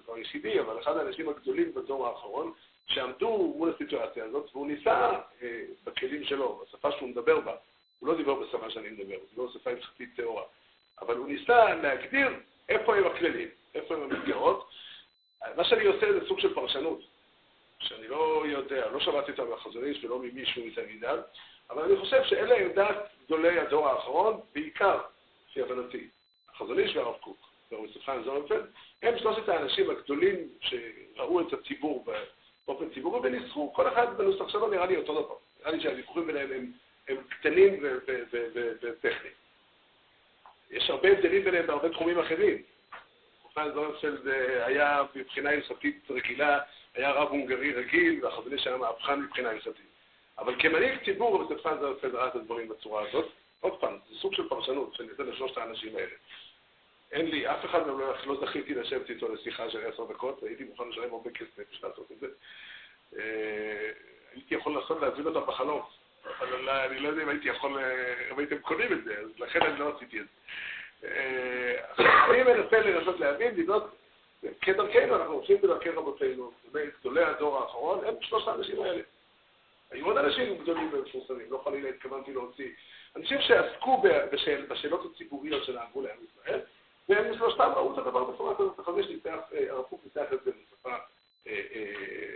לא 0.08 0.16
היחידי, 0.16 0.60
אבל 0.60 0.80
אחד 0.80 0.96
האנשים 0.96 1.28
הגדולים 1.28 1.74
בדור 1.74 2.06
האחרון, 2.06 2.52
שעמדו 2.86 3.54
מול 3.56 3.74
הסיטואציה 3.74 4.24
הזאת, 4.24 4.50
והוא 4.52 4.66
ניסה 4.66 5.10
אה, 5.42 5.62
בכלים 5.84 6.24
שלו, 6.24 6.62
בשפה 6.62 6.92
שהוא 6.92 7.08
מדבר 7.08 7.40
בה, 7.40 7.56
הוא 7.98 8.08
לא 8.08 8.16
דיבר 8.16 8.34
בשפה 8.34 8.70
שאני 8.70 8.88
מדבר, 8.88 9.14
הוא 9.14 9.26
דיבר 9.30 9.46
בשפה 9.46 9.70
הלכתית 9.70 10.16
טהורה, 10.16 10.42
אבל 11.00 11.16
הוא 11.16 11.28
ניסה 11.28 11.74
להגדיר 11.74 12.28
איפה 12.68 12.96
הם 12.96 13.06
הכללים, 13.06 13.48
איפה 13.74 13.94
הם 13.94 14.02
המסגרות, 14.02 14.70
מה 15.56 15.64
שאני 15.64 15.84
עושה 15.84 16.12
זה 16.12 16.26
סוג 16.28 16.40
של 16.40 16.54
פרשנות, 16.54 17.00
שאני 17.78 18.08
לא 18.08 18.44
יודע, 18.46 18.90
לא 18.90 19.00
שמעתי 19.00 19.30
אותה 19.30 19.44
מהחזון 19.44 19.84
איש 19.84 20.04
ולא 20.04 20.18
ממישהו 20.18 20.66
מתלמידיו, 20.66 21.18
אבל 21.70 21.82
אני 21.82 21.96
חושב 21.96 22.24
שאלה 22.24 22.56
עמדת 22.56 22.96
גדולי 23.24 23.58
הדור 23.58 23.88
האחרון, 23.88 24.40
בעיקר, 24.54 25.00
לפי 25.50 25.62
הבנתי, 25.62 26.08
החזון 26.54 26.78
איש 26.78 26.96
והרב 26.96 27.16
קוק, 27.20 27.36
והרב 27.72 27.84
יוסף 27.84 28.24
זונפלד, 28.24 28.66
הם 29.02 29.18
שלושת 29.18 29.48
האנשים 29.48 29.90
הגדולים 29.90 30.48
שראו 30.60 31.40
את 31.40 31.52
הציבור 31.52 32.04
באופן 32.66 32.90
ציבורי 32.94 33.20
וניסחו, 33.28 33.72
כל 33.74 33.88
אחד 33.88 34.18
בנוסח 34.18 34.48
שלו 34.48 34.70
נראה 34.70 34.86
לי 34.86 34.96
אותו 34.96 35.22
דבר. 35.22 35.34
נראה 35.60 35.70
לי 35.70 35.80
שהוויכוחים 35.80 36.26
ביניהם 36.26 36.52
הם, 36.52 36.72
הם 37.08 37.16
קטנים 37.28 37.84
וטכניים. 38.82 39.34
יש 40.70 40.90
הרבה 40.90 41.08
הבדלים 41.08 41.44
ביניהם 41.44 41.66
בהרבה 41.66 41.88
תחומים 41.88 42.18
אחרים. 42.18 42.62
חופן 43.42 43.70
זונפלד 43.74 44.28
אה, 44.28 44.66
היה 44.66 45.02
מבחינה 45.14 45.50
הלכתית 45.50 46.10
רגילה, 46.10 46.58
היה 46.94 47.10
רב 47.10 47.28
הונגרי 47.28 47.72
רגיל, 47.72 48.24
והחזון 48.24 48.52
איש 48.52 48.66
היה 48.66 48.76
מהפכן 48.76 49.20
מבחינה 49.20 49.50
הלכתית. 49.50 49.88
אבל 50.38 50.54
כמנהיג 50.58 51.04
ציבור, 51.04 51.34
וסטפן 51.34 51.78
זונפלד 51.80 52.14
ראה 52.14 52.28
את 52.28 52.34
הדברים 52.34 52.68
בצורה 52.68 53.08
הזאת. 53.08 53.28
עוד 53.60 53.80
פעם, 53.80 53.98
זה 54.08 54.18
סוג 54.18 54.34
של 54.34 54.48
פרשנות 54.48 54.94
שאני 54.94 55.08
אתן 55.12 55.26
לשלושת 55.26 55.58
האנשים 55.58 55.96
האלה. 55.96 56.14
אין 57.12 57.26
לי, 57.26 57.50
אף 57.50 57.64
אחד 57.64 57.86
לא, 57.86 58.14
לא 58.26 58.40
זכיתי 58.40 58.74
לשבת 58.74 59.10
איתו 59.10 59.34
לשיחה 59.34 59.70
של 59.70 59.86
עשר 59.86 60.04
דקות, 60.04 60.42
והייתי 60.42 60.64
מוכן 60.64 60.88
לשלם 60.88 61.14
הרבה 61.14 61.30
כסף 61.30 61.58
בשביל 61.70 61.90
לעשות 61.90 62.12
את 62.12 62.20
זה. 62.20 62.26
אה, 63.16 63.90
הייתי 64.32 64.54
יכול 64.54 64.74
לעשות, 64.74 65.00
להזמין 65.00 65.26
אותם 65.26 65.46
בחלום, 65.46 65.82
אבל 66.24 66.60
לא, 66.60 66.84
אני 66.84 67.00
לא 67.00 67.08
יודע 67.08 67.22
אם 67.22 67.28
הייתי 67.28 67.48
יכול, 67.48 67.78
אה, 67.78 68.30
אם 68.32 68.38
הייתם 68.38 68.58
קונים 68.58 68.92
את 68.92 69.04
זה, 69.04 69.18
אז 69.18 69.40
לכן 69.40 69.62
אני 69.62 69.78
לא 69.78 69.96
עשיתי 69.96 70.20
את 70.20 70.24
זה. 70.24 71.08
אה, 71.08 72.04
אני 72.30 72.42
מנסה 72.42 72.80
לנסות 72.80 73.20
להבין, 73.20 73.54
לבנות, 73.56 73.94
כדרכנו, 74.60 75.16
אנחנו 75.16 75.34
עושים 75.34 75.56
בדרכי 75.62 75.90
רבותינו, 75.90 76.52
גדולי 77.00 77.24
הדור 77.24 77.58
האחרון, 77.58 78.04
הם 78.04 78.14
שלושת 78.20 78.48
האנשים 78.48 78.82
האלה. 78.82 79.02
היו 79.90 80.06
עוד 80.06 80.16
אנשים 80.16 80.58
גדולים 80.58 80.90
ומפורסמים, 80.92 81.46
לא 81.50 81.60
חלילה 81.64 81.88
התכוונתי 81.88 82.32
להוציא. 82.32 82.70
אנשים 83.16 83.38
שעסקו 83.40 84.02
בשאל, 84.32 84.66
בשאלות 84.68 85.12
הציבוריות 85.14 85.64
שנהגו 85.64 86.02
לעם 86.02 86.16
ישראל, 86.24 86.60
והם 87.08 87.34
שלושתם 87.34 87.70
ראו 87.76 87.92
את 87.92 87.98
הדבר 87.98 88.24
בצורה 88.24 88.54
כזאת. 88.54 88.78
החזון 88.78 89.02
שניסח, 89.02 89.38
הרב 89.70 89.84
קוק 89.84 90.00
ניסח 90.04 90.32
את 90.32 90.44
זה 90.44 90.50
בשפה 90.50 90.90
אה, 90.90 90.94
אה, 90.94 91.00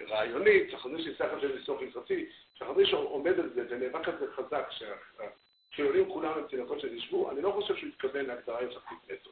רעיונית, 0.08 0.74
החזון 0.74 1.02
שניסח 1.02 1.28
את 1.36 1.40
זה 1.40 1.48
בניסוח 1.48 1.80
הלכתי, 1.80 2.26
שהחזון 2.54 2.86
שעומד 2.86 3.40
על 3.40 3.50
זה 3.54 3.64
ונאבק 3.68 4.08
על 4.08 4.18
זה 4.18 4.32
חזק, 4.32 4.68
שהחילונים 4.70 6.12
כולם 6.12 6.32
הם 6.38 6.46
תינוקות 6.46 6.80
שנשבו, 6.80 7.30
אני 7.30 7.42
לא 7.42 7.50
חושב 7.50 7.76
שהוא 7.76 7.88
התכוון 7.88 8.26
להגדרה 8.26 8.58
הלכתית 8.58 8.98
נטו. 9.10 9.30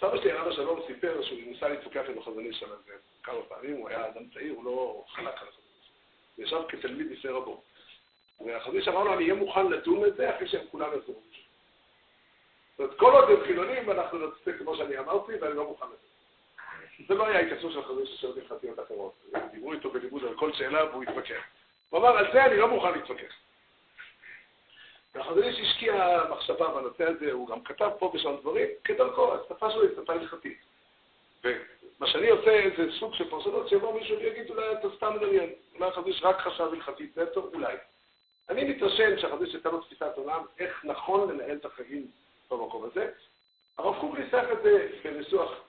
סבא 0.00 0.16
שלי, 0.16 0.32
הרב 0.32 0.48
השלום, 0.48 0.80
סיפר 0.86 1.22
שהוא 1.22 1.38
ניסה 1.46 1.68
להתווכח 1.68 2.02
עם 2.08 2.18
החזון 2.18 2.44
איש 2.44 2.62
על 2.62 2.68
זה 2.86 2.92
כמה 3.22 3.42
פעמים, 3.48 3.76
הוא 3.76 3.88
היה 3.88 4.06
אדם 4.08 4.28
צעיר, 4.34 4.52
הוא 4.52 4.64
לא 4.64 5.04
חלק 5.08 5.26
על 5.26 5.48
החזון 5.48 5.64
איש. 5.80 5.90
הוא 6.36 6.44
ישב 6.44 6.60
כתלמיד 6.68 7.10
לפני 7.10 7.30
רבו. 7.30 7.62
והחזון 8.46 8.76
איש 8.76 8.88
אמר 8.88 9.04
לו, 9.04 9.14
אני 9.14 9.22
אהיה 9.22 9.34
מוכן 9.34 9.66
לדון 9.66 10.04
את 10.04 10.16
זה 10.16 10.36
אחרי 10.36 10.48
שהם 10.48 10.66
כולם 10.70 10.88
יחזרו. 10.98 11.22
זאת 12.76 12.80
אומרת, 12.80 12.98
כל 12.98 13.12
עוד 13.12 13.30
הם 13.30 13.44
חילונים, 13.46 13.90
אנחנו 13.90 14.28
נצטרך 14.28 14.58
כמו 14.58 14.76
שאני 14.76 14.98
אמרתי, 14.98 15.32
ואני 15.40 15.56
לא 15.56 15.64
מוכן 15.64 15.86
לזה. 15.86 16.17
זה 17.06 17.14
לא 17.14 17.26
היה 17.26 17.40
התייחסות 17.40 17.72
של 17.72 17.82
חזון 17.82 18.06
של 18.06 18.16
שאלות 18.16 18.36
הלכתיות 18.36 18.78
אחרות. 18.80 19.12
דיברו 19.52 19.72
איתו 19.72 19.90
בלימוד 19.90 20.24
על 20.24 20.34
כל 20.34 20.52
שאלה 20.52 20.84
והוא 20.84 21.02
התווכח. 21.02 21.42
הוא 21.90 22.00
אמר, 22.00 22.18
על 22.18 22.32
זה 22.32 22.44
אני 22.44 22.56
לא 22.56 22.68
מוכן 22.68 22.92
להתווכח. 22.92 23.34
והחזון 25.14 25.42
איש 25.42 25.60
השקיע 25.60 26.22
מחשבה 26.30 26.68
בנושא 26.68 27.04
הזה, 27.04 27.32
הוא 27.32 27.48
גם 27.48 27.64
כתב 27.64 27.90
פה 27.98 28.12
ושם 28.14 28.36
דברים, 28.40 28.68
כדרכו, 28.84 29.34
השפה 29.34 29.70
שלו 29.70 29.82
היא 29.82 29.90
שפה 30.02 30.12
הלכתית. 30.12 30.58
ומה 31.44 32.06
שאני 32.06 32.28
עושה 32.28 32.62
זה 32.76 32.92
סוג 32.98 33.14
של 33.14 33.30
פרשנות, 33.30 33.68
שיבוא 33.68 34.00
מישהו 34.00 34.18
ויגיד, 34.18 34.50
אולי 34.50 34.72
אתה 34.72 34.88
סתם 34.96 35.14
מדמיין, 35.16 35.50
אולי 35.74 35.88
החזון 35.88 36.06
איש 36.06 36.22
רק 36.22 36.38
חשב 36.38 36.64
הלכתית 36.72 37.18
נטו, 37.18 37.50
אולי. 37.54 37.76
אני 38.48 38.64
מתרשם 38.64 39.18
שהחזון 39.18 39.44
איש 39.44 39.54
הייתה 39.54 39.68
לו 39.68 39.80
תפיסת 39.80 40.12
עולם, 40.16 40.44
איך 40.58 40.84
נכון 40.84 41.30
לנהל 41.30 41.56
את 41.56 41.64
החיים 41.64 42.06
במקום 42.50 42.84
הזה. 42.84 43.10
הרב 43.78 44.00
קוק 44.00 44.18
ניסח 44.18 44.44
את 44.52 44.62
זה 44.62 44.88
בניסוח 45.04 45.67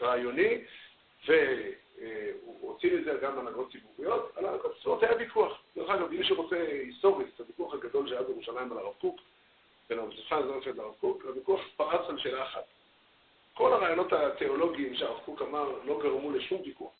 רעיוני, 0.00 0.64
והוא 1.26 2.72
הוציא 2.72 2.92
לזה 2.92 3.18
גם 3.22 3.38
הנהגות 3.38 3.72
ציבוריות. 3.72 4.32
על 4.36 4.44
ציבוריות 4.78 5.02
היה 5.02 5.16
ויכוח. 5.18 5.62
דרך 5.76 5.90
אגב, 5.90 6.10
מי 6.10 6.24
שרוצה 6.24 6.56
היסטורית, 6.56 7.28
את 7.34 7.40
הוויכוח 7.40 7.74
הגדול 7.74 8.08
שהיה 8.08 8.22
בירושלים 8.22 8.72
על 8.72 8.78
הרב 8.78 8.94
קוק, 9.00 9.20
בין 9.88 9.98
הרב 9.98 10.14
זפן 10.14 10.42
זונפלד 10.42 10.76
לרב 10.76 10.94
קוק, 11.00 11.24
הוויכוח 11.24 11.60
פרץ 11.76 12.08
על 12.08 12.18
שאלה 12.18 12.44
אחת. 12.44 12.64
כל 13.54 13.72
הרעיונות 13.72 14.12
התיאולוגיים 14.12 14.94
שהרב 14.94 15.18
קוק 15.24 15.42
אמר 15.42 15.78
לא 15.84 16.00
גרמו 16.02 16.30
לשום 16.30 16.62
ויכוח. 16.64 16.92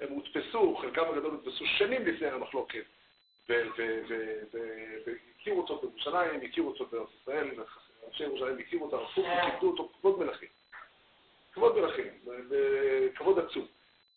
הם 0.00 0.12
הודפסו, 0.12 0.76
חלקם 0.76 1.04
הגדול 1.10 1.30
הודפסו 1.30 1.66
שנים 1.66 2.06
לפני 2.06 2.28
המחלוקת, 2.28 2.84
והכירו 3.48 5.60
אותו 5.60 5.78
בירושלים, 5.78 6.40
הכירו 6.40 6.68
אותו 6.68 6.86
בארץ 6.86 7.08
ישראל, 7.22 7.50
ואנשי 8.04 8.22
ירושלים 8.22 8.58
הכירו 8.58 8.86
אותו, 8.86 8.96
הרב 8.96 9.08
קוק, 9.14 9.26
וכיבדו 9.26 9.70
אותו 9.70 9.88
כבוד 10.00 10.18
מלכים. 10.18 10.48
כבוד 11.52 11.78
מלכים, 11.78 12.06
וכבוד 12.50 13.38
עצום. 13.38 13.66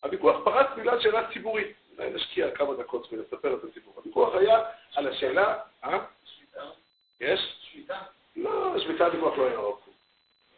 הוויכוח 0.02 0.44
פרץ 0.44 0.66
בגלל 0.76 1.00
שאלה 1.00 1.32
ציבורית. 1.32 1.76
אולי 1.98 2.10
נשקיע 2.10 2.50
כמה 2.50 2.74
דקות 2.74 3.12
ולספר 3.12 3.54
את 3.54 3.64
הסיפור. 3.64 3.92
הוויכוח 3.96 4.34
היה 4.34 4.60
על 4.94 5.08
השאלה, 5.08 5.58
אה? 5.84 5.98
שביתה? 6.24 6.64
יש? 7.20 7.56
שביתה? 7.72 7.98
לא, 8.36 8.78
שביתה 8.78 9.06
הוויכוח 9.06 9.38
לא 9.38 9.46
היה 9.46 9.58
רב 9.58 9.74
קוק. 9.84 9.94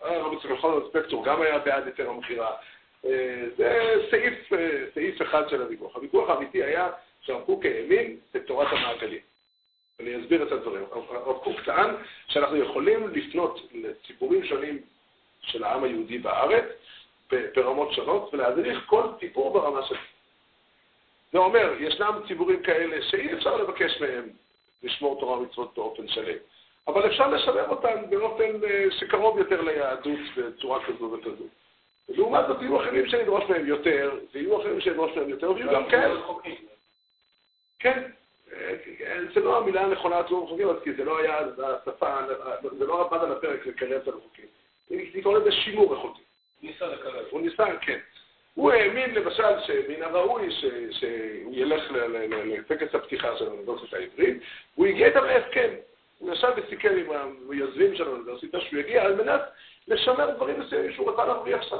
הרב 0.01 0.33
יצחק 0.33 0.51
יכול 0.51 0.89
ספקטור 0.91 1.25
גם 1.25 1.43
היה 1.43 1.59
בעד 1.59 1.87
היתר 1.87 2.11
המכירה. 2.11 2.57
אה, 3.05 3.45
זה 3.57 3.95
סעיף, 4.11 4.53
אה, 4.53 4.85
סעיף 4.95 5.23
אחד 5.23 5.49
של 5.49 5.63
הוויכוח. 5.63 5.97
הוויכוח 5.97 6.31
האמיתי 6.31 6.63
היה 6.63 6.89
שהרב 7.21 7.43
קוק 7.47 7.65
האמין 7.65 8.17
בתורת 8.35 8.69
המעגלים. 8.71 9.21
אני 10.01 10.21
אסביר 10.21 10.43
את 10.43 10.53
הדברים. 10.53 10.85
הרב 10.93 11.39
קוק 11.39 11.61
טען 11.65 11.95
שאנחנו 12.29 12.57
יכולים 12.57 13.09
לפנות 13.09 13.61
לציבורים 13.73 14.45
שונים 14.45 14.83
של 15.43 15.65
העם 15.65 15.85
היהודי 15.85 16.19
בארץ, 16.19 16.65
ברמות 17.57 17.93
שונות, 17.93 18.35
ולהדריך 18.35 18.83
כל 18.87 19.03
ציבור 19.21 19.53
ברמה 19.53 19.87
שלו. 19.87 19.99
זה 21.33 21.39
אומר, 21.39 21.73
ישנם 21.79 22.21
ציבורים 22.29 22.63
כאלה 22.63 23.03
שאי 23.03 23.33
אפשר 23.35 23.57
לבקש 23.57 24.01
מהם 24.01 24.29
לשמור 24.83 25.21
תורה 25.21 25.39
ומצוות 25.39 25.75
באופן 25.77 26.09
שלם, 26.09 26.37
אבל 26.89 27.07
אפשר 27.07 27.29
לשלם 27.29 27.71
אותם 27.71 28.11
באופן 28.11 28.65
אה, 28.65 28.85
שקרוב 28.91 29.39
יותר 29.39 29.61
ליהדות 29.61 30.19
בצורה 30.37 30.85
כזו 30.85 31.13
וכזו. 31.13 31.45
ולעומת 32.09 32.47
זאת 32.49 32.63
יהיו 32.63 32.83
אחרים 32.83 33.07
שנדרוש 33.07 33.45
מהם 33.49 33.67
יותר, 33.67 34.19
ויהיו 34.35 34.61
אחרים 34.61 34.81
שנדרוש 34.81 35.17
מהם 35.17 35.29
יותר, 35.29 35.51
ויהיו 35.51 35.73
גם 35.73 35.89
כאלה. 35.89 36.21
כן, 37.79 38.03
זה 39.35 39.41
לא 39.41 39.59
המילה 39.59 39.83
הנכונה 39.83 40.19
עצמו 40.19 40.45
רחוקים, 40.45 40.69
כי 40.85 40.93
זה 40.93 41.05
לא 41.05 41.19
היה 41.19 41.39
השפה, 41.39 42.17
זה 42.79 42.87
לא 42.87 43.07
עבד 43.07 43.25
על 43.25 43.33
הפרק 43.33 43.67
לקרב 43.67 44.01
את 44.03 44.09
הרחוקים. 44.09 44.47
היא 44.91 45.23
קוראת 45.23 45.43
לזה 45.43 45.53
שימור 45.53 45.95
רחוקים. 45.95 46.25
ניסה 46.63 46.87
לקרב. 46.87 47.25
הוא 47.31 47.41
ניסה, 47.41 47.65
כן. 47.81 47.99
הוא 48.55 48.73
האמין 48.73 49.15
למשל 49.15 49.61
שמן 49.67 50.03
הראוי 50.03 50.51
שהוא 50.91 51.55
ילך 51.55 51.83
לטקס 51.91 52.95
הפתיחה 52.95 53.37
של 53.37 53.47
האוניברסיטה 53.47 53.97
העברית, 53.97 54.37
והוא 54.75 54.87
הגיע 54.87 55.07
איתם 55.07 55.25
להסכם. 55.25 55.75
הוא 56.19 56.33
ישב 56.33 56.49
וסיכם 56.57 56.95
עם 56.97 57.07
היוזמים 57.51 57.97
של 57.97 58.07
האוניברסיטה 58.09 58.61
שהוא 58.61 58.81
יגיע 58.81 59.03
על 59.03 59.15
מנת 59.15 59.41
לשמר 59.89 60.31
דברים 60.31 60.61
מסוימים 60.61 60.93
שהוא 60.93 61.11
רצה 61.11 61.25
להרוויח 61.25 61.63
שם. 61.63 61.77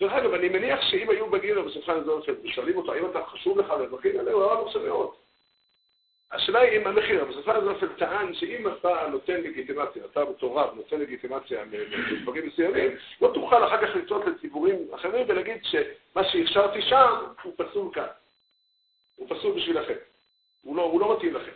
דרך 0.00 0.12
אגב, 0.12 0.34
אני 0.34 0.48
מניח 0.48 0.80
שאם 0.82 1.10
היו 1.10 1.26
מגיעים 1.26 1.56
לבשולחן 1.56 2.04
זונפלד 2.04 2.36
ושואלים 2.44 2.76
אותו, 2.76 2.92
האם 2.92 3.06
אתה 3.10 3.22
חשוב 3.26 3.58
לך 3.58 3.70
לדרכים 3.70 4.18
האלה, 4.18 4.32
הוא 4.32 4.44
היה 4.44 4.54
מרשה 4.54 4.78
מאוד. 4.78 5.10
השאלה 6.36 6.60
היא 6.60 6.80
אם 6.80 6.86
המחיר, 6.86 7.24
בסופו 7.24 7.52
של 7.80 7.92
טען 7.92 8.34
שאם 8.34 8.68
אתה 8.68 9.06
נותן 9.10 9.40
לגיטימציה, 9.40 10.04
אתה 10.04 10.24
בתור 10.24 10.60
רב 10.60 10.74
נותן 10.74 11.00
לגיטימציה 11.00 11.64
לדברים 12.10 12.46
מסוימים, 12.46 12.90
לא 13.20 13.30
תוכל 13.34 13.66
אחר 13.66 13.86
כך 13.86 13.96
לצעוד 13.96 14.28
לציבורים 14.28 14.76
אחרים 14.94 15.24
ולהגיד 15.28 15.64
שמה 15.64 16.24
שאפשרתי 16.24 16.82
שם 16.82 17.14
הוא 17.42 17.52
פסול 17.56 17.92
כאן. 17.94 18.06
הוא 19.16 19.28
פסול 19.28 19.56
בשבילכם. 19.56 19.94
הוא 20.62 20.76
לא, 20.76 20.82
הוא 20.82 21.00
לא 21.00 21.16
מתאים 21.16 21.34
לכם. 21.34 21.52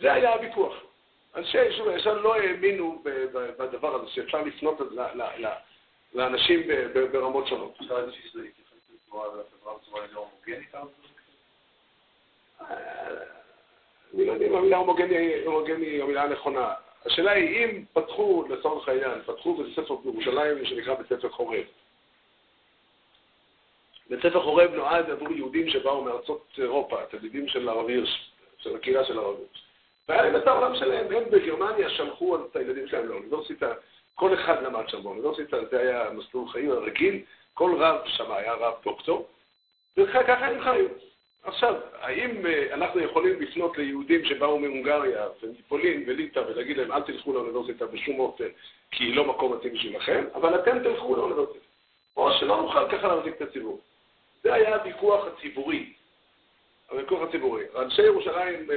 זה 0.00 0.12
היה 0.12 0.34
הוויכוח. 0.34 0.74
אנשי 1.36 1.58
היישוב 1.58 1.88
הישן 1.88 2.16
לא 2.16 2.36
האמינו 2.36 3.02
בדבר 3.58 3.94
הזה, 3.94 4.10
שאפשר 4.10 4.42
לפנות 4.42 4.80
לאנשים 6.14 6.60
ברמות 7.12 7.46
שונות. 7.46 7.74
אפשר 7.80 7.98
איזושהי 7.98 8.28
התייחסות 8.28 8.96
בצורה 9.82 10.06
לא 10.12 10.28
הומוגנית? 10.46 10.74
אני 14.14 14.26
לא 14.26 14.32
יודע 14.32 14.46
אם 14.46 14.54
המילה 14.54 14.76
הומוגני 14.76 15.86
היא 15.86 16.02
המילה 16.02 16.22
הנכונה. 16.22 16.74
השאלה 17.06 17.32
היא, 17.32 17.64
אם 17.64 17.84
פתחו, 17.92 18.44
לצורך 18.48 18.88
העניין, 18.88 19.22
פתחו 19.26 19.54
בית 19.54 19.76
ספר 19.76 19.94
בירושלים 19.94 20.64
שנקרא 20.64 20.94
בית 20.94 21.06
ספר 21.06 21.28
חורב. 21.28 21.64
בית 24.10 24.20
ספר 24.20 24.42
חורב 24.42 24.74
נועד 24.74 25.10
עבור 25.10 25.32
יהודים 25.32 25.68
שבאו 25.68 26.04
מארצות 26.04 26.46
אירופה, 26.58 26.96
תלמידים 27.10 27.48
של 27.48 27.68
הרב 27.68 27.88
הירש, 27.88 28.32
של 28.58 28.76
הקהילה 28.76 29.04
של 29.04 29.18
הרב 29.18 29.36
הירש. 29.36 29.64
והיה 30.08 30.22
להם 30.22 30.36
את 30.36 30.46
העולם 30.46 30.76
שלהם, 30.76 31.06
הם 31.12 31.24
בגרמניה 31.30 31.90
שלחו 31.90 32.36
את 32.36 32.56
הילדים 32.56 32.88
שלהם 32.88 33.08
לאוניברסיטה, 33.08 33.72
כל 34.14 34.34
אחד 34.34 34.62
למד 34.62 34.88
שם 34.88 35.02
באוניברסיטה, 35.02 35.56
זה 35.70 35.80
היה 35.80 36.10
מסלול 36.10 36.48
חיים 36.48 36.70
הרגיל 36.70 37.22
כל 37.54 37.74
רב 37.78 38.00
שם 38.06 38.32
היה 38.32 38.54
רב 38.54 38.74
דוקטור, 38.84 39.28
וככה 39.96 40.46
הם 40.46 40.60
חיו. 40.60 40.88
עכשיו, 41.44 41.74
האם 42.00 42.46
אה, 42.46 42.74
אנחנו 42.74 43.00
יכולים 43.00 43.42
לפנות 43.42 43.78
ליהודים 43.78 44.24
שבאו 44.24 44.58
מהונגריה 44.58 45.26
ומפולין 45.42 46.04
וליטא 46.06 46.38
ולהגיד 46.38 46.76
להם 46.76 46.92
אל 46.92 47.02
תלכו 47.02 47.32
לאוניברסיטה 47.32 47.86
בשום 47.86 48.20
אופן 48.20 48.48
כי 48.90 49.04
היא 49.04 49.16
לא 49.16 49.24
מקום 49.24 49.52
מתאים 49.52 49.72
בשבילכם, 49.72 50.24
אבל 50.34 50.60
אתם 50.60 50.78
תלכו 50.78 51.16
לאוניברסיטה. 51.16 51.64
או 52.16 52.32
שלא 52.32 52.62
נוכל 52.62 52.88
ככה 52.88 53.08
להחזיק 53.08 53.36
את 53.36 53.42
הציבור. 53.42 53.80
זה 54.42 54.54
היה 54.54 54.76
הוויכוח 54.76 55.26
הציבורי. 55.26 55.92
הוויכוח 56.90 57.22
הציבורי. 57.28 57.64
אנשי 57.76 58.02
ירושלים, 58.02 58.70
אה, 58.70 58.76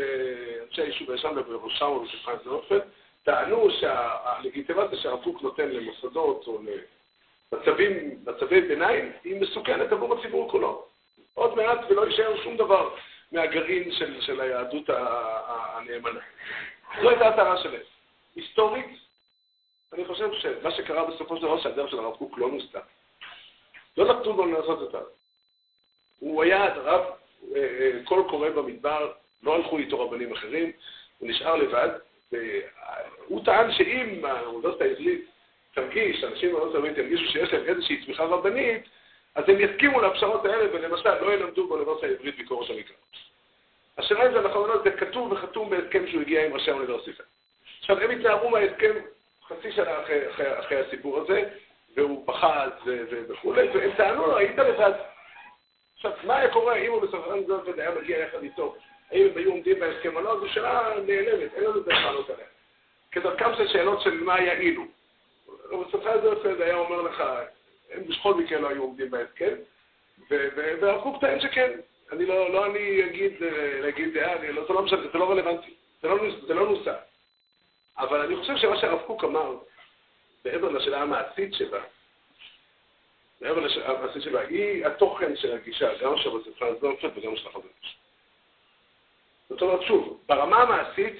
אנשי 0.69 0.81
היישוב 0.81 1.11
הישן 1.11 1.35
בראשם 1.35 1.85
ובשולחן 1.85 2.35
זנופל, 2.43 2.79
טענו 3.23 3.67
שהלגיטימציה 3.71 4.97
שהרב 4.97 5.23
קוק 5.23 5.41
נותן 5.41 5.69
למוסדות 5.69 6.47
או 6.47 6.59
למצבי 7.51 8.61
ביניים 8.61 9.11
היא 9.23 9.41
מסוכנת 9.41 9.91
עבור 9.91 10.19
הציבור 10.19 10.51
כולו. 10.51 10.94
עוד 11.35 11.55
מעט 11.55 11.79
ולא 11.89 12.07
יישאר 12.07 12.43
שום 12.43 12.57
דבר 12.57 12.95
מהגרעין 13.31 13.91
של, 13.91 14.21
של 14.21 14.41
היהדות 14.41 14.89
הנאמנה. 15.47 16.19
זו 17.01 17.09
הייתה 17.09 17.27
הטענה 17.27 17.57
שלהם. 17.57 17.81
היסטורית, 18.35 18.85
אני 19.93 20.05
חושב 20.05 20.29
שמה 20.33 20.71
שקרה 20.71 21.05
בסופו 21.05 21.37
של 21.37 21.41
דבר 21.41 21.61
שהדרך 21.61 21.91
של 21.91 21.99
הרב 21.99 22.15
קוק 22.15 22.37
לא 22.37 22.51
נוסתה. 22.51 22.79
לא 23.97 24.13
נתנו 24.13 24.33
לו 24.33 24.45
לעשות 24.45 24.81
אותה. 24.81 24.99
הוא 26.19 26.43
היה 26.43 26.73
רב, 26.75 27.01
אה, 27.55 27.61
אה, 27.61 27.91
קול 28.05 28.23
קורא 28.29 28.49
במדבר, 28.49 29.11
לא 29.43 29.55
הלכו 29.55 29.77
איתו 29.77 29.99
רבנים 29.99 30.33
אחרים, 30.33 30.71
הוא 31.17 31.29
נשאר 31.29 31.55
לבד, 31.55 31.89
והוא 32.31 33.45
טען 33.45 33.71
שאם 33.71 34.25
האוניברסיטה 34.25 34.83
העברית 34.83 35.25
תרגיש, 35.73 36.23
אנשים 36.23 36.51
באוניברסיטה 36.51 36.77
העברית 36.77 36.97
ירגישו 36.97 37.31
שיש 37.31 37.53
להם 37.53 37.63
איזושהי 37.65 38.05
תמיכה 38.05 38.23
רבנית, 38.23 38.83
אז 39.35 39.43
הם 39.47 39.59
יסכימו 39.59 40.01
לפשרות 40.01 40.45
האלה, 40.45 40.65
ולמשל 40.73 41.21
לא 41.21 41.33
ילמדו 41.33 41.67
באוניברסיטה 41.67 42.07
העברית 42.07 42.37
ביקורת 42.37 42.69
המקרא. 42.69 42.95
השאלה 43.97 44.27
אם 44.27 44.33
זה 44.33 44.41
נכון 44.41 44.69
לא, 44.69 44.83
זה 44.83 44.91
כתוב 44.91 45.31
וחתום 45.31 45.69
בהסכם 45.69 46.07
שהוא 46.07 46.21
הגיע 46.21 46.45
עם 46.45 46.53
ראשי 46.53 46.71
האוניברסיטה. 46.71 47.23
עכשיו, 47.79 47.99
הם 47.99 48.11
התנערו 48.11 48.49
מההסכם 48.49 48.93
חצי 49.47 49.71
שנה 49.71 50.01
אחרי, 50.03 50.31
אחרי, 50.31 50.59
אחרי 50.59 50.79
הסיפור 50.79 51.21
הזה, 51.21 51.49
והוא 51.95 52.23
פחד 52.27 52.69
וכולי, 53.29 53.69
והם 53.69 53.91
טענו 53.97 54.27
לו, 54.27 54.37
היית 54.37 54.57
לבד. 54.57 54.91
עכשיו, 55.95 56.11
מה 56.23 56.37
היה 56.37 56.53
קורה 56.53 56.75
אם 56.75 56.91
הוא 56.91 57.01
של 57.01 57.17
דבר 57.47 57.81
היה 57.81 57.91
מגיע 58.01 58.17
יחד 58.17 58.43
איתו? 58.43 58.75
האם 59.11 59.27
הם 59.31 59.37
היו 59.37 59.51
עומדים 59.51 59.79
בהסכם 59.79 60.15
או 60.15 60.21
לא? 60.21 60.39
זו 60.39 60.49
שאלה 60.49 60.93
נעלמת, 61.07 61.53
אין 61.53 61.63
לנו 61.63 61.79
דרך 61.79 62.05
לענות 62.05 62.29
עליה. 62.29 62.45
כדרכם 63.11 63.55
של 63.57 63.67
שאלות 63.67 64.01
של 64.01 64.23
מה 64.23 64.41
יעילו. 64.41 64.83
בסופו 65.65 66.09
של 66.13 66.53
דבר 66.55 66.63
היה 66.63 66.75
אומר 66.75 67.01
לך, 67.01 67.23
הם 67.91 68.03
בכל 68.07 68.33
מקרה 68.33 68.59
לא 68.59 68.69
היו 68.69 68.81
עומדים 68.81 69.11
בהסכם, 69.11 69.53
והרב 70.29 71.03
קוק 71.03 71.21
טוען 71.21 71.39
שכן. 71.39 71.71
אני 72.11 72.25
לא, 72.25 72.53
לא 72.53 72.65
אני 72.65 73.05
אגיד, 73.05 73.43
אה, 73.43 73.79
להגיד 73.81 74.13
דעה, 74.13 74.35
אני 74.35 74.51
לא, 74.51 74.65
זה 74.67 74.73
לא 74.73 74.81
משנה, 74.81 75.01
זה 75.13 75.17
לא 75.17 75.31
רלוונטי, 75.31 75.73
זה 76.01 76.07
לא, 76.07 76.17
זה 76.47 76.53
לא 76.53 76.69
נוסע. 76.69 76.95
אבל 77.97 78.21
אני 78.21 78.35
חושב 78.35 78.57
שמה 78.57 78.77
שהרב 78.77 79.01
קוק 79.01 79.23
אמר, 79.23 79.57
מעבר 80.45 80.69
לשאלה 80.69 81.01
המעשית 81.01 81.53
שלה, 81.53 81.83
מעבר 83.41 83.59
לשאלה 83.59 83.99
המעשית 83.99 84.21
שלה, 84.21 84.39
היא 84.39 84.85
התוכן 84.85 85.35
של 85.35 85.55
הגישה, 85.55 86.03
גם 86.03 86.17
של 86.17 86.29
בספרה 86.29 86.67
הזאת 86.67 86.99
וגם 87.15 87.35
של 87.35 87.47
החברים. 87.47 87.73
זאת 89.49 89.61
אומרת, 89.61 89.81
שוב, 89.81 90.21
ברמה 90.27 90.61
המעשית, 90.61 91.15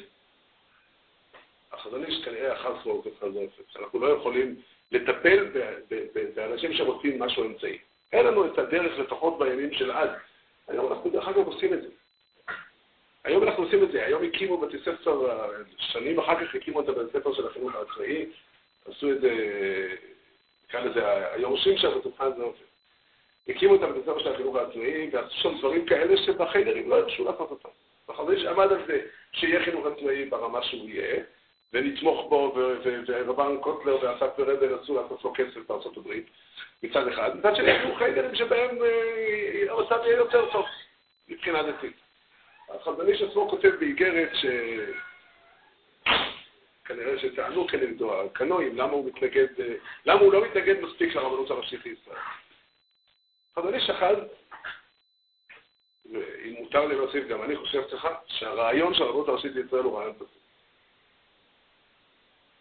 החזון 1.72 2.06
איש 2.06 2.26
כנראה 2.26 2.54
אחר 2.54 2.82
סבור 2.82 3.04
בספרה 3.06 3.30
הזאת, 3.30 3.50
שאנחנו 3.68 4.00
לא 4.00 4.08
יכולים 4.08 4.62
לטפל 4.92 5.48
באנשים 6.36 6.74
שרוצים 6.74 7.20
משהו 7.20 7.44
אמצעי. 7.44 7.78
אין 8.14 8.26
לנו 8.26 8.46
את 8.46 8.58
הדרך, 8.58 9.00
לפחות 9.00 9.40
בימים 9.40 9.74
של 9.74 9.92
אז. 9.92 10.10
היום 10.68 10.94
אנחנו 10.94 11.10
דרך 11.10 11.28
אגב 11.28 11.48
עושים 11.48 11.74
את 11.74 11.82
זה. 11.82 11.88
היום 13.24 13.44
אנחנו 13.44 13.64
עושים 13.64 13.84
את 13.84 13.92
זה. 13.92 14.06
היום 14.06 14.24
הקימו 14.24 14.58
בתי 14.58 14.78
ספר, 14.80 15.40
שנים 15.78 16.20
אחר 16.20 16.46
כך 16.46 16.56
הקימו 16.56 16.82
את 16.82 16.90
הבתי 16.90 17.20
ספר 17.20 17.34
של 17.34 17.48
החינוך 17.48 17.76
העצמאי, 17.76 18.26
עשו 18.86 19.12
את 19.12 19.22
זה, 19.22 19.32
נקרא 20.68 20.80
לזה, 20.80 21.32
היורשים 21.34 21.78
של 21.78 21.98
התופעה 21.98 22.28
הזאת. 22.28 22.56
הקימו 23.48 23.76
את 23.76 23.82
הבתי 23.82 24.00
ספר 24.02 24.20
של 24.20 24.34
החינוך 24.34 24.56
העצמאי, 24.56 25.10
ועשו 25.14 25.42
שם 25.42 25.58
דברים 25.58 25.86
כאלה 25.86 26.18
שבחיידרים 26.18 26.90
לא 26.90 26.96
ירשו 26.96 27.24
לעשות 27.24 27.52
אותם. 27.52 27.70
החבר 28.10 28.50
עמד 28.50 28.72
על 28.72 28.86
זה 28.88 29.02
שיהיה 29.32 29.66
חינוך 29.66 29.86
עצמאי 29.86 30.26
ברמה 30.26 30.64
שהוא 30.64 30.90
יהיה, 30.90 31.24
ונתמוך 31.76 32.30
בו, 32.30 32.56
ורבן 33.08 33.58
קוטלר 33.62 33.98
ואסף 34.02 34.40
ורבל 34.40 34.74
רצו 34.74 34.96
לעשות 35.02 35.24
לו 35.24 35.34
כסף 35.36 35.68
בארצות 35.68 35.98
הברית, 35.98 36.26
מצד 36.84 37.08
אחד. 37.08 37.38
מצד 37.38 37.56
שני, 37.56 37.72
היו 37.72 37.96
חיידרים 37.96 38.36
שבהם 38.36 38.78
המצב 39.70 40.00
יהיה 40.06 40.18
יותר 40.18 40.52
טוב 40.52 40.66
מבחינה 41.30 41.64
דתית. 41.64 41.94
החזון 42.70 43.08
איש 43.08 43.22
עצמו 43.22 43.50
כותב 43.50 43.70
באיגרת 43.80 44.30
ש... 44.34 44.46
כנראה 46.86 47.20
שטענו 47.20 47.68
כנגדו 47.68 48.22
הקנואים, 48.22 48.78
למה 48.78 48.92
הוא 48.92 49.06
מתנגד, 49.06 49.48
למה 50.06 50.22
הוא 50.22 50.34
לא 50.34 50.46
מתנגד 50.46 50.82
מספיק 50.82 51.16
לרבנות 51.16 51.52
הראשית 51.52 51.86
לישראל. 51.86 52.18
חזון 53.56 53.74
איש 53.74 53.90
אחד, 53.90 54.16
ואם 56.14 56.56
מותר 56.60 56.86
לי 56.86 56.96
להוסיף, 56.96 57.28
גם 57.28 57.44
אני 57.44 57.56
חושב 57.56 57.84
ככה, 57.94 58.16
שהרעיון 58.28 58.94
של 58.94 59.04
הרבנות 59.04 59.28
הראשית 59.28 59.56
לישראל 59.56 59.84
הוא 59.84 59.98
רעיון 59.98 60.14
פסוק. 60.14 60.45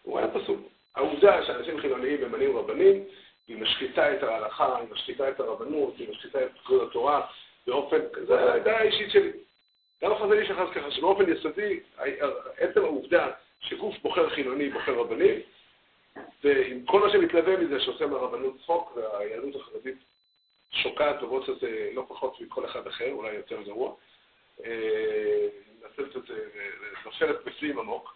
הוא 0.05 0.19
היה 0.19 0.29
פסול. 0.29 0.59
העובדה 0.95 1.47
שאנשים 1.47 1.81
חילוניים 1.81 2.21
ממנים 2.21 2.57
רבנים, 2.57 3.05
היא 3.49 3.57
משחיתה 3.57 4.15
את 4.15 4.23
ההלכה, 4.23 4.79
היא 4.79 4.89
משחיתה 4.91 5.29
את 5.29 5.41
הרבנות, 5.41 5.95
היא 5.99 6.11
משחיתה 6.11 6.45
את 6.45 6.51
פקוד 6.63 6.89
התורה 6.89 7.27
באופן, 7.67 7.99
זה 8.27 8.55
הדעה 8.55 8.79
האישית 8.79 9.11
שלי. 9.11 9.31
גם 10.03 10.13
החזון 10.13 10.39
איש 10.39 10.51
אחר 10.51 10.73
ככה, 10.73 10.91
שבאופן 10.91 11.33
יסודי, 11.33 11.81
עצם 12.57 12.85
העובדה 12.85 13.31
שגוף 13.61 13.95
בוחר 14.03 14.31
חילוני 14.31 14.71
בוחר 14.71 14.95
רבנים, 14.95 15.41
ועם 16.45 16.85
כל 16.87 17.01
מה 17.01 17.11
שמתלווה 17.13 17.57
מזה 17.57 17.81
שעושה 17.81 18.07
מהרבנות 18.07 18.57
צחוק, 18.63 18.97
והיהדות 18.97 19.57
החרדית 19.57 19.97
שוקעת 20.71 21.17
הזה 21.23 21.91
לא 21.95 22.05
פחות 22.09 22.41
מכל 22.41 22.65
אחד 22.65 22.87
אחר, 22.87 23.13
אולי 23.13 23.35
יותר 23.35 23.63
גרוע, 23.63 23.95
אה, 24.65 25.49
נופלת 27.05 27.45
בפנים 27.45 27.79
עמוק, 27.79 28.15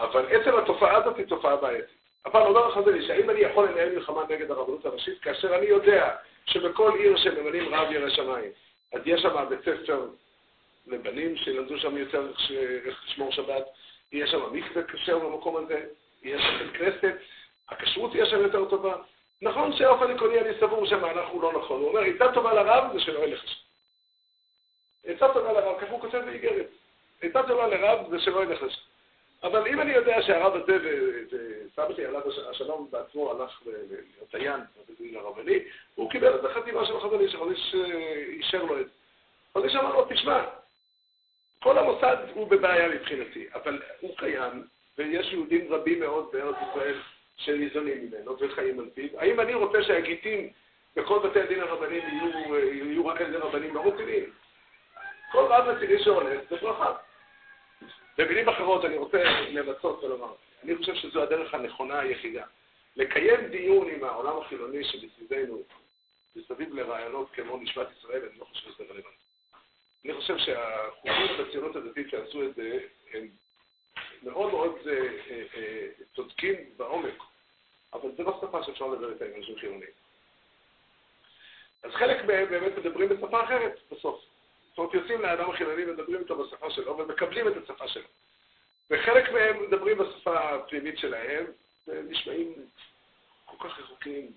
אבל 0.00 0.26
עצם 0.30 0.58
התופעה 0.58 0.96
הזאת 0.96 1.16
היא 1.16 1.26
תופעה 1.26 1.56
בעייתית. 1.56 2.00
אבל 2.26 2.42
אומר 2.42 2.66
החזון 2.66 2.94
איש, 2.94 3.10
האם 3.10 3.30
אני 3.30 3.40
יכול 3.40 3.68
לנהל 3.68 3.94
מלחמה 3.94 4.22
נגד 4.28 4.50
הרבנות 4.50 4.86
הראשית, 4.86 5.20
כאשר 5.20 5.54
אני 5.54 5.66
יודע 5.66 6.16
שבכל 6.46 6.92
עיר 6.98 7.16
שממנים 7.16 7.74
רב 7.74 7.92
ירא 7.92 8.10
שמיים, 8.10 8.50
אז 8.92 9.00
יש 9.06 9.20
שם 9.22 9.44
בית 9.48 9.60
ספר 9.60 10.06
לבנים 10.86 11.36
שילמדו 11.36 11.78
שם 11.78 11.96
יותר 11.96 12.32
איך 12.84 13.04
לשמור 13.06 13.32
שבת, 13.32 13.64
יהיה 14.12 14.26
שם 14.26 14.52
מקווה 14.52 14.82
כשר 14.82 15.18
במקום 15.18 15.56
הזה, 15.56 15.86
יהיה 16.22 16.42
שם 16.42 16.58
בית 16.58 16.76
כנסת, 16.76 17.14
הכשרות 17.68 18.10
תהיה 18.10 18.26
שם 18.26 18.40
יותר 18.40 18.64
טובה. 18.64 18.94
נכון 19.42 19.72
שאופן 19.72 20.10
עקרוני 20.10 20.40
אני 20.40 20.50
סבור 20.60 20.86
שהמהלך 20.86 21.28
הוא 21.28 21.42
לא 21.42 21.52
נכון. 21.52 21.80
הוא 21.80 21.88
אומר, 21.88 22.00
עצה 22.00 22.32
טובה 22.34 22.54
לרב 22.54 22.92
זה 22.92 23.00
שלא 23.00 23.18
ילך 23.18 23.44
לשם. 23.44 23.60
עצה 25.04 25.34
טובה 25.34 25.52
לרב, 25.52 25.80
כך 25.80 25.90
הוא 25.90 26.00
כותב 26.00 26.18
באיגרת. 26.18 26.66
עצה 27.22 27.42
טובה 27.42 27.66
לרב 27.66 28.10
זה 28.10 28.20
שלא 28.20 28.42
ילך 28.42 28.62
לשם. 28.62 28.89
אבל 29.42 29.66
אם 29.68 29.80
אני 29.80 29.92
יודע 29.92 30.22
שהרב 30.22 30.54
הזה, 30.54 30.78
וסבא 31.30 31.94
שלי 31.94 32.06
עליו 32.06 32.20
השלום 32.50 32.88
בעצמו 32.90 33.30
הלך 33.30 33.62
להיות 33.66 34.34
דיין 34.98 35.16
הרבני, 35.16 35.58
הוא 35.94 36.10
קיבל 36.10 36.34
את 36.34 36.44
החתימה 36.44 36.86
של 36.86 36.96
החברי, 36.96 37.28
שחברי 37.28 37.54
אישר 38.28 38.64
לו 38.64 38.80
את 38.80 38.86
זה. 38.86 38.92
חברי 39.54 39.70
שאמר 39.70 39.92
לו, 39.92 40.06
תשמע, 40.08 40.44
כל 41.62 41.78
המוסד 41.78 42.16
הוא 42.34 42.48
בבעיה 42.48 42.88
מבחינתי, 42.88 43.46
אבל 43.54 43.82
הוא 44.00 44.16
קיים, 44.16 44.64
ויש 44.98 45.32
יהודים 45.32 45.72
רבים 45.72 46.00
מאוד 46.00 46.28
בארץ 46.32 46.56
ישראל 46.70 47.00
שניזונים 47.36 48.06
ממנו 48.06 48.36
וחיים 48.40 48.80
על 48.80 48.90
פיו. 48.94 49.20
האם 49.20 49.40
אני 49.40 49.54
רוצה 49.54 49.82
שהגיטים 49.82 50.48
בכל 50.96 51.18
בתי 51.28 51.40
הדין 51.40 51.60
הרבניים 51.60 52.02
יהיו, 52.08 52.56
יהיו 52.58 53.06
רק 53.06 53.20
על 53.20 53.28
ידי 53.28 53.36
רבנים 53.36 53.78
רציניים? 53.78 54.30
כל 55.32 55.44
רב 55.44 55.64
רציני 55.64 56.04
שהולך 56.04 56.40
זה 56.50 56.56
ברכה. 56.56 56.92
במילים 58.18 58.48
אחרות 58.48 58.84
אני 58.84 58.96
רוצה 58.96 59.22
למצות 59.50 60.04
ולומר, 60.04 60.34
אני 60.64 60.76
חושב 60.76 60.94
שזו 60.94 61.22
הדרך 61.22 61.54
הנכונה 61.54 62.00
היחידה. 62.00 62.44
לקיים 62.96 63.46
דיון 63.46 63.90
עם 63.90 64.04
העולם 64.04 64.38
החילוני 64.38 64.84
שמסביבנו, 64.84 65.62
מסביב 66.36 66.74
לרעיונות 66.74 67.30
כמו 67.32 67.56
נשמת 67.56 67.86
ישראל, 67.98 68.22
אני 68.30 68.38
לא 68.38 68.44
חושב 68.44 68.70
שזה 68.70 68.84
רלוונטי. 68.84 69.20
אני 70.04 70.14
חושב 70.14 70.38
שהחוקים 70.38 71.36
בציונות 71.40 71.76
הדתית 71.76 72.10
שעשו 72.10 72.42
את 72.42 72.54
זה, 72.54 72.78
הם 73.12 73.28
מאוד 74.22 74.50
מאוד 74.50 74.74
אה, 74.86 74.92
אה, 75.30 75.42
אה, 75.56 75.88
צודקים 76.14 76.56
בעומק, 76.76 77.22
אבל 77.92 78.10
זה 78.16 78.22
לא 78.22 78.40
שפה 78.40 78.62
שאפשר 78.64 78.86
לדבר 78.86 79.12
איתה 79.12 79.24
עם 79.24 79.30
אנשים 79.36 79.58
חילוניים. 79.58 79.90
אז 81.82 81.90
חלק 81.92 82.24
מהם 82.24 82.48
באמת 82.50 82.72
מדברים 82.78 83.08
בשפה 83.08 83.44
אחרת 83.44 83.78
בסוף. 83.92 84.24
זאת 84.70 84.78
אומרת, 84.78 84.94
יוצאים 84.94 85.20
לאדם 85.20 85.50
החילוני 85.50 85.84
ומדברים 85.84 86.20
איתו 86.20 86.44
בשפה 86.44 86.70
שלו 86.70 86.98
ומקבלים 86.98 87.48
את 87.48 87.52
השפה 87.56 87.88
שלו. 87.88 88.08
וחלק 88.90 89.32
מהם 89.32 89.62
מדברים 89.62 89.98
בשפה 89.98 90.38
הפנימית 90.38 90.98
שלהם, 90.98 91.46
ונשמעים 91.88 92.54
כל 93.44 93.68
כך 93.68 93.78
רחוקים. 93.78 94.32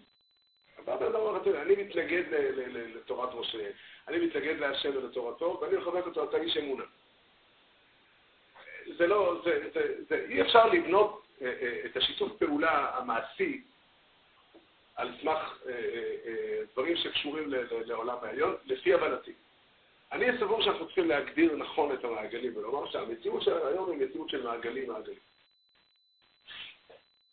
אני 1.61 1.75
מתנגד 1.75 2.23
לתורת 2.95 3.33
משה, 3.35 3.69
אני 4.07 4.25
מתנגד 4.25 4.59
להשם 4.59 4.97
ולתורתו, 4.97 5.59
ואני 5.61 5.77
מחבק 5.77 6.05
אותו, 6.05 6.23
אתה 6.23 6.37
איש 6.37 6.57
אמונה. 6.57 6.83
זה 8.97 9.07
לא, 9.07 9.41
זה, 9.45 9.69
זה, 9.73 10.03
זה, 10.09 10.25
אי 10.29 10.41
אפשר 10.41 10.65
לבנות 10.67 11.23
אה, 11.41 11.53
אה, 11.61 11.81
את 11.85 11.97
השיתוף 11.97 12.31
פעולה 12.39 12.97
המעשי 12.97 13.61
על 14.95 15.11
סמך 15.21 15.57
אה, 15.67 15.73
דברים 16.73 16.97
שקשורים 16.97 17.53
לעולם 17.85 18.17
העליון, 18.21 18.55
לפי 18.65 18.93
הבנתי. 18.93 19.33
אני 20.13 20.25
סבור 20.39 20.61
שאנחנו 20.61 20.85
צריכים 20.85 21.09
להגדיר 21.09 21.55
נכון 21.55 21.93
את 21.93 22.03
המעגלים 22.03 22.57
ולומר 22.57 22.91
שהמציאות 22.91 23.41
של 23.41 23.67
היום 23.67 23.91
היא 23.91 24.07
מציאות 24.07 24.29
של 24.29 24.43
מעגלים 24.43 24.91
מעגלים. 24.91 25.19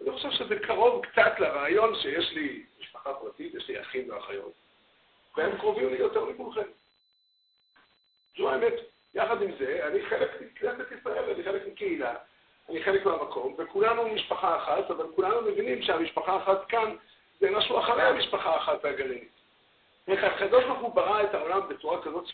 אני 0.01 0.11
חושב 0.11 0.31
שזה 0.31 0.59
קרוב 0.59 1.07
קצת 1.07 1.33
לרעיון 1.39 1.95
שיש 2.03 2.33
לי 2.33 2.63
משפחה 2.81 3.15
פרטית, 3.15 3.55
יש 3.55 3.69
לי 3.69 3.81
אחים 3.81 4.11
ואחיות, 4.11 4.53
והם 5.37 5.59
קרובים 5.59 5.89
לי 5.89 5.99
יותר 5.99 6.25
מכולכם. 6.25 6.71
זו 8.39 8.51
האמת. 8.51 8.73
יחד 9.15 9.43
עם 9.43 9.51
זה, 9.59 9.87
אני 9.87 10.07
חלק 10.07 10.31
מכנסת 10.41 10.93
ישראל, 11.01 11.31
אני 11.35 11.45
חלק 11.45 11.67
מקהילה, 11.67 12.15
אני 12.69 12.85
חלק 12.85 13.07
מהמקום, 13.07 13.55
וכולנו 13.59 14.09
משפחה 14.09 14.57
אחת, 14.57 14.91
אבל 14.91 15.07
כולנו 15.15 15.43
מבינים 15.43 15.83
שהמשפחה 15.83 16.33
האחת 16.33 16.69
כאן 16.69 16.97
זה 17.41 17.51
משהו 17.51 17.81
אחרי 17.81 18.03
המשפחה 18.03 18.51
האחת 18.51 18.79
והגרעינית. 18.85 19.33
איך 20.09 20.25
הקדוש 20.25 20.65
ברוך 20.65 20.81
הוא 20.81 20.95
ברא 20.95 21.23
את 21.23 21.35
העולם 21.35 21.69
בצורה 21.69 22.03
כזאת 22.03 22.27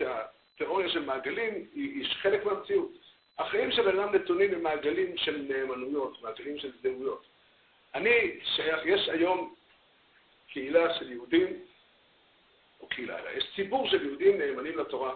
שהתיאוריה 0.56 0.88
של 0.88 1.04
מעגלים 1.04 1.54
היא, 1.74 2.06
חלק 2.22 2.44
מהמציאות. 2.44 2.92
החיים 3.38 3.72
של 3.72 3.88
אדם 3.88 4.14
נתונים 4.14 4.50
במעגלים 4.50 5.16
של 5.16 5.46
נאמנויות, 5.48 6.22
מעגלים 6.22 6.58
של 6.58 6.72
זהויות. 6.82 7.26
אני 7.94 8.40
שייך, 8.42 8.80
יש 8.84 9.08
היום 9.08 9.54
קהילה 10.48 10.94
של 10.94 11.12
יהודים, 11.12 11.46
או 12.80 12.88
קהילה, 12.88 13.18
אלא 13.18 13.30
יש 13.30 13.44
ציבור 13.56 13.88
של 13.88 14.06
יהודים 14.06 14.38
נאמנים 14.38 14.78
לתורה, 14.78 15.14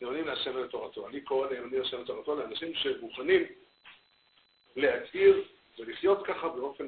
נאמנים 0.00 0.26
להשם 0.26 0.54
ולתורתו. 0.54 1.08
אני 1.08 1.20
קורא 1.20 1.48
נאמנים 1.50 1.80
להשם 1.80 1.96
ולתורתו 1.98 2.34
לאנשים 2.34 2.74
שמוכנים 2.74 3.42
להצהיר 4.76 5.44
ולחיות 5.78 6.26
ככה 6.26 6.48
באופן 6.48 6.86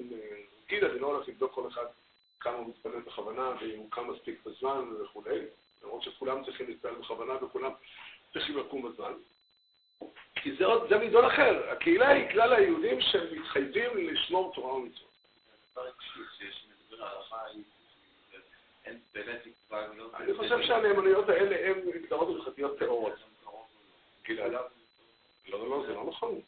רגיל, 0.67 0.85
אני 0.85 0.99
לא 0.99 1.07
הולך 1.07 1.29
לבדוק 1.29 1.53
כל 1.53 1.69
אחד 1.69 1.87
כמה 2.41 2.57
הוא 2.57 2.69
מתפלל 2.69 3.01
בכוונה 3.01 3.53
ואם 3.61 3.79
הוא 3.79 3.91
קם 3.91 4.11
מספיק 4.11 4.47
בזמן 4.47 4.85
וכולי, 5.03 5.41
למרות 5.83 6.03
שכולם 6.03 6.45
צריכים 6.45 6.67
להתפלל 6.67 6.95
בכוונה 6.95 7.45
וכולם 7.45 7.73
צריכים 8.33 8.59
לקום 8.59 8.83
בזמן. 8.83 9.13
כי 10.35 10.53
זה, 10.57 10.65
זה 10.89 10.99
מדון 10.99 11.25
אחר, 11.25 11.71
הקהילה 11.71 12.09
היא 12.09 12.31
כלל 12.31 12.53
היהודים 12.53 13.01
שמתחייבים 13.01 13.97
לשמור 13.97 14.53
תורה 14.55 14.75
ומצוות. 14.75 15.11
אני 20.15 20.35
חושב 20.35 20.63
שהנאמנויות 20.63 21.29
האלה 21.29 21.71
הן 21.71 21.87
מגדרות 21.87 22.29
הלכתיות 22.29 22.79
טהורות. 22.79 23.13
לא, 24.29 24.61
לא, 25.49 25.71
לא, 25.71 25.85
זה 25.87 25.95
לא 25.95 26.05
נכון. 26.05 26.41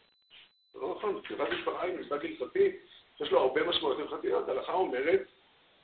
זה 0.72 0.78
לא 0.78 0.94
נכון. 0.98 1.22
משפחה 1.52 1.82
היא 1.82 1.98
משפט 1.98 2.20
הלכתי, 2.24 2.76
יש 3.20 3.30
לו 3.30 3.40
הרבה 3.40 3.64
משמעויות 3.64 4.12
הלכתיות. 4.12 4.48
ההלכה 4.48 4.72
אומרת 4.72 5.22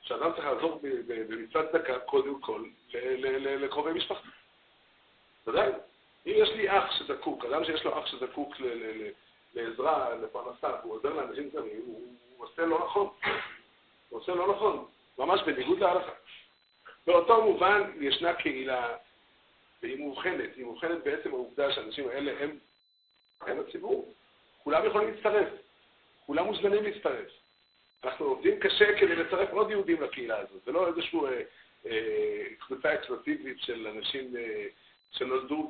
שאדם 0.09 0.31
צריך 0.33 0.45
לעזור 0.45 0.81
במצוות 1.07 1.71
דקה, 1.71 1.99
קודם 1.99 2.41
כל, 2.41 2.63
לקרובי 3.33 3.93
משפחה. 3.93 4.27
ודאי. 5.47 5.69
אם 6.27 6.33
יש 6.35 6.49
לי 6.49 6.77
אח 6.77 6.91
שזקוק, 6.91 7.45
אדם 7.45 7.65
שיש 7.65 7.83
לו 7.83 7.99
אח 7.99 8.05
שזקוק 8.05 8.55
לעזרה, 9.53 10.15
לפרנסה, 10.15 10.79
הוא 10.83 10.93
עוזר 10.93 11.13
לאנשים 11.13 11.49
זרים, 11.53 11.81
הוא 11.85 12.05
עושה 12.37 12.61
לא 12.61 12.79
נכון. 12.85 13.09
הוא 14.09 14.19
עושה 14.19 14.35
לא 14.35 14.55
נכון, 14.55 14.85
ממש 15.17 15.41
בניגוד 15.45 15.79
להלכה. 15.79 16.11
באותו 17.07 17.43
מובן 17.43 17.91
ישנה 17.99 18.33
קהילה, 18.33 18.95
והיא 19.81 19.99
מאובחנת, 19.99 20.55
היא 20.55 20.65
מאובחנת 20.65 21.03
בעצם 21.03 21.29
העובדה 21.29 21.71
שהאנשים 21.71 22.09
האלה 22.09 22.31
הם, 22.39 22.57
הם 23.41 23.59
הציבור. 23.59 24.13
כולם 24.63 24.85
יכולים 24.85 25.13
להצטרף, 25.13 25.47
כולם 26.25 26.45
מוזמנים 26.45 26.83
להצטרף. 26.83 27.38
אנחנו 28.03 28.25
עובדים 28.25 28.59
קשה 28.59 28.99
כדי 28.99 29.15
לצרף 29.15 29.49
עוד 29.51 29.71
יהודים 29.71 30.01
לקהילה 30.01 30.37
הזאת. 30.37 30.63
זה 30.65 30.71
לא 30.71 30.87
איזושהי 30.87 31.19
אה, 31.19 31.41
אה, 31.85 32.43
קבוצה 32.59 32.93
אקסקלוסיבית 32.93 33.57
של 33.61 33.87
אנשים 33.87 34.37
אה, 34.37 34.65
שנולדו 35.11 35.69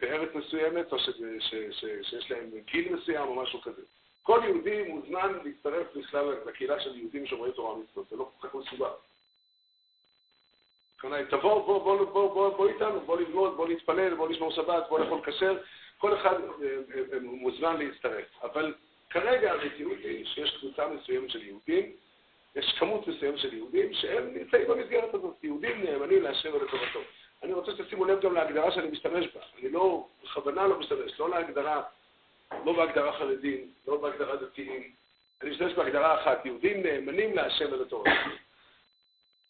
בארץ 0.00 0.34
מסוימת, 0.34 0.92
או 0.92 0.98
ש, 0.98 1.10
ש, 1.40 1.54
ש, 1.70 1.84
שיש 2.02 2.30
להם 2.30 2.50
גיל 2.72 2.94
מסוים 2.94 3.28
או 3.28 3.42
משהו 3.42 3.60
כזה. 3.60 3.82
כל 4.22 4.40
יהודי 4.44 4.82
מוזמן 4.82 5.32
להצטרף 5.44 5.86
בכלל 5.96 6.34
לקהילה 6.46 6.80
של 6.80 6.96
יהודים 6.96 7.26
שומרי 7.26 7.52
תורה 7.52 7.74
ומצוות, 7.74 8.08
זה 8.10 8.16
לא 8.16 8.30
כל 8.38 8.48
כך 8.48 8.54
מסובך. 8.54 8.92
תבוא, 11.30 11.66
בוא, 11.66 11.82
בוא, 11.82 12.04
בוא, 12.04 12.34
בוא, 12.34 12.56
בוא 12.56 12.68
איתנו, 12.68 13.00
בוא 13.00 13.20
ללמוד, 13.20 13.56
בוא 13.56 13.68
להתפלל, 13.68 14.14
בוא 14.14 14.28
לשמור 14.28 14.52
שבת, 14.52 14.84
בוא 14.88 15.00
לאכול 15.00 15.20
כשר, 15.24 15.58
כל 15.98 16.14
אחד 16.14 16.34
אה, 16.34 16.68
אה, 17.12 17.18
מוזמן 17.20 17.76
להצטרף. 17.76 18.24
אבל 18.42 18.74
כרגע 19.10 19.52
המציאות 19.52 19.98
היא 20.04 20.24
שיש 20.26 20.56
קבוצה 20.60 20.88
מסוימת 20.88 21.30
של 21.30 21.42
יהודים, 21.42 21.92
יש 22.56 22.74
כמות 22.78 23.08
מסוימת 23.08 23.38
של 23.38 23.54
יהודים 23.54 23.92
שהם 23.92 24.34
נמצאים 24.34 24.68
במסגרת 24.68 25.14
הזאת, 25.14 25.44
יהודים 25.44 25.84
נאמנים 25.84 26.22
להשם 26.22 26.54
ולטובתו. 26.54 27.00
אני 27.42 27.52
רוצה 27.52 27.72
שתשימו 27.72 28.04
לב 28.04 28.20
גם 28.20 28.34
להגדרה 28.34 28.72
שאני 28.72 28.88
משתמש 28.88 29.26
בה. 29.34 29.40
אני 29.60 29.70
לא, 29.70 30.06
בכוונה 30.24 30.66
לא 30.66 30.78
משתמש, 30.78 31.20
לא 31.20 31.30
להגדרה 31.30 31.82
לא 32.64 32.72
בהגדרה 32.72 33.12
חרדים, 33.12 33.70
לא 33.88 33.96
בהגדרה 33.96 34.36
דתיים. 34.36 34.92
אני 35.42 35.50
משתמש 35.50 35.72
בהגדרה 35.72 36.22
אחת, 36.22 36.46
יהודים 36.46 36.82
נאמנים 36.82 37.36
להשם 37.36 37.72
ולתורה. 37.72 38.12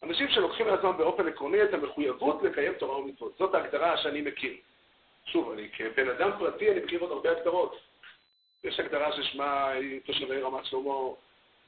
אנשים 0.03 0.29
שלוקחים 0.29 0.66
לעצמם 0.66 0.97
באופן 0.97 1.29
עקרוני 1.29 1.62
את 1.62 1.75
המחויבות 1.75 2.42
לקיים 2.42 2.73
תורה 2.73 2.99
ומצוות. 2.99 3.35
זאת 3.38 3.55
ההגדרה 3.55 3.97
שאני 3.97 4.21
מכיר. 4.21 4.57
שוב, 5.27 5.53
אני 5.53 5.68
כבן 5.73 6.09
אדם 6.09 6.31
פרטי, 6.38 6.71
אני 6.73 6.81
מכיר 6.81 7.01
עוד 7.01 7.11
הרבה 7.11 7.31
הגדרות. 7.31 7.88
יש 8.64 8.81
הגדרה 8.81 9.12
ששמה 9.12 9.73
תושבי 10.07 10.40
רמת 10.40 10.64
שלמה, 10.64 10.94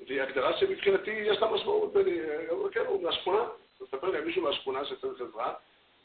והיא 0.06 0.22
הגדרה 0.22 0.58
שמבחינתי 0.58 1.10
יש 1.10 1.38
לה 1.38 1.50
משמעות. 1.50 1.96
אני 1.96 2.20
אומר, 2.50 2.70
כן, 2.70 2.86
הוא 2.86 3.02
מהשכונה, 3.02 3.44
מספר 3.80 4.10
לי 4.10 4.20
מישהו 4.20 4.42
מהשכונה 4.42 4.84
שצריך 4.84 5.20
עזרה, 5.20 5.54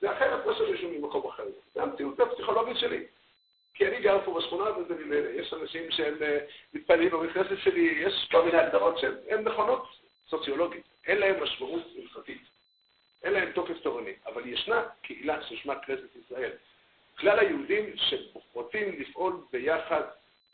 זה 0.02 0.12
אחרת 0.12 0.46
מאשר 0.46 0.72
מישהו 0.72 0.90
ממקום 0.90 1.28
אחר. 1.28 1.44
זה 1.74 1.84
המציאות 1.84 2.20
הפסיכולוגית 2.20 2.78
שלי. 2.78 3.04
כי 3.74 3.88
אני 3.88 4.02
גר 4.02 4.18
פה 4.26 4.34
בשכונה 4.40 4.78
וזה 4.78 4.96
ממילא. 4.96 5.30
יש 5.30 5.54
אנשים 5.54 5.92
שהם 5.92 6.14
אה, 6.22 6.40
מתפללים 6.74 7.10
בבית 7.10 7.32
כנסת 7.32 7.58
שלי, 7.64 7.82
יש 7.82 8.28
כל 8.32 8.46
מיני 8.46 8.58
הגדרות 8.58 9.00
שהן 9.00 9.44
נכונות 9.44 9.88
סוציולוגית. 10.30 10.84
אין 11.08 11.18
להן 11.18 11.44
משמעות 11.44 11.84
הלכתית. 11.98 12.42
אין 13.24 13.34
להן 13.34 13.52
תוקף 13.52 13.78
תורני. 13.84 14.12
אבל 14.26 14.48
ישנה 14.48 14.84
קהילה 15.02 15.44
ששמה 15.44 15.80
כנסת 15.80 16.16
ישראל. 16.26 16.52
כלל 17.18 17.40
היהודים 17.40 17.94
שרוצים 17.96 19.00
לפעול 19.00 19.34
ביחד 19.52 20.02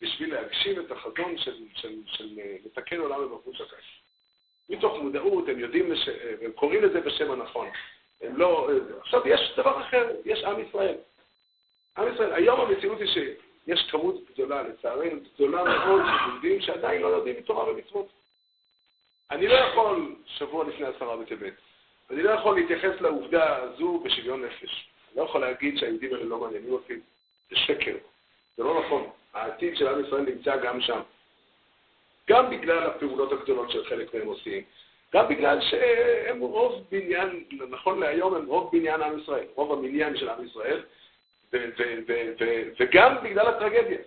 בשביל 0.02 0.34
להגשים 0.34 0.80
את 0.80 0.90
החזון 0.90 1.38
של, 1.38 1.56
של, 1.74 1.74
של, 1.74 1.94
של 2.06 2.38
אה, 2.38 2.56
לתקן 2.64 3.00
עולם 3.00 3.20
במלכות 3.20 3.54
הקש. 3.54 4.02
מתוך 4.68 4.98
מודעות, 5.02 5.48
הם 5.48 5.58
יודעים, 5.58 5.92
לש... 5.92 6.08
אה, 6.08 6.34
הם 6.42 6.52
קוראים 6.52 6.82
לזה 6.82 7.00
בשם 7.00 7.30
הנכון. 7.30 7.68
הם 8.20 8.36
לא... 8.36 8.70
עכשיו, 9.00 9.28
יש 9.28 9.52
דבר 9.56 9.80
אחר, 9.80 10.10
יש 10.24 10.44
עם 10.44 10.60
ישראל. 10.60 10.94
עם 11.96 12.14
ישראל, 12.14 12.32
היום 12.32 12.60
המציאות 12.60 13.00
היא 13.00 13.08
שיש 13.08 13.90
כמות 13.90 14.14
גדולה, 14.32 14.62
לצערנו, 14.62 15.20
גדולה 15.34 15.64
מאוד 15.64 16.02
של 16.02 16.30
יהודים 16.30 16.60
שעדיין 16.60 17.02
לא 17.02 17.06
יודעים 17.06 17.36
מתורה 17.36 17.70
ומצוות. 17.70 18.08
אני 19.30 19.46
לא 19.46 19.54
יכול, 19.54 20.14
שבוע 20.26 20.64
לפני 20.64 20.86
עשרה 20.86 21.16
בטבת, 21.16 21.52
אני 22.10 22.22
לא 22.22 22.30
יכול 22.30 22.54
להתייחס 22.56 23.00
לעובדה 23.00 23.56
הזו 23.56 24.02
בשוויון 24.04 24.44
נפש. 24.44 24.88
אני 25.08 25.16
לא 25.16 25.22
יכול 25.22 25.40
להגיד 25.40 25.78
שהיהודים 25.78 26.14
האלה 26.14 26.24
לא 26.24 26.38
מעניינים 26.38 26.72
אותי. 26.72 26.94
זה 27.50 27.56
שקר. 27.56 27.96
זה 28.56 28.62
לא 28.62 28.82
נכון. 28.86 29.10
העתיד 29.34 29.76
של 29.76 29.88
עם 29.88 30.04
ישראל 30.04 30.22
נמצא 30.22 30.56
גם 30.56 30.80
שם. 30.80 31.00
גם 32.30 32.50
בגלל 32.50 32.86
הפעולות 32.86 33.32
הגדולות 33.32 33.70
שחלק 33.70 34.14
מהם 34.14 34.26
עושים, 34.26 34.62
גם 35.14 35.28
בגלל 35.28 35.60
שהם 35.60 36.40
רוב 36.40 36.84
בניין, 36.90 37.44
נכון 37.70 38.00
להיום 38.00 38.34
הם 38.34 38.46
רוב 38.46 38.70
בניין 38.72 39.02
עם 39.02 39.18
ישראל, 39.18 39.44
רוב 39.54 39.72
המניין 39.72 40.16
של 40.16 40.28
עם 40.28 40.46
ישראל, 40.46 40.82
וגם 42.80 43.16
בגלל 43.22 43.46
הטרגדיה. 43.46 43.98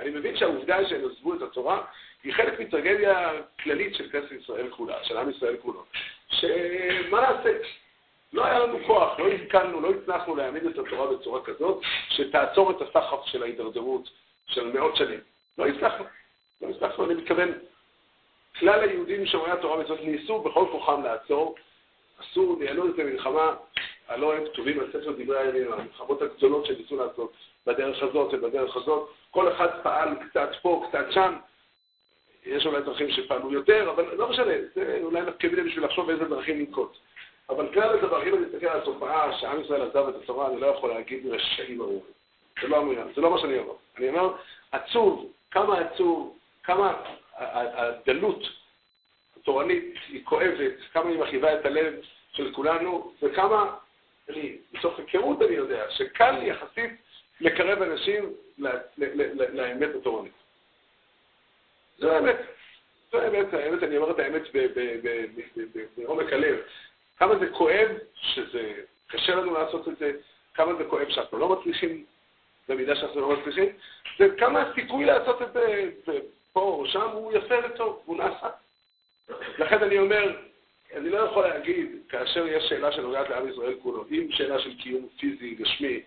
אני 0.00 0.10
מבין 0.10 0.36
שהעובדה 0.36 0.88
שהם 0.88 1.00
עזבו 1.10 1.34
את 1.34 1.42
התורה 1.42 1.82
היא 2.24 2.32
חלק 2.32 2.60
מטרגדיה 2.60 3.30
כללית 3.62 3.94
של 3.94 4.10
כנסת 4.10 4.32
ישראל 4.32 4.70
כולה, 4.70 5.04
של 5.04 5.16
עם 5.16 5.30
ישראל 5.30 5.56
כולו. 5.56 5.84
שמה 6.28 7.20
נעשה? 7.20 7.58
לא 8.32 8.46
היה 8.46 8.58
לנו 8.58 8.78
כוח, 8.86 9.18
לא 9.18 9.28
השכלנו, 9.28 9.80
לא 9.80 9.90
הצלחנו 9.90 10.36
להעמיד 10.36 10.64
את 10.64 10.78
התורה 10.78 11.16
בצורה 11.16 11.44
כזאת 11.44 11.82
שתעצור 12.08 12.70
את 12.70 12.76
הסחף 12.80 13.24
של 13.24 13.42
ההידרדרות 13.42 14.10
של 14.46 14.72
מאות 14.72 14.96
שנים. 14.96 15.20
לא 15.58 15.66
הצלחנו. 15.66 16.04
לא 16.62 16.68
הצלחנו, 16.68 17.04
אני 17.04 17.14
מתכוון, 17.14 17.52
כלל 18.58 18.80
היהודים 18.80 19.26
שומרי 19.26 19.50
התורה 19.50 19.78
ומצוות 19.78 20.00
ניסו 20.00 20.40
בכל 20.40 20.66
כוחם 20.72 21.02
לעצור, 21.02 21.54
עשו, 22.18 22.56
ניהלו 22.60 22.88
את 22.88 22.98
המלחמה 22.98 23.54
הלא 24.08 24.34
הם 24.34 24.44
כתובים 24.52 24.80
על 24.80 24.86
ספר 24.88 25.12
דברי 25.18 25.38
הימים, 25.38 25.72
המלחמות 25.72 26.22
הגדולות 26.22 26.66
שניסו 26.66 26.96
לעשות 26.96 27.32
בדרך 27.66 28.02
הזאת 28.02 28.34
ובדרך 28.34 28.76
הזאת. 28.76 29.10
כל 29.30 29.52
אחד 29.52 29.68
פעל 29.82 30.08
קצת 30.28 30.48
פה, 30.62 30.86
קצת 30.88 31.04
שם. 31.10 31.36
יש 32.46 32.66
אולי 32.66 32.82
דרכים 32.82 33.10
שפעלו 33.10 33.52
יותר, 33.52 33.90
אבל 33.90 34.14
לא 34.14 34.28
משנה, 34.28 34.52
זה 34.74 34.98
אולי 35.02 35.20
נקביל 35.20 35.62
בשביל 35.62 35.84
לחשוב 35.84 36.10
איזה 36.10 36.24
דרכים 36.24 36.58
לנקוט. 36.58 36.96
אבל 37.48 37.72
כלל 37.72 37.98
הדבר, 37.98 38.28
אם 38.28 38.34
אני 38.34 38.46
מסתכל 38.46 38.66
על 38.66 38.80
התופעה 38.80 39.38
שעם 39.38 39.60
ישראל 39.60 39.82
עזב 39.82 40.08
את 40.08 40.14
התורה, 40.22 40.48
אני 40.48 40.60
לא 40.60 40.66
יכול 40.66 40.90
להגיד 40.90 41.26
רשעים 41.26 41.80
ארורים. 41.80 42.19
זה 42.62 42.68
לא 42.68 42.84
זה 43.14 43.20
לא 43.20 43.30
מה 43.30 43.38
שאני 43.38 43.58
אומר. 43.58 43.74
אני 43.98 44.08
אומר, 44.08 44.32
עצוב, 44.72 45.32
כמה 45.50 45.78
עצוב, 45.78 46.38
כמה 46.62 47.02
הדלות 47.36 48.42
התורנית 49.40 49.94
היא 50.08 50.24
כואבת, 50.24 50.72
כמה 50.92 51.10
היא 51.10 51.18
מכאיבה 51.18 51.54
את 51.54 51.66
הלב 51.66 51.94
של 52.32 52.52
כולנו, 52.52 53.12
וכמה, 53.22 53.76
אני, 54.28 54.56
מתוך 54.72 54.98
היכרות 54.98 55.42
אני 55.42 55.54
יודע, 55.54 55.90
שקל 55.90 56.42
יחסית 56.42 56.90
לקרב 57.40 57.82
אנשים 57.82 58.32
לאמת 59.52 59.94
התורנית. 59.94 60.32
זו 61.98 62.12
האמת. 62.12 62.36
זו 63.12 63.20
האמת, 63.20 63.54
האמת, 63.54 63.82
אני 63.82 63.96
אומר 63.96 64.10
את 64.10 64.18
האמת 64.18 64.42
בעומק 65.96 66.32
הלב. 66.32 66.56
כמה 67.18 67.38
זה 67.38 67.50
כואב 67.50 67.88
שזה 68.14 68.72
קשה 69.06 69.34
לנו 69.34 69.54
לעשות 69.54 69.88
את 69.88 69.98
זה, 69.98 70.12
כמה 70.54 70.74
זה 70.74 70.84
כואב 70.84 71.08
שאנחנו 71.10 71.38
לא 71.38 71.48
מצליחים 71.48 72.04
במידה 72.70 72.96
שאנחנו 72.96 73.20
לא 73.20 73.36
מצליחים, 73.36 73.68
וכמה 74.20 74.62
הסיכוי 74.62 75.04
לעשות 75.04 75.42
את 75.42 75.52
זה, 75.52 75.90
פה 76.52 76.60
או 76.60 76.86
שם, 76.86 77.08
הוא 77.12 77.32
יפה 77.32 77.54
וטוב, 77.64 78.02
הוא 78.04 78.16
נעשה. 78.16 78.48
לכן 79.58 79.82
אני 79.82 79.98
אומר, 79.98 80.36
אני 80.94 81.10
לא 81.10 81.18
יכול 81.18 81.48
להגיד, 81.48 81.88
כאשר 82.08 82.46
יש 82.46 82.64
שאלה 82.68 82.92
שנוגעת 82.92 83.28
לעם 83.28 83.48
ישראל 83.48 83.74
כולו, 83.82 84.04
אם 84.10 84.26
שאלה 84.30 84.58
של 84.58 84.76
קיום 84.76 85.08
פיזי, 85.18 85.54
גשמי, 85.54 86.00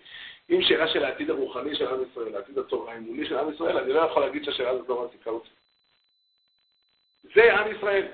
אם 0.49 0.61
שאלה 0.61 0.88
של 0.88 1.03
העתיד 1.03 1.30
הרוחני 1.30 1.76
של 1.76 1.88
עם 1.88 1.99
ישראל, 2.11 2.36
העתיד 2.36 2.57
התורה 2.57 2.93
האמוני 2.93 3.26
של 3.26 3.38
עם 3.38 3.53
ישראל, 3.53 3.78
אני 3.78 3.93
לא 3.93 3.99
יכול 3.99 4.22
להגיד 4.22 4.43
שהשאלה 4.45 4.70
הזאת 4.70 4.89
לא 4.89 5.01
מעסיקה 5.01 5.30
אותי. 5.30 5.49
זה 7.36 7.53
עם 7.53 7.76
ישראל. 7.76 8.07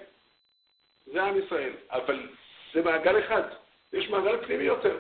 זה 1.06 1.24
עם 1.24 1.39
ישראל. 1.45 1.74
אבל 1.91 2.30
זה 2.74 2.82
מעגל 2.82 3.20
אחד. 3.20 3.43
יש 3.93 4.10
מעגל 4.10 4.45
פנימי 4.45 4.64
יותר. 4.64 5.00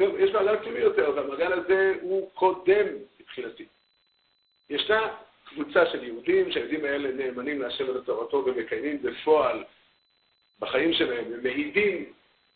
יש 0.00 0.30
מעגל 0.30 0.56
פנימי 0.56 0.78
יותר, 0.78 1.12
והמעגל 1.16 1.52
הזה 1.52 1.94
הוא 2.00 2.30
קודם 2.34 2.86
מבחינתי. 3.20 3.66
ישנה 4.70 5.08
קבוצה 5.44 5.86
של 5.86 6.04
יהודים, 6.04 6.52
שהיהודים 6.52 6.84
האלה 6.84 7.12
נאמנים 7.12 7.62
להשם 7.62 7.88
ולתורתו 7.88 8.44
ומקיימים 8.46 9.02
בפועל 9.02 9.64
בחיים 10.60 10.92
שלהם, 10.92 11.24
הם 11.34 11.42
מעידים, 11.42 12.12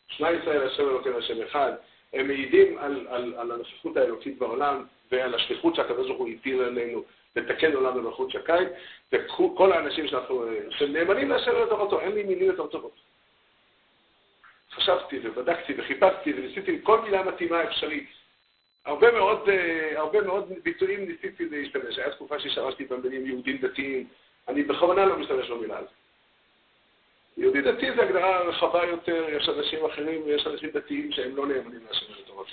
שמע 0.09 0.33
ישראל 0.33 0.67
השם 0.67 0.89
אלוקינו 0.89 1.19
השם 1.19 1.43
אחד, 1.43 1.73
הם 2.13 2.27
מעידים 2.27 2.79
על, 2.79 3.07
על, 3.09 3.35
על 3.37 3.53
הנוכחות 3.53 3.97
האלוקית 3.97 4.39
בעולם 4.39 4.85
ועל 5.13 5.35
השליחות 5.35 5.75
שהקדוש 5.75 6.07
ברוך 6.07 6.19
הוא 6.19 6.29
הטיל 6.29 6.63
עלינו 6.63 7.05
לתקן 7.37 7.73
עולם 7.73 7.95
במלכות 7.95 8.31
שקי, 8.31 8.53
וכל 9.13 9.73
האנשים 9.73 10.09
שאנחנו, 10.09 10.45
שנאמנים 10.71 11.31
להשם 11.31 11.51
ולתורתו, 11.51 12.01
אין 12.01 12.13
לי 12.13 12.23
מילים 12.23 12.47
יותר 12.47 12.67
טובות. 12.67 12.95
חשבתי 14.77 15.19
ובדקתי 15.23 15.75
וחיפשתי 15.77 16.33
וניסיתי 16.33 16.79
כל 16.83 17.01
מילה 17.01 17.23
מתאימה 17.23 17.65
אפשרית. 17.65 18.09
הרבה 18.85 19.13
מאוד, 19.13 19.49
uh, 19.49 19.99
הרבה 19.99 20.21
מאוד 20.21 20.53
ביטויים 20.63 21.09
ניסיתי 21.09 21.49
להשתמש. 21.49 21.99
הייתה 21.99 22.17
תקופה 22.17 22.39
שהשתמשתי 22.39 22.85
במילים 22.85 23.27
יהודים 23.27 23.57
דתיים. 23.57 24.07
אני 24.49 24.63
בכוונה 24.63 25.07
לא 25.07 25.19
משתמש 25.19 25.51
במילה 25.51 25.79
הזאת. 25.79 25.91
יהודי 27.37 27.61
דתי 27.61 27.93
זה 27.93 28.03
הגדרה 28.03 28.41
רחבה 28.41 28.85
יותר, 28.85 29.27
יש 29.29 29.49
אנשים 29.49 29.85
אחרים 29.85 30.23
ויש 30.27 30.47
אנשים 30.47 30.71
דתיים 30.71 31.13
שהם 31.13 31.37
לא 31.37 31.47
נאמנים 31.47 31.81
להשם 31.89 32.07
ולתורת. 32.13 32.47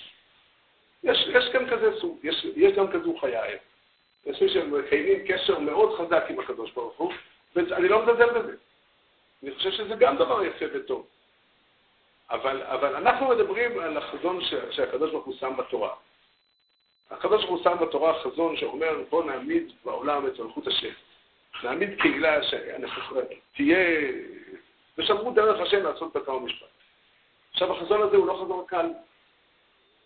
יש, 1.03 1.27
יש 1.27 1.49
גם 1.53 1.67
כזה 1.69 1.99
סוג, 1.99 2.19
יש, 2.23 2.45
יש 2.55 2.73
גם 2.73 2.91
כזו 2.91 3.17
חיה. 3.17 3.41
יש 4.25 4.41
מי 4.41 4.49
שמקיימים 4.49 5.27
קשר 5.27 5.59
מאוד 5.59 5.97
חזק 5.97 6.23
עם 6.29 6.39
הקדוש 6.39 6.71
ברוך 6.71 6.97
הוא, 6.97 7.13
ואני 7.55 7.87
לא 7.87 8.03
מזלזל 8.03 8.29
בזה. 8.39 8.55
אני 9.43 9.55
חושב 9.55 9.71
שזה 9.71 9.95
גם 9.95 10.15
דבר 10.15 10.43
יפה 10.43 10.65
וטוב. 10.73 11.07
אבל, 12.29 12.63
אבל 12.63 12.95
אנחנו 12.95 13.27
מדברים 13.27 13.79
על 13.79 13.97
החזון 13.97 14.39
שהקדוש 14.71 15.11
ברוך 15.11 15.25
הוא 15.25 15.35
שם 15.39 15.53
בתורה. 15.57 15.93
הקדוש 17.11 17.45
ברוך 17.45 17.63
הוא 17.63 17.63
שם 17.63 17.85
בתורה 17.85 18.23
חזון 18.23 18.57
שאומר, 18.57 19.03
בוא 19.09 19.23
נעמיד 19.23 19.71
בעולם 19.85 20.27
את 20.27 20.39
מלכות 20.39 20.67
השם. 20.67 20.93
נעמיד 21.63 22.01
קהילה 22.01 22.39
שתהיה, 22.43 24.11
ושמרו 24.97 25.31
דרך 25.31 25.59
השם 25.59 25.83
לעשות 25.83 26.13
בקר 26.15 26.35
ומשפט. 26.35 26.67
עכשיו, 27.51 27.71
החזון 27.71 28.01
הזה 28.01 28.17
הוא 28.17 28.27
לא 28.27 28.39
חזון 28.43 28.63
קל. 28.67 28.85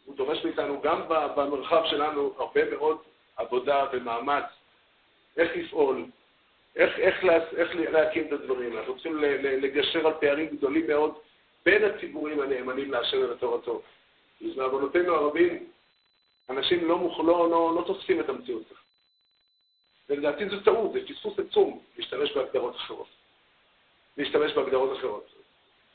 הוא 0.05 0.15
דורש 0.15 0.45
מאיתנו 0.45 0.81
גם 0.81 1.01
במרחב 1.35 1.83
שלנו 1.85 2.33
הרבה 2.37 2.71
מאוד 2.71 2.97
עבודה 3.37 3.85
ומאמץ, 3.91 4.43
איך 5.37 5.51
לפעול, 5.55 6.05
איך, 6.75 6.99
איך, 6.99 7.23
לה, 7.23 7.35
איך 7.57 7.75
להקים 7.75 8.27
את 8.27 8.31
הדברים. 8.31 8.77
אנחנו 8.77 8.93
צריכים 8.93 9.17
לגשר 9.41 10.07
על 10.07 10.13
פערים 10.19 10.47
גדולים 10.47 10.87
מאוד 10.87 11.13
בין 11.67 11.83
הציבורים 11.83 12.39
הנאמנים 12.39 12.91
להשם 12.91 13.17
ולתורתו. 13.17 13.81
בעוונותינו 14.55 15.13
הרבים, 15.13 15.63
אנשים 16.49 16.87
לא, 16.87 16.97
מוכ... 16.97 17.19
לא, 17.19 17.49
לא, 17.49 17.75
לא 17.75 17.83
תופסים 17.87 18.19
את 18.19 18.29
המציאות. 18.29 18.63
ולדעתי 20.09 20.49
זו 20.49 20.59
טעות, 20.59 20.93
זה 20.93 20.99
פספוס 21.07 21.39
עצום 21.39 21.79
להשתמש 21.97 22.31
בהגדרות 22.31 22.75
אחרות. 22.75 23.07
להשתמש 24.17 24.53
בהגדרות 24.53 24.97
אחרות. 24.97 25.25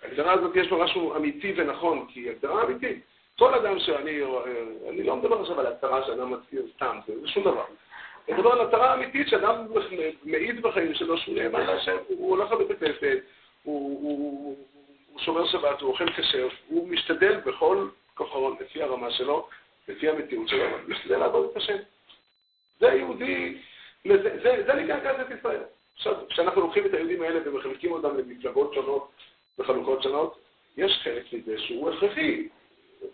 ההגדרה 0.02 0.32
הזאת 0.32 0.56
יש 0.56 0.68
בה 0.68 0.84
משהו 0.84 1.16
אמיתי 1.16 1.54
ונכון, 1.56 2.06
כי 2.08 2.20
היא 2.20 2.30
הגדרה 2.30 2.64
אמיתית. 2.64 3.02
כל 3.38 3.54
אדם 3.54 3.78
שאני, 3.78 4.20
אני 4.88 5.02
לא 5.02 5.16
מדבר 5.16 5.40
עכשיו 5.40 5.60
על 5.60 5.66
הצהרה 5.66 6.06
שאדם 6.06 6.32
מצהיר 6.32 6.66
סתם, 6.74 6.98
זה 7.06 7.28
שום 7.28 7.44
דבר. 7.44 7.64
אני 8.28 8.36
מדבר 8.36 8.52
על 8.52 8.60
הצהרה 8.60 8.94
אמיתית 8.94 9.28
שאדם 9.28 9.66
מעיד 10.24 10.62
בחיים 10.62 10.94
שלו 10.94 11.18
שהוא 11.18 11.34
נאמן 11.34 11.66
להשם, 11.66 11.96
הוא 12.08 12.30
הולך 12.30 12.52
לבית 12.52 12.70
הכנסת, 12.70 13.18
הוא, 13.62 14.00
הוא, 14.02 14.56
הוא 15.12 15.20
שומר 15.20 15.46
שבת, 15.46 15.80
הוא 15.80 15.90
אוכל 15.90 16.12
כשר, 16.12 16.48
הוא 16.68 16.88
משתדל 16.88 17.40
בכל 17.40 17.88
כוחו, 18.14 18.50
לפי 18.60 18.82
הרמה 18.82 19.10
שלו, 19.10 19.48
לפי 19.88 20.08
המציאות 20.08 20.48
שלו, 20.48 20.64
משתדל 20.88 21.18
לעבוד 21.18 21.48
את 21.50 21.56
השם. 21.56 21.76
זה 22.78 22.86
יהודי, 22.86 23.58
זה, 24.42 24.74
נקרא 24.74 25.00
כנסת 25.00 25.38
ישראל. 25.38 25.62
עכשיו, 25.96 26.14
כשאנחנו 26.30 26.60
לוקחים 26.60 26.86
את 26.86 26.94
היהודים 26.94 27.22
האלה 27.22 27.40
ומחלקים 27.44 27.92
אותם 27.92 28.18
למפלגות 28.18 28.74
שונות 28.74 29.10
וחלוקות 29.58 30.02
שונות, 30.02 30.38
יש 30.76 31.00
חלק 31.02 31.32
מזה 31.32 31.58
שהוא 31.58 31.90
הכרחי. 31.90 32.48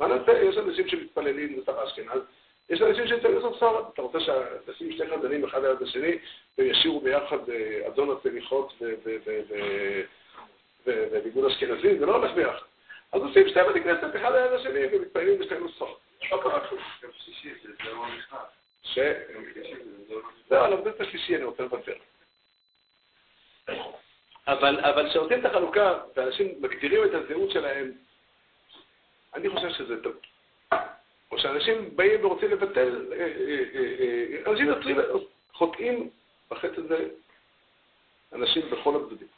מה 0.01 0.07
נעשה? 0.07 0.43
יש 0.43 0.57
אנשים 0.59 0.89
שמתפללים 0.89 1.61
לשר 1.61 1.85
אשכנז, 1.85 2.21
יש 2.71 2.83
אנשים 2.83 3.07
שיוצאים 3.07 3.37
לסוף 3.37 3.57
ספרד. 3.57 3.85
אתה 3.95 4.03
רוצה 4.03 4.19
שתשים 4.21 4.93
שני 4.93 5.07
חדרים 5.07 5.45
אחד 5.45 5.65
ליד 5.65 5.83
השני, 5.83 6.19
והם 6.59 6.71
ישירו 6.71 7.01
ביחד 7.01 7.51
אה, 7.51 7.87
אדון 7.87 8.17
הסליחות 8.17 8.73
וביגוד 11.13 11.45
אשכנזי, 11.45 11.99
זה 11.99 12.07
לא 12.07 12.17
הולך 12.17 12.33
ביחד. 12.35 12.67
אז 13.13 13.23
עושים 13.23 13.49
שתי 13.49 13.61
בתי 13.69 13.81
כנסת 13.81 14.17
אחד 14.17 14.33
ליד 14.33 14.53
השני 14.53 14.81
ומתפללים 14.93 15.39
בשתי 15.39 15.59
נוסחות. 15.59 16.01
לא 16.33 16.41
קרה 16.43 16.69
כלום. 16.69 16.83
ש... 18.83 18.99
זהו, 20.49 20.65
על 20.65 20.73
הבית 20.73 21.01
השלישי 21.01 21.37
אני 21.37 21.45
רוצה 21.45 21.63
לוותר. 21.63 21.95
אבל 24.47 25.09
כשעושים 25.11 25.41
את 25.41 25.45
החלוקה 25.45 25.99
ואנשים 26.17 26.55
מגדירים 26.61 27.05
את 27.05 27.15
הזהות 27.15 27.51
שלהם, 27.51 27.93
אני 29.35 29.49
חושב 29.49 29.71
שזה 29.71 30.03
טוב. 30.03 30.13
או 31.33 31.39
שאנשים 31.39 31.97
באים 31.97 32.25
ורוצים 32.25 32.51
לבטל, 32.51 33.13
אה, 33.13 33.19
אה, 33.19 33.65
אה, 34.45 34.53
אנשים 34.53 34.67
יוצרים, 34.67 34.97
חוטאים 35.53 36.11
בחטא 36.51 36.81
הזה 36.81 37.09
אנשים 38.33 38.71
בכל 38.71 38.97
הצדדים. 38.97 39.29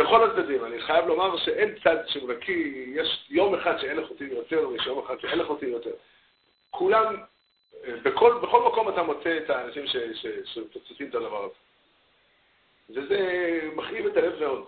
בכל 0.00 0.30
הצדדים. 0.30 0.64
אני 0.64 0.80
חייב 0.80 1.06
לומר 1.06 1.36
שאין 1.36 1.74
צד 1.84 1.96
שהוא 2.06 2.32
נקי, 2.32 2.84
יש 2.94 3.26
יום 3.30 3.54
אחד 3.54 3.78
שאין 3.78 3.96
לחוטאים 3.96 4.30
יותר, 4.30 4.68
ויש 4.68 4.86
יום 4.86 4.98
אחד 4.98 5.20
שאין 5.20 5.38
לחוטאים 5.38 5.72
יותר. 5.72 5.90
כולם, 6.70 7.16
בכל, 8.02 8.38
בכל 8.42 8.62
מקום 8.62 8.88
אתה 8.88 9.02
מוצא 9.02 9.38
את 9.44 9.50
האנשים 9.50 9.84
שתוצאים 10.44 11.08
את 11.08 11.14
הדבר 11.14 11.44
הזה. 11.44 11.54
וזה 12.90 13.60
מכאיב 13.76 14.06
את 14.06 14.16
הלב 14.16 14.40
מאוד. 14.40 14.66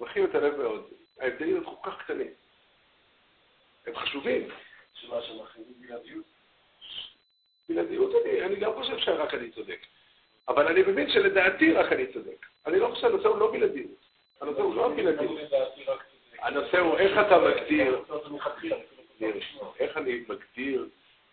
מכאיב 0.00 0.24
את 0.24 0.34
הלב 0.34 0.56
מאוד. 0.56 0.84
ההבדלים 1.20 1.56
הם 1.56 1.64
כל 1.64 1.90
כך 1.90 2.02
קטנים. 2.02 2.30
הם 3.86 3.96
חשובים. 3.96 4.48
שמה 4.94 5.22
שמכאיבים 5.22 5.74
בלעדיות? 5.78 6.24
בלעדיות, 7.68 8.12
אני, 8.24 8.42
אני 8.42 8.56
גם 8.56 8.72
חושב 8.74 8.98
שרק 8.98 9.34
אני 9.34 9.50
צודק. 9.50 9.78
אבל 10.48 10.68
אני 10.68 10.82
מבין 10.82 11.10
שלדעתי 11.10 11.72
רק 11.72 11.92
אני 11.92 12.06
צודק. 12.12 12.46
אני 12.66 12.78
לא 12.78 12.88
חושב 12.94 13.26
הוא 13.26 13.38
לא 13.38 13.52
בלעדיות. 13.52 14.07
הנושא 14.40 14.60
הוא 14.60 14.74
לא 14.74 14.88
בלעדיות. 14.96 15.38
הנושא 16.38 16.78
הוא 16.78 16.96
איך 16.96 17.12
אתה 17.26 17.38
מגדיר, 17.38 18.02
איך 19.78 19.96
אני 19.96 20.24
מגדיר, 20.28 20.88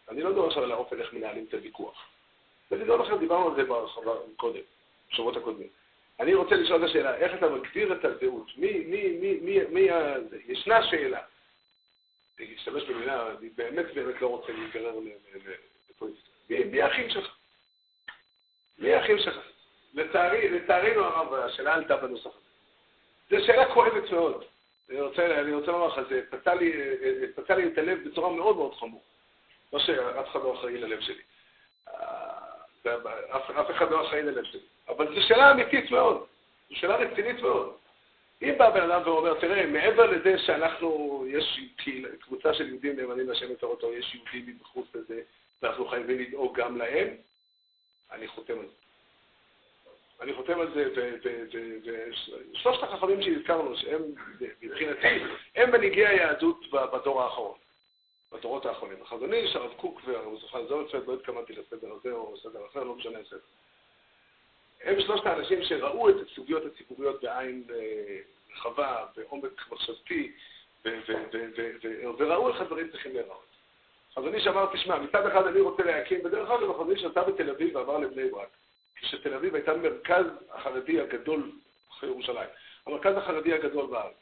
אני 0.09 0.21
לא 0.21 0.29
מדבר 0.29 0.47
עכשיו 0.47 0.63
על 0.63 0.71
האופן 0.71 0.99
איך 0.99 1.13
מנהלים 1.13 1.45
את 1.49 1.53
הוויכוח. 1.53 2.05
בגדול 2.71 3.01
אחר 3.01 3.17
דיברנו 3.17 3.49
על 3.49 3.55
זה 3.55 3.63
ברחבה 3.63 4.11
קודם, 4.35 4.59
בשבועות 5.11 5.37
הקודמים. 5.37 5.67
אני 6.19 6.33
רוצה 6.33 6.55
לשאול 6.55 6.83
את 6.85 6.89
השאלה, 6.89 7.15
איך 7.15 7.33
אתה 7.33 7.49
מגדיר 7.49 7.93
את 7.93 8.05
הזהות? 8.05 8.57
מי, 8.57 8.79
מי, 8.79 9.09
מי, 9.09 9.39
מי, 9.41 9.59
מי, 9.69 9.87
ישנה 10.47 10.83
שאלה. 10.89 11.21
להשתמש 12.39 12.83
במילה, 12.83 13.31
אני 13.39 13.49
באמת 13.49 13.85
באמת 13.93 14.21
לא 14.21 14.27
רוצה 14.27 14.51
להיגרר 14.51 14.99
לפוליטיקה. 15.89 16.29
מי 16.49 16.81
האחים 16.81 17.09
שלך? 17.09 17.35
מי 18.79 18.93
האחים 18.93 19.19
שלך? 19.19 19.39
לצערי, 19.93 20.49
לצערנו 20.49 21.03
הרב, 21.03 21.33
השאלה 21.33 21.73
עלתה 21.73 21.97
בנוסח 21.97 22.25
הזה. 22.25 22.44
זו 23.29 23.37
שאלה 23.45 23.73
כואבת 23.73 24.11
מאוד. 24.11 24.43
אני 24.89 25.01
רוצה, 25.01 25.39
אני 25.41 25.53
רוצה 25.53 25.71
לומר 25.71 25.87
לך, 25.87 25.99
זה 26.09 26.21
פצע 26.29 26.55
לי, 26.55 26.73
פצע 27.35 27.55
לי 27.55 27.67
את 27.67 27.77
הלב 27.77 28.09
בצורה 28.09 28.29
מאוד 28.29 28.55
מאוד 28.55 28.73
חמור. 28.73 29.03
לא 29.73 29.79
שאף 29.79 30.27
אחד 30.27 30.39
לא 30.43 30.53
אחראי 30.53 30.77
ללב 30.77 30.99
שלי. 31.01 31.21
אף, 33.35 33.51
אף 33.51 33.71
אחד 33.71 33.91
לא 33.91 34.07
אחראי 34.07 34.21
ללב 34.21 34.43
שלי. 34.43 34.61
אבל 34.87 35.15
זו 35.15 35.27
שאלה 35.27 35.51
אמיתית 35.51 35.91
מאוד. 35.91 36.25
זו 36.69 36.75
שאלה 36.75 36.95
רצינית 36.95 37.39
מאוד. 37.41 37.75
אם 38.41 38.53
בא 38.57 38.69
בן 38.69 38.91
אדם 38.91 39.01
ואומר, 39.05 39.39
תראה, 39.39 39.65
מעבר 39.65 40.05
לזה 40.05 40.37
שאנחנו, 40.37 41.25
יש 41.27 41.59
קבוצה 42.19 42.53
של 42.53 42.67
יהודים 42.69 42.99
נאמנים 42.99 43.29
לשם 43.29 43.51
את 43.51 43.63
אותו, 43.63 43.93
יש 43.93 44.15
יהודים 44.15 44.55
מבחוץ 44.55 44.87
לזה, 44.95 45.21
ואנחנו 45.61 45.87
חייבים 45.87 46.19
לדאוג 46.19 46.59
גם 46.59 46.77
להם, 46.77 47.07
אני 48.11 48.27
חותם 48.27 48.59
על 48.59 48.65
זה. 48.65 48.84
אני 50.21 50.33
חותם 50.33 50.59
על 50.59 50.73
זה, 50.73 50.89
ושלושת 52.53 52.83
החכמים 52.83 53.21
שהזכרנו, 53.21 53.77
שהם, 53.77 54.01
מבחינתי, 54.61 55.23
הם 55.55 55.71
מנהיגי 55.71 56.05
היהדות 56.05 56.65
בדור 56.71 57.23
האחרון, 57.23 57.57
בדורות 58.31 58.65
האחרונים. 58.65 58.97
החזון 59.01 59.33
איש, 59.33 59.55
הרב 59.55 59.73
קוק 59.77 60.01
והרב 60.05 60.39
זוכן 60.39 60.67
זולפלד, 60.67 61.07
לא 61.07 61.13
התכוונתי 61.13 61.53
לסדר 61.53 61.93
הזה 61.93 62.11
או 62.11 62.33
לסדר 62.33 62.65
אחר, 62.71 62.83
לא 62.83 62.95
משנה 62.95 63.19
הסדר. 63.19 63.39
הם 64.83 65.01
שלושת 65.01 65.25
האנשים 65.25 65.63
שראו 65.63 66.09
את 66.09 66.15
הסוגיות 66.31 66.63
הציבוריות 66.65 67.21
בעין 67.21 67.63
אה, 67.73 68.17
רחבה, 68.53 69.05
בעומק 69.15 69.71
מחשבתי, 69.71 70.31
וראו 72.17 72.49
איך 72.49 72.61
הדברים 72.61 72.89
צריכים 72.91 73.13
להיראות. 73.13 73.45
חזון 74.15 74.35
איש 74.35 74.47
אמר, 74.47 74.65
תשמע, 74.73 74.97
מצד 74.97 75.25
אחד 75.25 75.47
אני 75.47 75.59
רוצה 75.59 75.83
להקים, 75.83 76.23
בדרך 76.23 76.49
אגב, 76.49 76.71
החזון 76.71 76.91
איש 76.91 77.03
עשה 77.03 77.23
בתל 77.23 77.49
אביב 77.49 77.75
ועבר 77.75 77.97
לבני 77.97 78.29
ברק. 78.29 78.49
כשתל 78.95 79.33
אביב 79.33 79.55
הייתה 79.55 79.73
מרכז 79.73 80.25
החרדי 80.49 81.01
הגדול 81.01 81.51
אחרי 81.91 82.09
ירושלים, 82.09 82.49
המרכז 82.85 83.17
החרדי 83.17 83.53
הגדול 83.53 83.85
בארץ. 83.85 84.15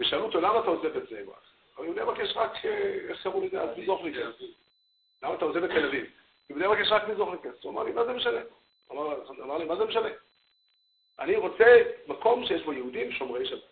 ושאלו 0.00 0.24
אותו, 0.24 0.40
למה 0.40 0.60
אתה 0.60 0.68
עוזב 0.68 0.96
את 0.96 1.10
בני 1.10 1.22
ברק? 1.22 1.36
אבל 1.76 1.92
בני 1.92 2.04
ברק 2.04 2.18
יש 2.18 2.32
רק, 2.36 2.64
אה, 2.64 2.98
איך 3.08 3.22
קראו 3.22 3.46
לזה 3.46 3.62
אז? 3.62 3.78
מזוכניקס. 3.78 4.18
למה 5.22 5.34
אתה 5.34 5.44
עוזב 5.44 5.64
את 5.64 5.70
תל 5.70 5.86
אביב? 5.86 6.06
בבני 6.50 6.68
ברק 6.68 6.78
יש 6.78 6.88
רק 6.90 7.08
מזוכניקס. 7.08 7.64
הוא 7.64 7.72
אמר 7.72 7.82
לי, 7.82 7.92
מה 7.92 8.04
זה 8.04 8.12
משנה? 8.12 8.40
אמר 8.90 9.58
לי, 9.58 9.64
מה 9.64 9.76
זה 9.76 9.84
משנה? 9.84 10.08
אני 11.18 11.36
רוצה 11.36 11.82
מקום 12.06 12.46
שיש 12.46 12.62
בו 12.62 12.72
יהודים 12.72 13.12
שומרי 13.12 13.46
שבת. 13.46 13.62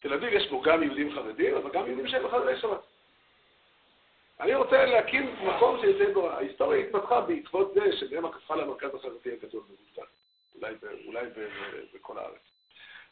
תל 0.00 0.12
אביב 0.12 0.32
יש 0.32 0.50
בו 0.50 0.60
גם 0.62 0.82
יהודים 0.82 1.14
חרדים, 1.14 1.56
אבל 1.56 1.70
גם 1.70 1.86
יהודים 1.86 2.08
שהם 2.08 2.28
חרדי 2.28 2.60
שבת. 2.60 2.80
אני 4.40 4.54
רוצה 4.54 4.84
להקים 4.84 5.34
מקום 5.42 5.80
שיוצא 5.80 6.12
בו, 6.12 6.30
ההיסטוריה 6.30 6.80
התפתחה 6.80 7.20
בעקבות 7.20 7.74
זה 7.74 8.18
הפכה 8.18 8.56
למרכז 8.56 8.94
החרדי 8.94 9.32
הגדול 9.32 9.62
בגוש 9.62 10.06
אולי, 10.54 10.74
אולי 11.06 11.26
בכל 11.94 12.18
הארץ. 12.18 12.40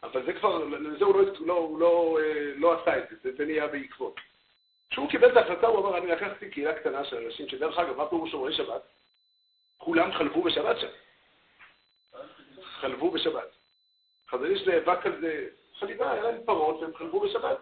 אבל 0.03 0.27
זה 0.27 0.33
כבר, 0.33 0.65
לזה 0.65 1.05
הוא 1.05 1.15
לא, 1.15 1.33
לא, 1.41 1.53
הוא 1.53 1.81
לא, 1.81 2.19
אה, 2.23 2.53
לא 2.57 2.81
עשה 2.81 2.99
את 2.99 3.05
זה, 3.23 3.33
זה, 3.33 3.45
נהיה 3.45 3.67
בעקבות. 3.67 4.21
כשהוא 4.91 5.11
קיבל 5.11 5.33
את 5.33 5.37
ההחלטה, 5.37 5.67
הוא 5.67 5.79
אמר, 5.79 5.99
אני 5.99 6.07
לקחתי 6.07 6.51
קהילה 6.51 6.75
קטנה 6.75 7.05
של 7.05 7.17
אנשים, 7.17 7.49
שדרך 7.49 7.79
אגב, 7.79 7.97
מה 7.97 8.09
פירוש 8.09 8.31
שומרי 8.31 8.55
שבת? 8.55 8.83
כולם 9.79 10.13
חלבו 10.13 10.43
בשבת 10.43 10.77
שם. 10.81 10.89
חלבו 12.63 13.11
בשבת. 13.11 13.49
חזון 14.31 14.51
איש 14.51 14.69
נאבק 14.69 15.07
על 15.07 15.21
זה, 15.21 15.49
חליבה, 15.79 16.13
היה 16.13 16.23
להם 16.23 16.41
פרות 16.47 16.81
והם 16.81 16.95
חלבו 16.95 17.21
בשבת. 17.21 17.59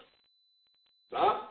מה? 1.13 1.46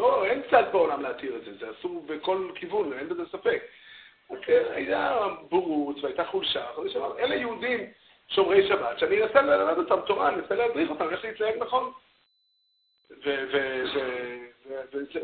לא, 0.00 0.26
אין 0.26 0.42
צד 0.50 0.64
בעולם 0.72 1.02
להתיר 1.02 1.36
את 1.36 1.44
זה, 1.44 1.50
זה 1.60 1.66
אסור 1.70 2.04
בכל 2.06 2.50
כיוון, 2.54 2.92
אין 2.92 3.08
בזה 3.08 3.22
ספק. 3.32 3.62
היה 4.48 5.18
בורות 5.48 5.96
והייתה 6.02 6.24
חולשה, 6.24 6.66
אלה 7.18 7.34
יהודים 7.34 7.80
שומרי 8.28 8.68
שבת, 8.68 8.98
שאני 8.98 9.22
אנסה 9.22 9.42
ללמד 9.42 9.78
אותם 9.78 10.06
תורה, 10.06 10.28
אני 10.28 10.36
אנסה 10.36 10.54
להדריך 10.54 10.90
אותם 10.90 11.08
איך 11.10 11.24
להתנהג 11.24 11.54
נכון. 11.58 11.92
וזה 13.24 14.22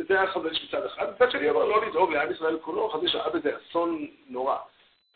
היה 0.08 0.26
חדש 0.26 0.64
מצד 0.64 0.86
אחד. 0.86 1.10
מצד 1.14 1.30
שני, 1.30 1.50
אומר 1.50 1.64
לא 1.64 1.86
לדאוג 1.86 2.12
לעם 2.12 2.32
ישראל 2.32 2.58
כולו, 2.58 2.88
חדש 2.88 3.14
ראה 3.14 3.30
בזה 3.30 3.56
אסון 3.56 4.06
נורא. 4.28 4.56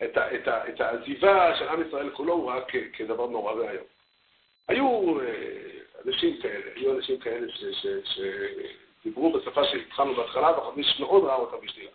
את, 0.04 0.18
את, 0.18 0.48
את 0.48 0.80
העזיבה 0.80 1.56
של 1.56 1.68
עם 1.68 1.88
ישראל 1.88 2.10
כולו 2.10 2.32
הוא 2.32 2.50
ראה 2.50 2.60
כדבר 2.92 3.26
נורא 3.26 3.52
ואיום. 3.52 3.84
היו 4.68 5.20
אה, 5.20 5.26
אנשים 6.06 6.40
כאלה, 6.42 6.64
היו 6.76 6.96
אנשים 6.96 7.18
כאלה 7.18 7.46
שדיברו 9.02 9.32
בשפה 9.32 9.64
שהתחלנו 9.64 10.14
בהתחלה, 10.14 10.58
וחמיש 10.58 11.00
מאוד 11.00 11.24
ראה 11.24 11.34
אותה 11.34 11.56
בשתילה. 11.56 11.90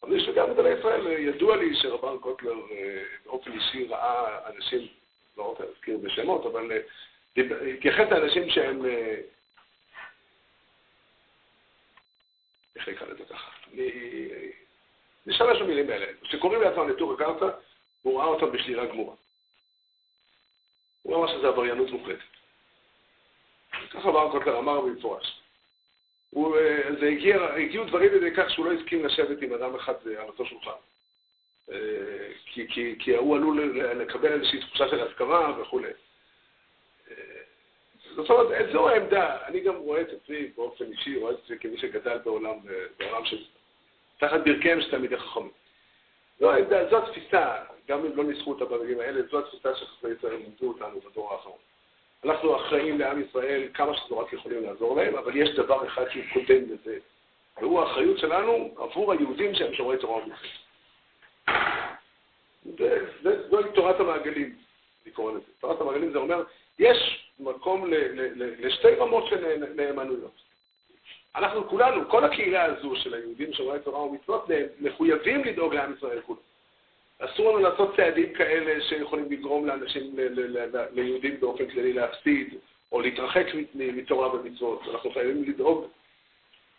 חמיש 0.00 0.28
וגם 0.28 0.52
גדולי 0.52 0.78
ישראל, 0.78 1.06
ידוע 1.06 1.56
לי 1.56 1.76
שרבן 1.76 2.18
קוטלר 2.18 2.54
אה, 2.70 3.02
באופן 3.24 3.52
אישי 3.52 3.86
ראה 3.86 4.48
אנשים, 4.48 4.88
לא 5.36 5.42
רוצה 5.42 5.64
להזכיר 5.64 5.98
בשמות, 5.98 6.46
אבל 6.46 6.72
אה, 6.72 6.78
התייחס 7.78 8.10
לאנשים 8.10 8.50
שהם... 8.50 8.84
איך 12.76 12.88
נקרא 12.88 13.06
לזה 13.06 13.24
ככה? 13.24 13.50
נשתמש 15.26 15.60
במילים 15.60 15.90
האלה, 15.90 16.06
שקוראים 16.22 16.62
לעצמם 16.62 16.90
נטור 16.90 17.12
הקרקע, 17.12 17.46
והוא 18.04 18.18
ראה 18.18 18.26
אותם 18.26 18.52
בשלילה 18.52 18.86
גמורה. 18.86 19.14
הוא 21.02 21.16
אמר 21.16 21.38
שזה 21.38 21.48
עבריינות 21.48 21.90
מוחלטת. 21.90 22.33
ככה 23.90 24.12
בר 24.12 24.30
קוטלר 24.30 24.58
אמר 24.58 24.80
במפורש. 24.80 25.40
אה, 26.36 27.56
הגיעו 27.56 27.84
דברים 27.84 28.12
לידי 28.12 28.36
כך 28.36 28.50
שהוא 28.50 28.66
לא 28.66 28.72
הסכים 28.72 29.04
לשבת 29.04 29.42
עם 29.42 29.52
אדם 29.52 29.74
אחד 29.74 29.94
על 30.06 30.26
אותו 30.28 30.46
שולחן. 30.46 30.70
אה, 31.72 31.76
כי, 32.44 32.68
כי, 32.68 32.96
כי 32.98 33.16
הוא 33.16 33.36
עלול 33.36 33.80
לקבל 34.02 34.32
איזושהי 34.32 34.60
תחושה 34.60 34.88
של 34.88 35.08
הסכמה 35.08 35.60
וכולי. 35.60 35.88
אה, 37.10 37.14
זאת 38.14 38.30
אומרת, 38.30 38.72
זו 38.72 38.88
העמדה. 38.88 39.46
אני 39.46 39.60
גם 39.60 39.76
רואה 39.76 40.00
את 40.00 40.08
עצמי 40.08 40.46
באופן 40.56 40.84
אישי, 40.84 41.16
רואה 41.16 41.32
את 41.32 41.38
עצמי 41.44 41.58
כמי 41.58 41.78
שגדל 41.78 42.18
בעולם, 42.18 42.56
בעולם 42.98 43.24
של 43.24 43.44
תחת 44.18 44.40
ברכיהם 44.44 44.80
של 44.80 44.90
תלמידי 44.90 45.16
חכמים. 45.16 45.50
זו, 46.40 46.50
זו 46.90 46.98
התפיסה, 46.98 47.56
גם 47.88 48.04
אם 48.04 48.16
לא 48.16 48.24
ניסחו 48.24 48.50
אותה 48.50 48.64
במילים 48.64 49.00
האלה, 49.00 49.22
זו 49.30 49.38
התפיסה 49.38 49.74
שחכמי 49.74 50.10
ישראל 50.18 50.36
לימדו 50.36 50.68
אותנו 50.68 51.00
בדור 51.00 51.32
האחרון. 51.32 51.58
אנחנו 52.24 52.53
אחראים 52.64 52.98
לעם 52.98 53.22
ישראל 53.22 53.68
כמה 53.74 53.94
שאנחנו 53.94 54.18
רק 54.18 54.32
יכולים 54.32 54.62
לעזור 54.62 54.96
להם, 54.96 55.16
אבל 55.16 55.36
יש 55.36 55.50
דבר 55.50 55.86
אחד 55.86 56.04
שהוא 56.10 56.24
קודם 56.32 56.62
לזה, 56.70 56.98
והוא 57.60 57.80
האחריות 57.80 58.18
שלנו 58.18 58.74
עבור 58.76 59.12
היהודים 59.12 59.54
שהם 59.54 59.74
שומרי 59.74 59.98
תורה 59.98 60.22
ומלכים. 60.22 60.50
זוהי 63.50 63.64
תורת 63.74 64.00
המעגלים, 64.00 64.56
אני 65.04 65.12
קורא 65.12 65.32
לזה. 65.32 65.46
תורת 65.60 65.80
המעגלים 65.80 66.12
זה 66.12 66.18
אומר, 66.18 66.42
יש 66.78 67.28
מקום 67.40 67.90
לשתי 68.36 68.94
רמות 68.94 69.26
של 69.26 69.56
נאמנויות. 69.76 70.44
אנחנו 71.36 71.68
כולנו, 71.68 72.08
כל 72.08 72.24
הקהילה 72.24 72.64
הזו 72.64 72.96
של 72.96 73.14
היהודים 73.14 73.52
שומרי 73.52 73.78
תורה 73.78 74.00
ומצוות, 74.00 74.50
מחויבים 74.80 75.44
לדאוג 75.44 75.74
לעם 75.74 75.94
ישראל 75.96 76.20
כולו. 76.20 76.40
אסור 77.34 77.48
לנו 77.48 77.58
לעשות 77.58 77.96
צעדים 77.96 78.32
כאלה 78.32 78.80
שיכולים 78.80 79.32
לגרום 79.32 79.66
לאנשים, 79.66 80.16
ליהודים 80.92 81.40
באופן 81.40 81.66
כללי 81.66 81.92
להפסיד, 81.92 82.54
או 82.92 83.00
להתרחק 83.00 83.46
מתורה 83.74 84.34
ומצוות. 84.34 84.82
אנחנו 84.92 85.10
חייבים 85.10 85.44
לדאוג. 85.44 85.86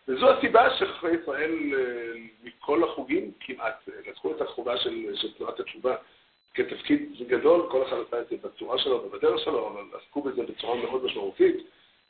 וזו 0.08 0.30
הסיבה 0.30 0.70
שחכמי 0.78 1.10
ישראל, 1.22 1.52
אה, 1.74 2.20
מכל 2.44 2.84
החוגים 2.84 3.32
כמעט, 3.40 3.90
לקחו 4.08 4.32
את 4.32 4.42
החובה 4.42 4.78
של, 4.78 5.16
של 5.16 5.34
תנועת 5.34 5.60
התשובה 5.60 5.96
כתפקיד 6.54 7.10
גדול, 7.28 7.68
כל 7.72 7.84
אחד 7.84 7.98
עשה 8.08 8.22
את 8.22 8.30
זה 8.30 8.36
בצורה 8.48 8.78
שלו 8.78 9.04
ובדרך 9.04 9.40
שלו, 9.40 9.68
אבל 9.68 9.82
עסקו 10.02 10.22
בזה 10.22 10.44
בצורה 10.44 10.76
מאוד 10.76 11.06
משמעותית. 11.06 11.56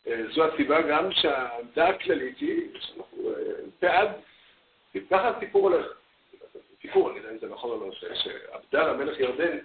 אה, 0.08 0.22
זו 0.34 0.44
הסיבה 0.46 0.82
גם 0.82 1.12
שהעמדה 1.12 1.88
הכללית 1.88 2.40
היא 2.40 2.62
שאנחנו 2.80 3.30
אה, 3.30 3.34
בעד, 3.82 4.10
ככה 5.10 5.30
הסיפור 5.30 5.70
הולך. 5.70 6.05
או 7.72 7.86
לא, 7.86 7.92
שעבדאללה, 8.14 8.94
מלך 8.94 9.20
ירדן, 9.20 9.58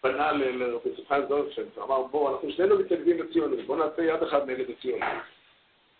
פנה 0.00 0.32
לרבי 0.32 0.90
סוכן 0.96 1.26
זולפשן 1.26 1.62
ואמר, 1.74 2.02
בוא, 2.02 2.32
אנחנו 2.32 2.52
שנינו 2.52 2.78
מתנגדים 2.78 3.22
לציונים, 3.22 3.66
בוא 3.66 3.76
נעשה 3.76 4.02
יד 4.02 4.22
אחת 4.22 4.46
נגד 4.46 4.70
הציונים. 4.70 5.04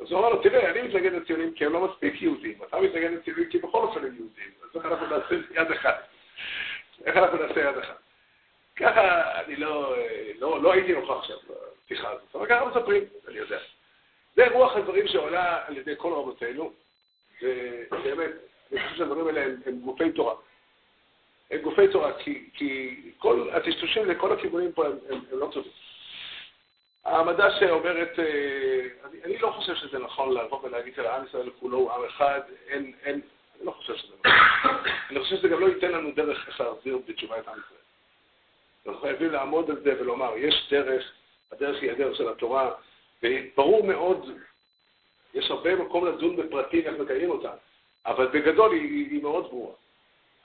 אז 0.01 0.13
הוא 0.13 0.21
אמר 0.21 0.29
לו, 0.29 0.43
תראה, 0.43 0.71
אני 0.71 0.83
מתנגד 0.83 1.13
לציונים 1.13 1.53
כי 1.55 1.65
הם 1.65 1.73
לא 1.73 1.89
מספיק 1.89 2.23
יהודים, 2.23 2.59
אתה 2.69 2.81
מתנגד 2.81 3.11
לציונים 3.11 3.51
כי 3.51 3.59
בכל 3.59 3.83
אופן 3.83 3.99
הם 3.99 4.15
יהודים, 4.15 4.51
אז 4.63 4.77
איך 4.77 4.87
אנחנו 4.87 5.07
נעשה 5.07 5.35
יד 5.51 5.71
אחת? 5.71 6.09
איך 7.05 7.17
אנחנו 7.17 7.39
נעשה 7.39 7.61
יד 7.61 7.79
אחת? 7.79 7.99
ככה 8.77 9.33
אני 9.41 9.57
לא, 9.57 9.97
לא, 10.39 10.63
לא 10.63 10.73
הייתי 10.73 10.93
נוכח 10.93 11.11
עכשיו 11.11 11.37
בפתיחה 11.47 12.11
הזאת, 12.11 12.35
אבל 12.35 12.47
ככה 12.47 12.65
מספרים, 12.65 13.05
אני 13.29 13.39
יודע. 13.39 13.59
זה 14.35 14.47
רוח 14.53 14.77
הדברים 14.77 15.09
שעולה 15.09 15.67
על 15.67 15.77
ידי 15.77 15.95
כל 15.97 16.13
רבותינו, 16.13 16.73
ובאמת, 17.43 18.31
אני 18.73 18.81
חושב 18.81 18.97
שהדברים 18.97 19.27
האלה 19.27 19.45
הם, 19.45 19.57
הם 19.67 19.79
גופי 19.79 20.13
תורה. 20.13 20.35
הם 21.51 21.61
גופי 21.61 21.89
תורה, 21.89 22.13
כי, 22.13 22.49
כי 22.55 23.01
כל 23.19 23.49
הטשטושים 23.53 24.05
לכל 24.07 24.33
הכיוונים 24.33 24.73
פה 24.73 24.87
הם, 24.87 24.93
הם, 25.11 25.21
הם 25.33 25.39
לא 25.39 25.49
טובים. 25.53 25.73
העמדה 27.05 27.59
שאומרת, 27.59 28.19
אה, 28.19 28.87
אני, 29.05 29.23
אני 29.25 29.39
לא 29.39 29.51
חושב 29.51 29.75
שזה 29.75 29.99
נכון 29.99 30.35
לבוא 30.35 30.61
ולהגיד 30.63 30.95
שלעם 30.95 31.25
ישראל 31.25 31.51
כולו 31.61 31.79
הוא 31.79 31.93
עם 31.93 32.05
אחד, 32.05 32.41
אין, 32.69 32.93
אין, 33.03 33.21
אני 33.57 33.67
לא 33.67 33.71
חושב 33.71 33.97
שזה 33.97 34.15
נכון. 34.25 34.77
אני 35.11 35.21
חושב 35.21 35.37
שזה 35.37 35.49
גם 35.49 35.61
לא 35.61 35.67
ייתן 35.67 35.93
לנו 35.93 36.11
דרך 36.11 36.49
איך 36.49 36.61
להחזיר 36.61 36.99
בתשובה 37.09 37.39
את 37.39 37.49
עם 37.49 37.55
ישראל. 37.55 37.81
אנחנו 38.87 39.01
חייבים 39.01 39.33
לעמוד 39.33 39.71
על 39.71 39.77
זה 39.85 40.01
ולומר, 40.01 40.33
יש 40.37 40.69
דרך 40.71 41.13
הדרך 41.53 41.83
היא 41.83 41.91
הדרך 41.91 42.17
של 42.17 42.29
התורה, 42.29 42.71
וברור 43.23 43.87
מאוד, 43.87 44.31
יש 45.35 45.51
הרבה 45.51 45.75
מקום 45.75 46.07
לדון 46.07 46.37
בפרטים 46.37 46.87
איך 46.87 46.99
מקיים 46.99 47.31
אותה, 47.31 47.53
אבל 48.07 48.27
בגדול 48.27 48.73
היא, 48.73 49.11
היא 49.11 49.23
מאוד 49.23 49.45
ברורה. 49.45 49.75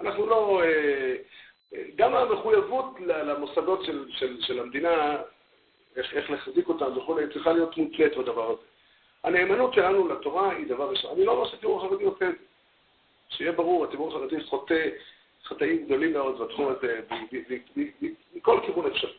אנחנו 0.01 0.25
לא... 0.25 0.61
אה, 0.63 1.15
גם 1.95 2.15
המחויבות 2.15 2.85
למוסדות 2.99 3.85
של, 3.85 4.05
של, 4.09 4.41
של 4.41 4.59
המדינה, 4.59 5.17
איך, 5.95 6.13
איך 6.13 6.31
להחזיק 6.31 6.69
אותם 6.69 6.97
וכולי, 6.97 7.25
צריכה 7.33 7.53
להיות 7.53 7.77
מותלית 7.77 8.17
בדבר 8.17 8.51
הזה. 8.51 8.61
הנאמנות 9.23 9.73
שלנו 9.73 10.07
לתורה 10.07 10.51
היא 10.51 10.67
דבר 10.67 10.89
ראשון. 10.89 11.11
אני 11.15 11.25
לא 11.25 11.31
אומר 11.31 11.49
שהציבור 11.49 11.85
החרדי 11.85 12.03
עושה 12.03 12.29
את 12.29 12.35
זה. 12.39 12.45
שיהיה 13.29 13.51
ברור, 13.51 13.85
הציבור 13.85 14.09
החרדי 14.09 14.43
חוטא 14.43 14.89
חטאים 15.43 15.85
גדולים 15.85 16.13
מאוד 16.13 16.39
בתחום 16.39 16.67
הזה, 16.67 16.99
מכל 18.33 18.59
כיוון 18.65 18.85
אפשרי. 18.85 19.13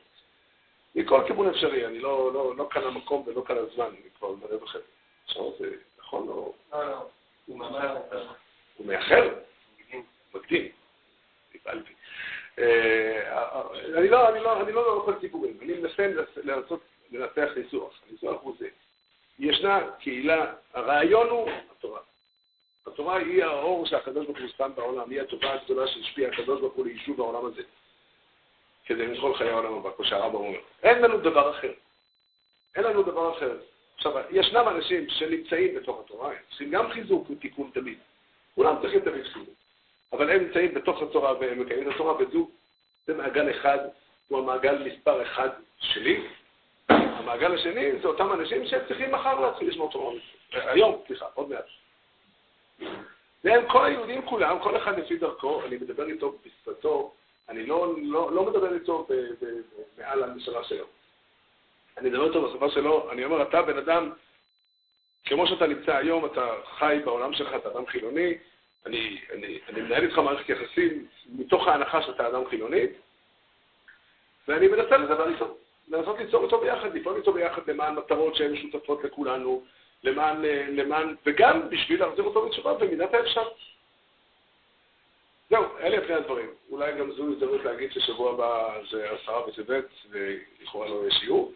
מכל 0.95 1.21
כיוון 1.27 1.49
אפשרי, 1.49 1.87
אני 1.87 1.99
לא, 1.99 2.33
לא, 2.35 2.57
לא 2.57 2.69
כאן 2.71 2.83
המקום 2.83 3.23
ולא 3.27 3.43
כאן 3.47 3.57
הזמן, 3.59 3.85
אני 3.85 4.11
כבר 4.19 4.33
מראה 4.33 4.57
בכם. 4.57 4.79
עכשיו 5.25 5.45
זה 5.59 5.71
נכון 5.99 6.27
לא? 6.27 6.53
לא, 6.73 6.91
לא. 6.91 7.09
הוא 7.47 7.59
מאחר. 7.59 7.97
הוא 8.77 8.87
מאחר? 8.87 9.29
מקדים. 10.35 10.69
נפעלתי. 11.55 11.93
אה, 12.59 13.69
אני 13.99 14.09
לא, 14.09 14.29
אני 14.29 14.41
לא, 14.41 14.63
אני 14.63 14.73
לא 14.73 14.99
יכול 15.01 15.15
סיפורים, 15.21 15.59
אני 15.63 15.73
מנסה 15.73 16.07
לנסות 16.45 16.81
לנתח 17.11 17.49
ניסוח. 17.57 18.01
הניסוח 18.09 18.43
הוא 18.43 18.55
זה. 18.59 18.69
ישנה 19.39 19.81
קהילה, 20.01 20.53
הרעיון 20.75 21.29
הוא 21.29 21.49
התורה. 21.71 22.01
התורה 22.87 23.17
היא 23.17 23.45
האור 23.45 23.87
שהקדוש 23.87 24.27
ברוך 24.27 24.39
הוא 24.39 24.49
שם 24.57 24.73
בעולם, 24.75 25.11
היא 25.11 25.21
הטובה 25.21 25.53
הגדולה 25.53 25.87
שהשפיעה 25.89 26.33
הקדוש 26.33 26.61
ברוך 26.61 26.75
הוא 26.75 26.87
ליישוב 26.87 27.21
העולם 27.21 27.47
הזה, 27.47 27.63
כדי 28.85 29.07
לכל 29.07 29.35
חיי 29.35 29.51
העולם 29.51 29.75
הבא, 29.75 29.91
כמו 29.97 30.05
שהרב 30.05 30.35
אומר. 30.35 30.59
אין 30.83 31.03
לנו 31.03 31.21
דבר 31.21 31.51
אחר. 31.51 31.73
אין 32.77 32.85
לנו 32.85 33.03
דבר 33.03 33.39
אחר. 33.39 33.57
עכשיו, 33.97 34.13
ישנם 34.31 34.69
אנשים 34.69 35.09
שנמצאים 35.09 35.75
בתוך 35.75 36.01
התורה, 36.01 36.33
צריכים 36.49 36.71
גם 36.71 36.91
חיזוק 36.91 37.31
ותיקון 37.31 37.71
תמיד. 37.75 37.99
כולם 38.55 38.77
צריכים 38.83 39.01
תמיד 39.01 39.25
חיזוק. 39.25 39.62
אבל 40.13 40.31
הם 40.31 40.41
נמצאים 40.41 40.75
בתוך 40.75 41.03
התורה 41.03 41.35
והם 41.41 41.61
מקיימים 41.61 41.89
את 41.89 41.95
התורה, 41.95 42.15
וזו, 42.23 42.49
זה 43.07 43.15
מעגל 43.15 43.51
אחד, 43.51 43.79
הוא 44.29 44.39
המעגל 44.39 44.79
מספר 44.79 45.23
אחד 45.23 45.49
שלי. 45.79 46.27
המעגל 46.89 47.55
השני 47.55 47.93
זה 48.03 48.09
אותם 48.09 48.33
אנשים 48.33 48.67
שצריכים 48.67 49.13
מחר 49.13 49.41
להתחיל 49.41 49.69
לשמור 49.69 49.91
תורה. 49.93 50.15
היום, 50.53 51.01
סליחה, 51.07 51.27
עוד 51.35 51.51
מעט. 51.51 51.65
והם 53.45 53.69
כל 53.69 53.85
היהודים 53.85 54.23
כולם, 54.23 54.59
כל 54.63 54.77
אחד 54.77 54.99
לפי 54.99 55.17
דרכו, 55.17 55.63
אני 55.65 55.77
מדבר 55.77 56.07
איתו 56.07 56.35
בשפתו, 56.47 57.13
אני 57.49 57.67
לא, 57.67 57.95
לא, 58.03 58.33
לא 58.33 58.45
מדבר 58.45 58.75
איתו 58.75 59.07
ב, 59.09 59.13
ב, 59.13 59.45
ב, 59.45 59.47
מעל 59.99 60.23
המשלה 60.23 60.65
שלו. 60.65 60.87
אני 61.99 62.11
מדבר 62.11 62.29
איתו 62.29 62.49
בשפה 62.49 62.71
שלו, 62.71 63.13
אני 63.13 63.25
אומר, 63.25 63.43
אתה 63.43 63.63
בן 63.63 63.79
אדם, 63.79 64.13
כמו 65.25 65.47
שאתה 65.47 65.67
נמצא 65.67 65.97
היום, 65.97 66.27
אתה 66.27 66.47
חי 66.79 67.01
בעולם 67.05 67.33
שלך, 67.33 67.55
אתה 67.55 67.69
אדם 67.69 67.87
חילוני, 67.87 68.35
אני, 68.87 69.21
אני, 69.33 69.59
אני 69.69 69.81
מנהל 69.81 70.05
איתך 70.05 70.19
מערכת 70.19 70.49
יחסים 70.49 71.07
מתוך 71.29 71.69
ההנחה 71.69 72.03
שאתה 72.03 72.29
אדם 72.29 72.49
חילוני, 72.49 72.87
ואני 74.49 74.69
מנסה 74.69 74.97
לדבר 74.97 75.29
איתו, 75.29 75.57
לנסות 75.89 76.19
ליצור 76.19 76.45
איתו 76.45 76.61
ביחד, 76.61 76.95
לפעול 76.97 77.17
איתו 77.17 77.33
ביחד 77.33 77.71
למען 77.71 77.95
מטרות 77.95 78.35
שהן 78.37 78.53
משותפות 78.53 79.05
לכולנו, 79.05 79.65
למען, 80.05 80.43
למען, 80.69 81.15
וגם 81.27 81.71
בשביל 81.71 82.01
להחזיר 82.01 82.25
אותו 82.25 82.47
בתשובה 82.47 82.75
במידת 82.75 83.15
האפשר. 83.15 83.49
זהו, 85.51 85.65
אלה 85.81 86.07
פני 86.07 86.15
הדברים. 86.15 86.51
אולי 86.71 86.93
גם 86.93 87.13
זו 87.13 87.33
הזדמנות 87.33 87.65
להגיד 87.65 87.93
ששבוע 87.93 88.33
הבא 88.33 88.79
זה 88.91 89.11
עשרה 89.11 89.47
בטבת, 89.47 89.85
ולכאורה 90.11 90.89
לא 90.89 91.01
יהיה 91.01 91.11
שיעור, 91.11 91.53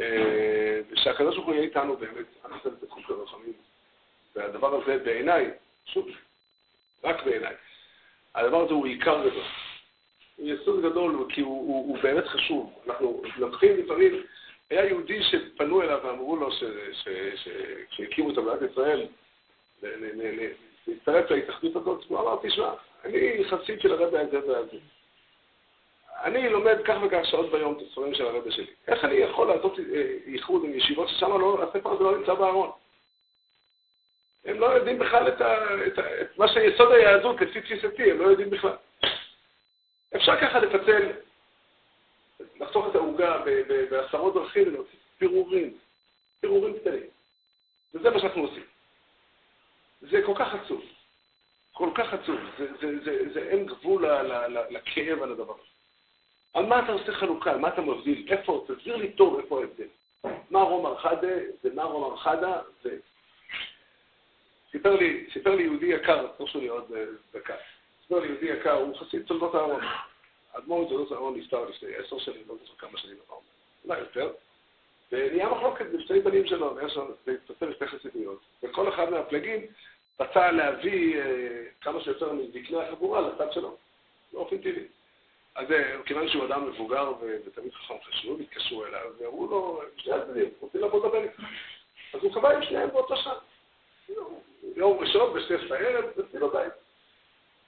אה, 0.00 0.80
ושהקדוש 0.90 1.34
ברוך 1.34 1.46
הוא 1.46 1.54
יהיה 1.54 1.64
איתנו 1.64 1.96
באמת, 1.96 2.26
אנחנו 2.44 2.56
נעשה 2.56 2.68
את 2.68 2.80
זה 2.80 2.86
חוק 2.88 3.10
הרחמים. 3.10 3.52
והדבר 4.36 4.82
הזה 4.82 4.98
בעיניי, 5.04 5.50
שוב, 5.84 6.08
רק 7.04 7.24
בעיניי, 7.24 7.54
הדבר 8.34 8.64
הזה 8.64 8.74
הוא 8.74 8.86
עיקר 8.86 9.20
גדול. 9.20 9.44
הוא 10.36 10.48
יסוד 10.48 10.82
גדול 10.82 11.26
כי 11.28 11.40
הוא, 11.40 11.68
הוא, 11.68 11.88
הוא 11.88 11.98
באמת 12.02 12.26
חשוב. 12.26 12.72
אנחנו 12.86 13.22
לוקחים 13.36 13.76
לפעמים 13.76 14.22
היה 14.70 14.84
יהודי 14.84 15.22
שפנו 15.22 15.82
אליו 15.82 16.00
ואמרו 16.04 16.36
לו 16.36 16.48
שכשהקימו 16.92 18.30
את 18.30 18.38
מדינת 18.38 18.70
ישראל, 18.72 19.06
להצטרף 20.86 21.30
להתאחדות 21.30 21.76
הזאת, 21.76 22.04
הוא 22.08 22.20
אמר, 22.20 22.36
תשמע, 22.42 22.70
אני 23.04 23.44
חסיד 23.50 23.80
של 23.80 23.92
הרבי 23.92 24.18
הזה 24.18 24.48
והזה. 24.48 24.76
אני 26.22 26.48
לומד 26.48 26.76
כך 26.84 26.96
וכך 27.02 27.20
שעות 27.24 27.50
ביום 27.50 27.72
את 27.72 27.82
הספרים 27.88 28.14
של 28.14 28.26
הרבי 28.26 28.52
שלי. 28.52 28.66
איך 28.88 29.04
אני 29.04 29.14
יכול 29.14 29.48
לעשות 29.48 29.78
אה, 29.78 30.16
איחוד 30.26 30.64
עם 30.64 30.74
ישיבות 30.74 31.08
ששם 31.08 31.40
לא, 31.40 31.62
הספר 31.62 31.90
הזה 31.92 32.04
לא 32.04 32.18
נמצא 32.18 32.34
בארון? 32.34 32.70
הם 34.44 34.60
לא 34.60 34.66
יודעים 34.66 34.98
בכלל 34.98 35.28
את, 35.28 35.40
ה, 35.40 35.64
את, 35.86 35.98
ה, 35.98 36.20
את 36.20 36.38
מה 36.38 36.48
שיסוד 36.48 36.92
היהדות, 36.92 37.40
לפי 37.40 37.60
תפיסתי, 37.60 38.10
הם 38.10 38.18
לא 38.18 38.24
יודעים 38.26 38.50
בכלל. 38.50 38.76
אפשר 40.16 40.40
ככה 40.40 40.58
לפצל 40.58 41.12
לחתוך 42.60 42.86
את 42.90 42.94
העוגה 42.94 43.42
בעשרות 43.90 44.34
דרכים 44.34 44.68
ולהוציא 44.68 44.98
פירורים, 45.18 45.78
פירורים 46.40 46.78
קטנים. 46.78 47.06
וזה 47.94 48.10
מה 48.10 48.20
שאנחנו 48.20 48.42
עושים. 48.42 48.64
זה 50.00 50.22
כל 50.26 50.34
כך 50.38 50.54
עצוב. 50.54 50.84
כל 51.72 51.90
כך 51.94 52.14
עצוב. 52.14 52.40
זה, 52.58 52.66
זה, 52.80 53.04
זה, 53.04 53.32
זה 53.34 53.40
אין 53.40 53.66
גבול 53.66 54.06
לכאב 54.70 55.22
על 55.22 55.32
הדבר 55.32 55.54
הזה. 55.54 55.68
על 56.54 56.66
מה 56.66 56.84
אתה 56.84 56.92
עושה 56.92 57.12
חלוקה? 57.12 57.50
על 57.50 57.58
מה 57.58 57.68
אתה 57.68 57.80
מבדיל? 57.80 58.26
איפה? 58.28 58.66
תסביר 58.68 58.96
לי 58.96 59.12
טוב 59.12 59.38
איפה 59.38 59.60
ההבדל. 59.60 59.86
מה 60.50 60.62
רום 60.62 60.86
ארחדה 60.86 61.36
ומה 61.64 61.82
רום 61.82 62.12
ארחדה 62.12 62.60
ו... 62.84 62.88
סיפר 64.74 64.96
לי, 64.96 65.26
סיפר 65.32 65.54
לי 65.54 65.62
יהודי 65.62 65.86
יקר, 65.86 66.26
תרשו 66.38 66.60
לי 66.60 66.68
עוד 66.68 66.92
אה, 66.96 67.04
דקה. 67.34 67.54
סיפר 68.02 68.20
לי 68.20 68.28
יהודי 68.28 68.46
יקר, 68.46 68.72
הוא 68.72 68.96
חסיד 68.96 69.22
תולדות 69.22 69.54
הארון. 69.54 69.80
האדמו"ר 70.54 70.90
ג'לוס 70.90 71.12
אהרון 71.12 71.36
נפטר 71.36 71.64
לפני 71.64 71.94
עשר 71.94 72.18
שנים, 72.18 72.42
לא 72.48 72.54
זוכר 72.62 72.88
כמה 72.88 72.98
שנים 72.98 73.16
עבר, 73.26 73.38
אולי 73.84 73.98
יותר, 73.98 74.32
ונהיה 75.12 75.48
מחלוקת 75.48 75.86
בין 75.86 76.00
שני 76.06 76.20
בנים 76.20 76.46
שלו, 76.46 76.76
ויש 76.76 76.96
לו 76.96 77.08
להתפצל 77.26 77.66
לשתי 77.66 77.86
חסידויות, 77.86 78.40
וכל 78.62 78.88
אחד 78.88 79.10
מהפלגים 79.10 79.60
רצה 80.20 80.50
להביא 80.50 81.20
אה, 81.20 81.64
כמה 81.80 82.00
שיותר 82.00 82.32
מזקני 82.32 82.82
החבורה 82.82 83.20
לצד 83.20 83.52
שלו, 83.52 83.76
באופן 84.32 84.58
טבעי. 84.58 84.86
אז 85.54 85.72
אה, 85.72 86.02
כיוון 86.06 86.28
שהוא 86.28 86.44
אדם 86.44 86.68
מבוגר 86.68 87.12
ותמיד 87.46 87.72
חכם 87.72 87.94
חשוב, 88.04 88.40
התקשרו 88.40 88.86
אליו, 88.86 89.10
ואמרו 89.18 89.46
לו, 89.46 89.82
שני 89.96 90.12
הצדדים, 90.12 90.48
רוצים 90.60 90.80
לבוא 90.80 91.06
לדבר 91.06 91.22
איתך. 91.22 91.40
אז 92.14 92.20
הוא 92.22 92.34
קבע 92.34 92.56
עם 92.56 92.62
שניהם 92.62 92.90
באותו 92.90 93.16
שעה. 93.16 93.38
יום 94.76 94.98
ראשון 94.98 95.34
בשתי 95.34 95.56
בערב, 95.56 96.04
אצלי 96.04 96.40
בבית. 96.40 96.72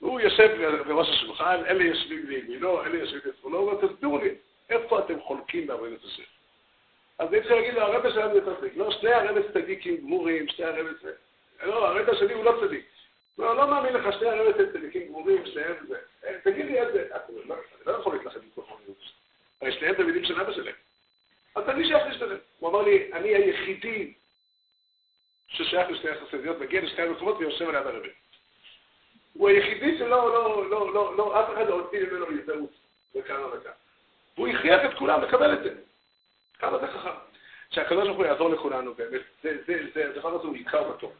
והוא 0.00 0.20
יושב 0.20 0.78
בראש 0.86 1.08
השולחן, 1.08 1.62
אלה 1.66 1.84
יושבים 1.84 2.26
לימינו, 2.26 2.82
אלה 2.82 2.98
יושבים 2.98 3.20
לשמאלו, 3.24 3.58
הוא 3.58 3.70
אומר, 3.70 3.86
תסבירו 3.86 4.18
לי, 4.18 4.34
איפה 4.70 4.98
אתם 4.98 5.20
חולקים 5.20 5.66
בעבודת 5.66 6.04
השם? 6.04 6.22
אז 7.18 7.28
אני 7.28 7.40
צריך 7.40 7.52
להגיד 7.52 7.74
לו, 7.74 7.80
הרבה 7.80 8.10
שלנו 8.10 8.34
יותר 8.34 8.60
צדיק. 8.60 8.72
לא, 8.76 8.90
שני 8.90 9.12
הרבס 9.12 9.44
צדיקים 9.52 9.96
גמורים, 9.96 10.48
שני 10.48 10.64
הרבס... 10.64 10.96
לא, 11.62 11.88
הרבס 11.88 12.18
שלי 12.18 12.34
הוא 12.34 12.44
לא 12.44 12.60
צדיק. 12.66 12.84
לא, 13.38 13.56
לא 13.56 13.66
מאמין 13.66 13.92
לך, 13.92 14.18
שני 14.18 14.28
הרבס 14.28 14.60
הם 14.60 14.66
צדיקים 14.72 15.06
גמורים, 15.08 15.46
שניהם 15.46 15.74
זה. 15.88 15.98
אה, 16.24 16.38
תגיד 16.44 16.66
לי 16.66 16.80
איזה... 16.80 17.06
אני 17.28 17.48
לא 17.86 17.92
יכול 17.92 18.14
להתלכד 18.14 18.42
עם 18.42 18.48
כוחניות. 18.54 18.96
הרי 19.60 19.72
שניהם 19.72 19.94
תלמידים 19.94 20.24
של 20.24 20.40
אבא 20.40 20.52
שלהם. 20.52 20.74
אז 21.54 21.68
אני 21.68 21.86
שייך 21.86 22.06
להשתלם. 22.06 22.36
הוא 22.58 22.70
אמר 22.70 22.82
לי, 22.82 23.12
אני 23.12 23.28
היחידי 23.28 24.12
ששייך 25.48 25.90
לשתי 25.90 26.10
החסידיות, 26.10 26.60
מגיע 26.60 26.80
לשתי 26.80 27.02
המקומות 27.02 27.36
ויושב 27.38 27.68
על 27.68 27.74
יד 27.74 27.86
הרבי. 27.86 28.08
הוא 29.32 29.48
היחידי 29.48 29.98
שלא, 29.98 30.08
לא, 30.08 30.70
לא, 30.70 30.94
לא, 30.94 31.16
לא, 31.16 31.40
אף 31.40 31.54
אחד 31.54 31.68
לא 31.68 31.74
הוציא 31.74 32.00
ממנו 32.00 32.26
הזדהות 32.30 32.70
וכמה 33.14 33.46
וכמה. 33.46 33.72
והוא 34.36 34.48
הכריח 34.48 34.84
את 34.84 34.98
כולם 34.98 35.22
לקבל 35.22 35.52
את 35.52 35.62
זה. 35.62 35.74
כמה 36.58 36.78
זה 36.78 36.86
חכם. 36.86 37.10
שהקדוש 37.70 38.04
ברוך 38.04 38.16
הוא 38.16 38.26
יעזור 38.26 38.50
לכולנו 38.50 38.94
באמת, 38.94 39.20
זה, 39.42 39.56
זה, 39.66 39.86
זה, 39.94 40.08
הדבר 40.08 40.34
הזה 40.34 40.46
הוא 40.46 40.54
עיקר 40.54 40.92
בתור. 40.92 41.12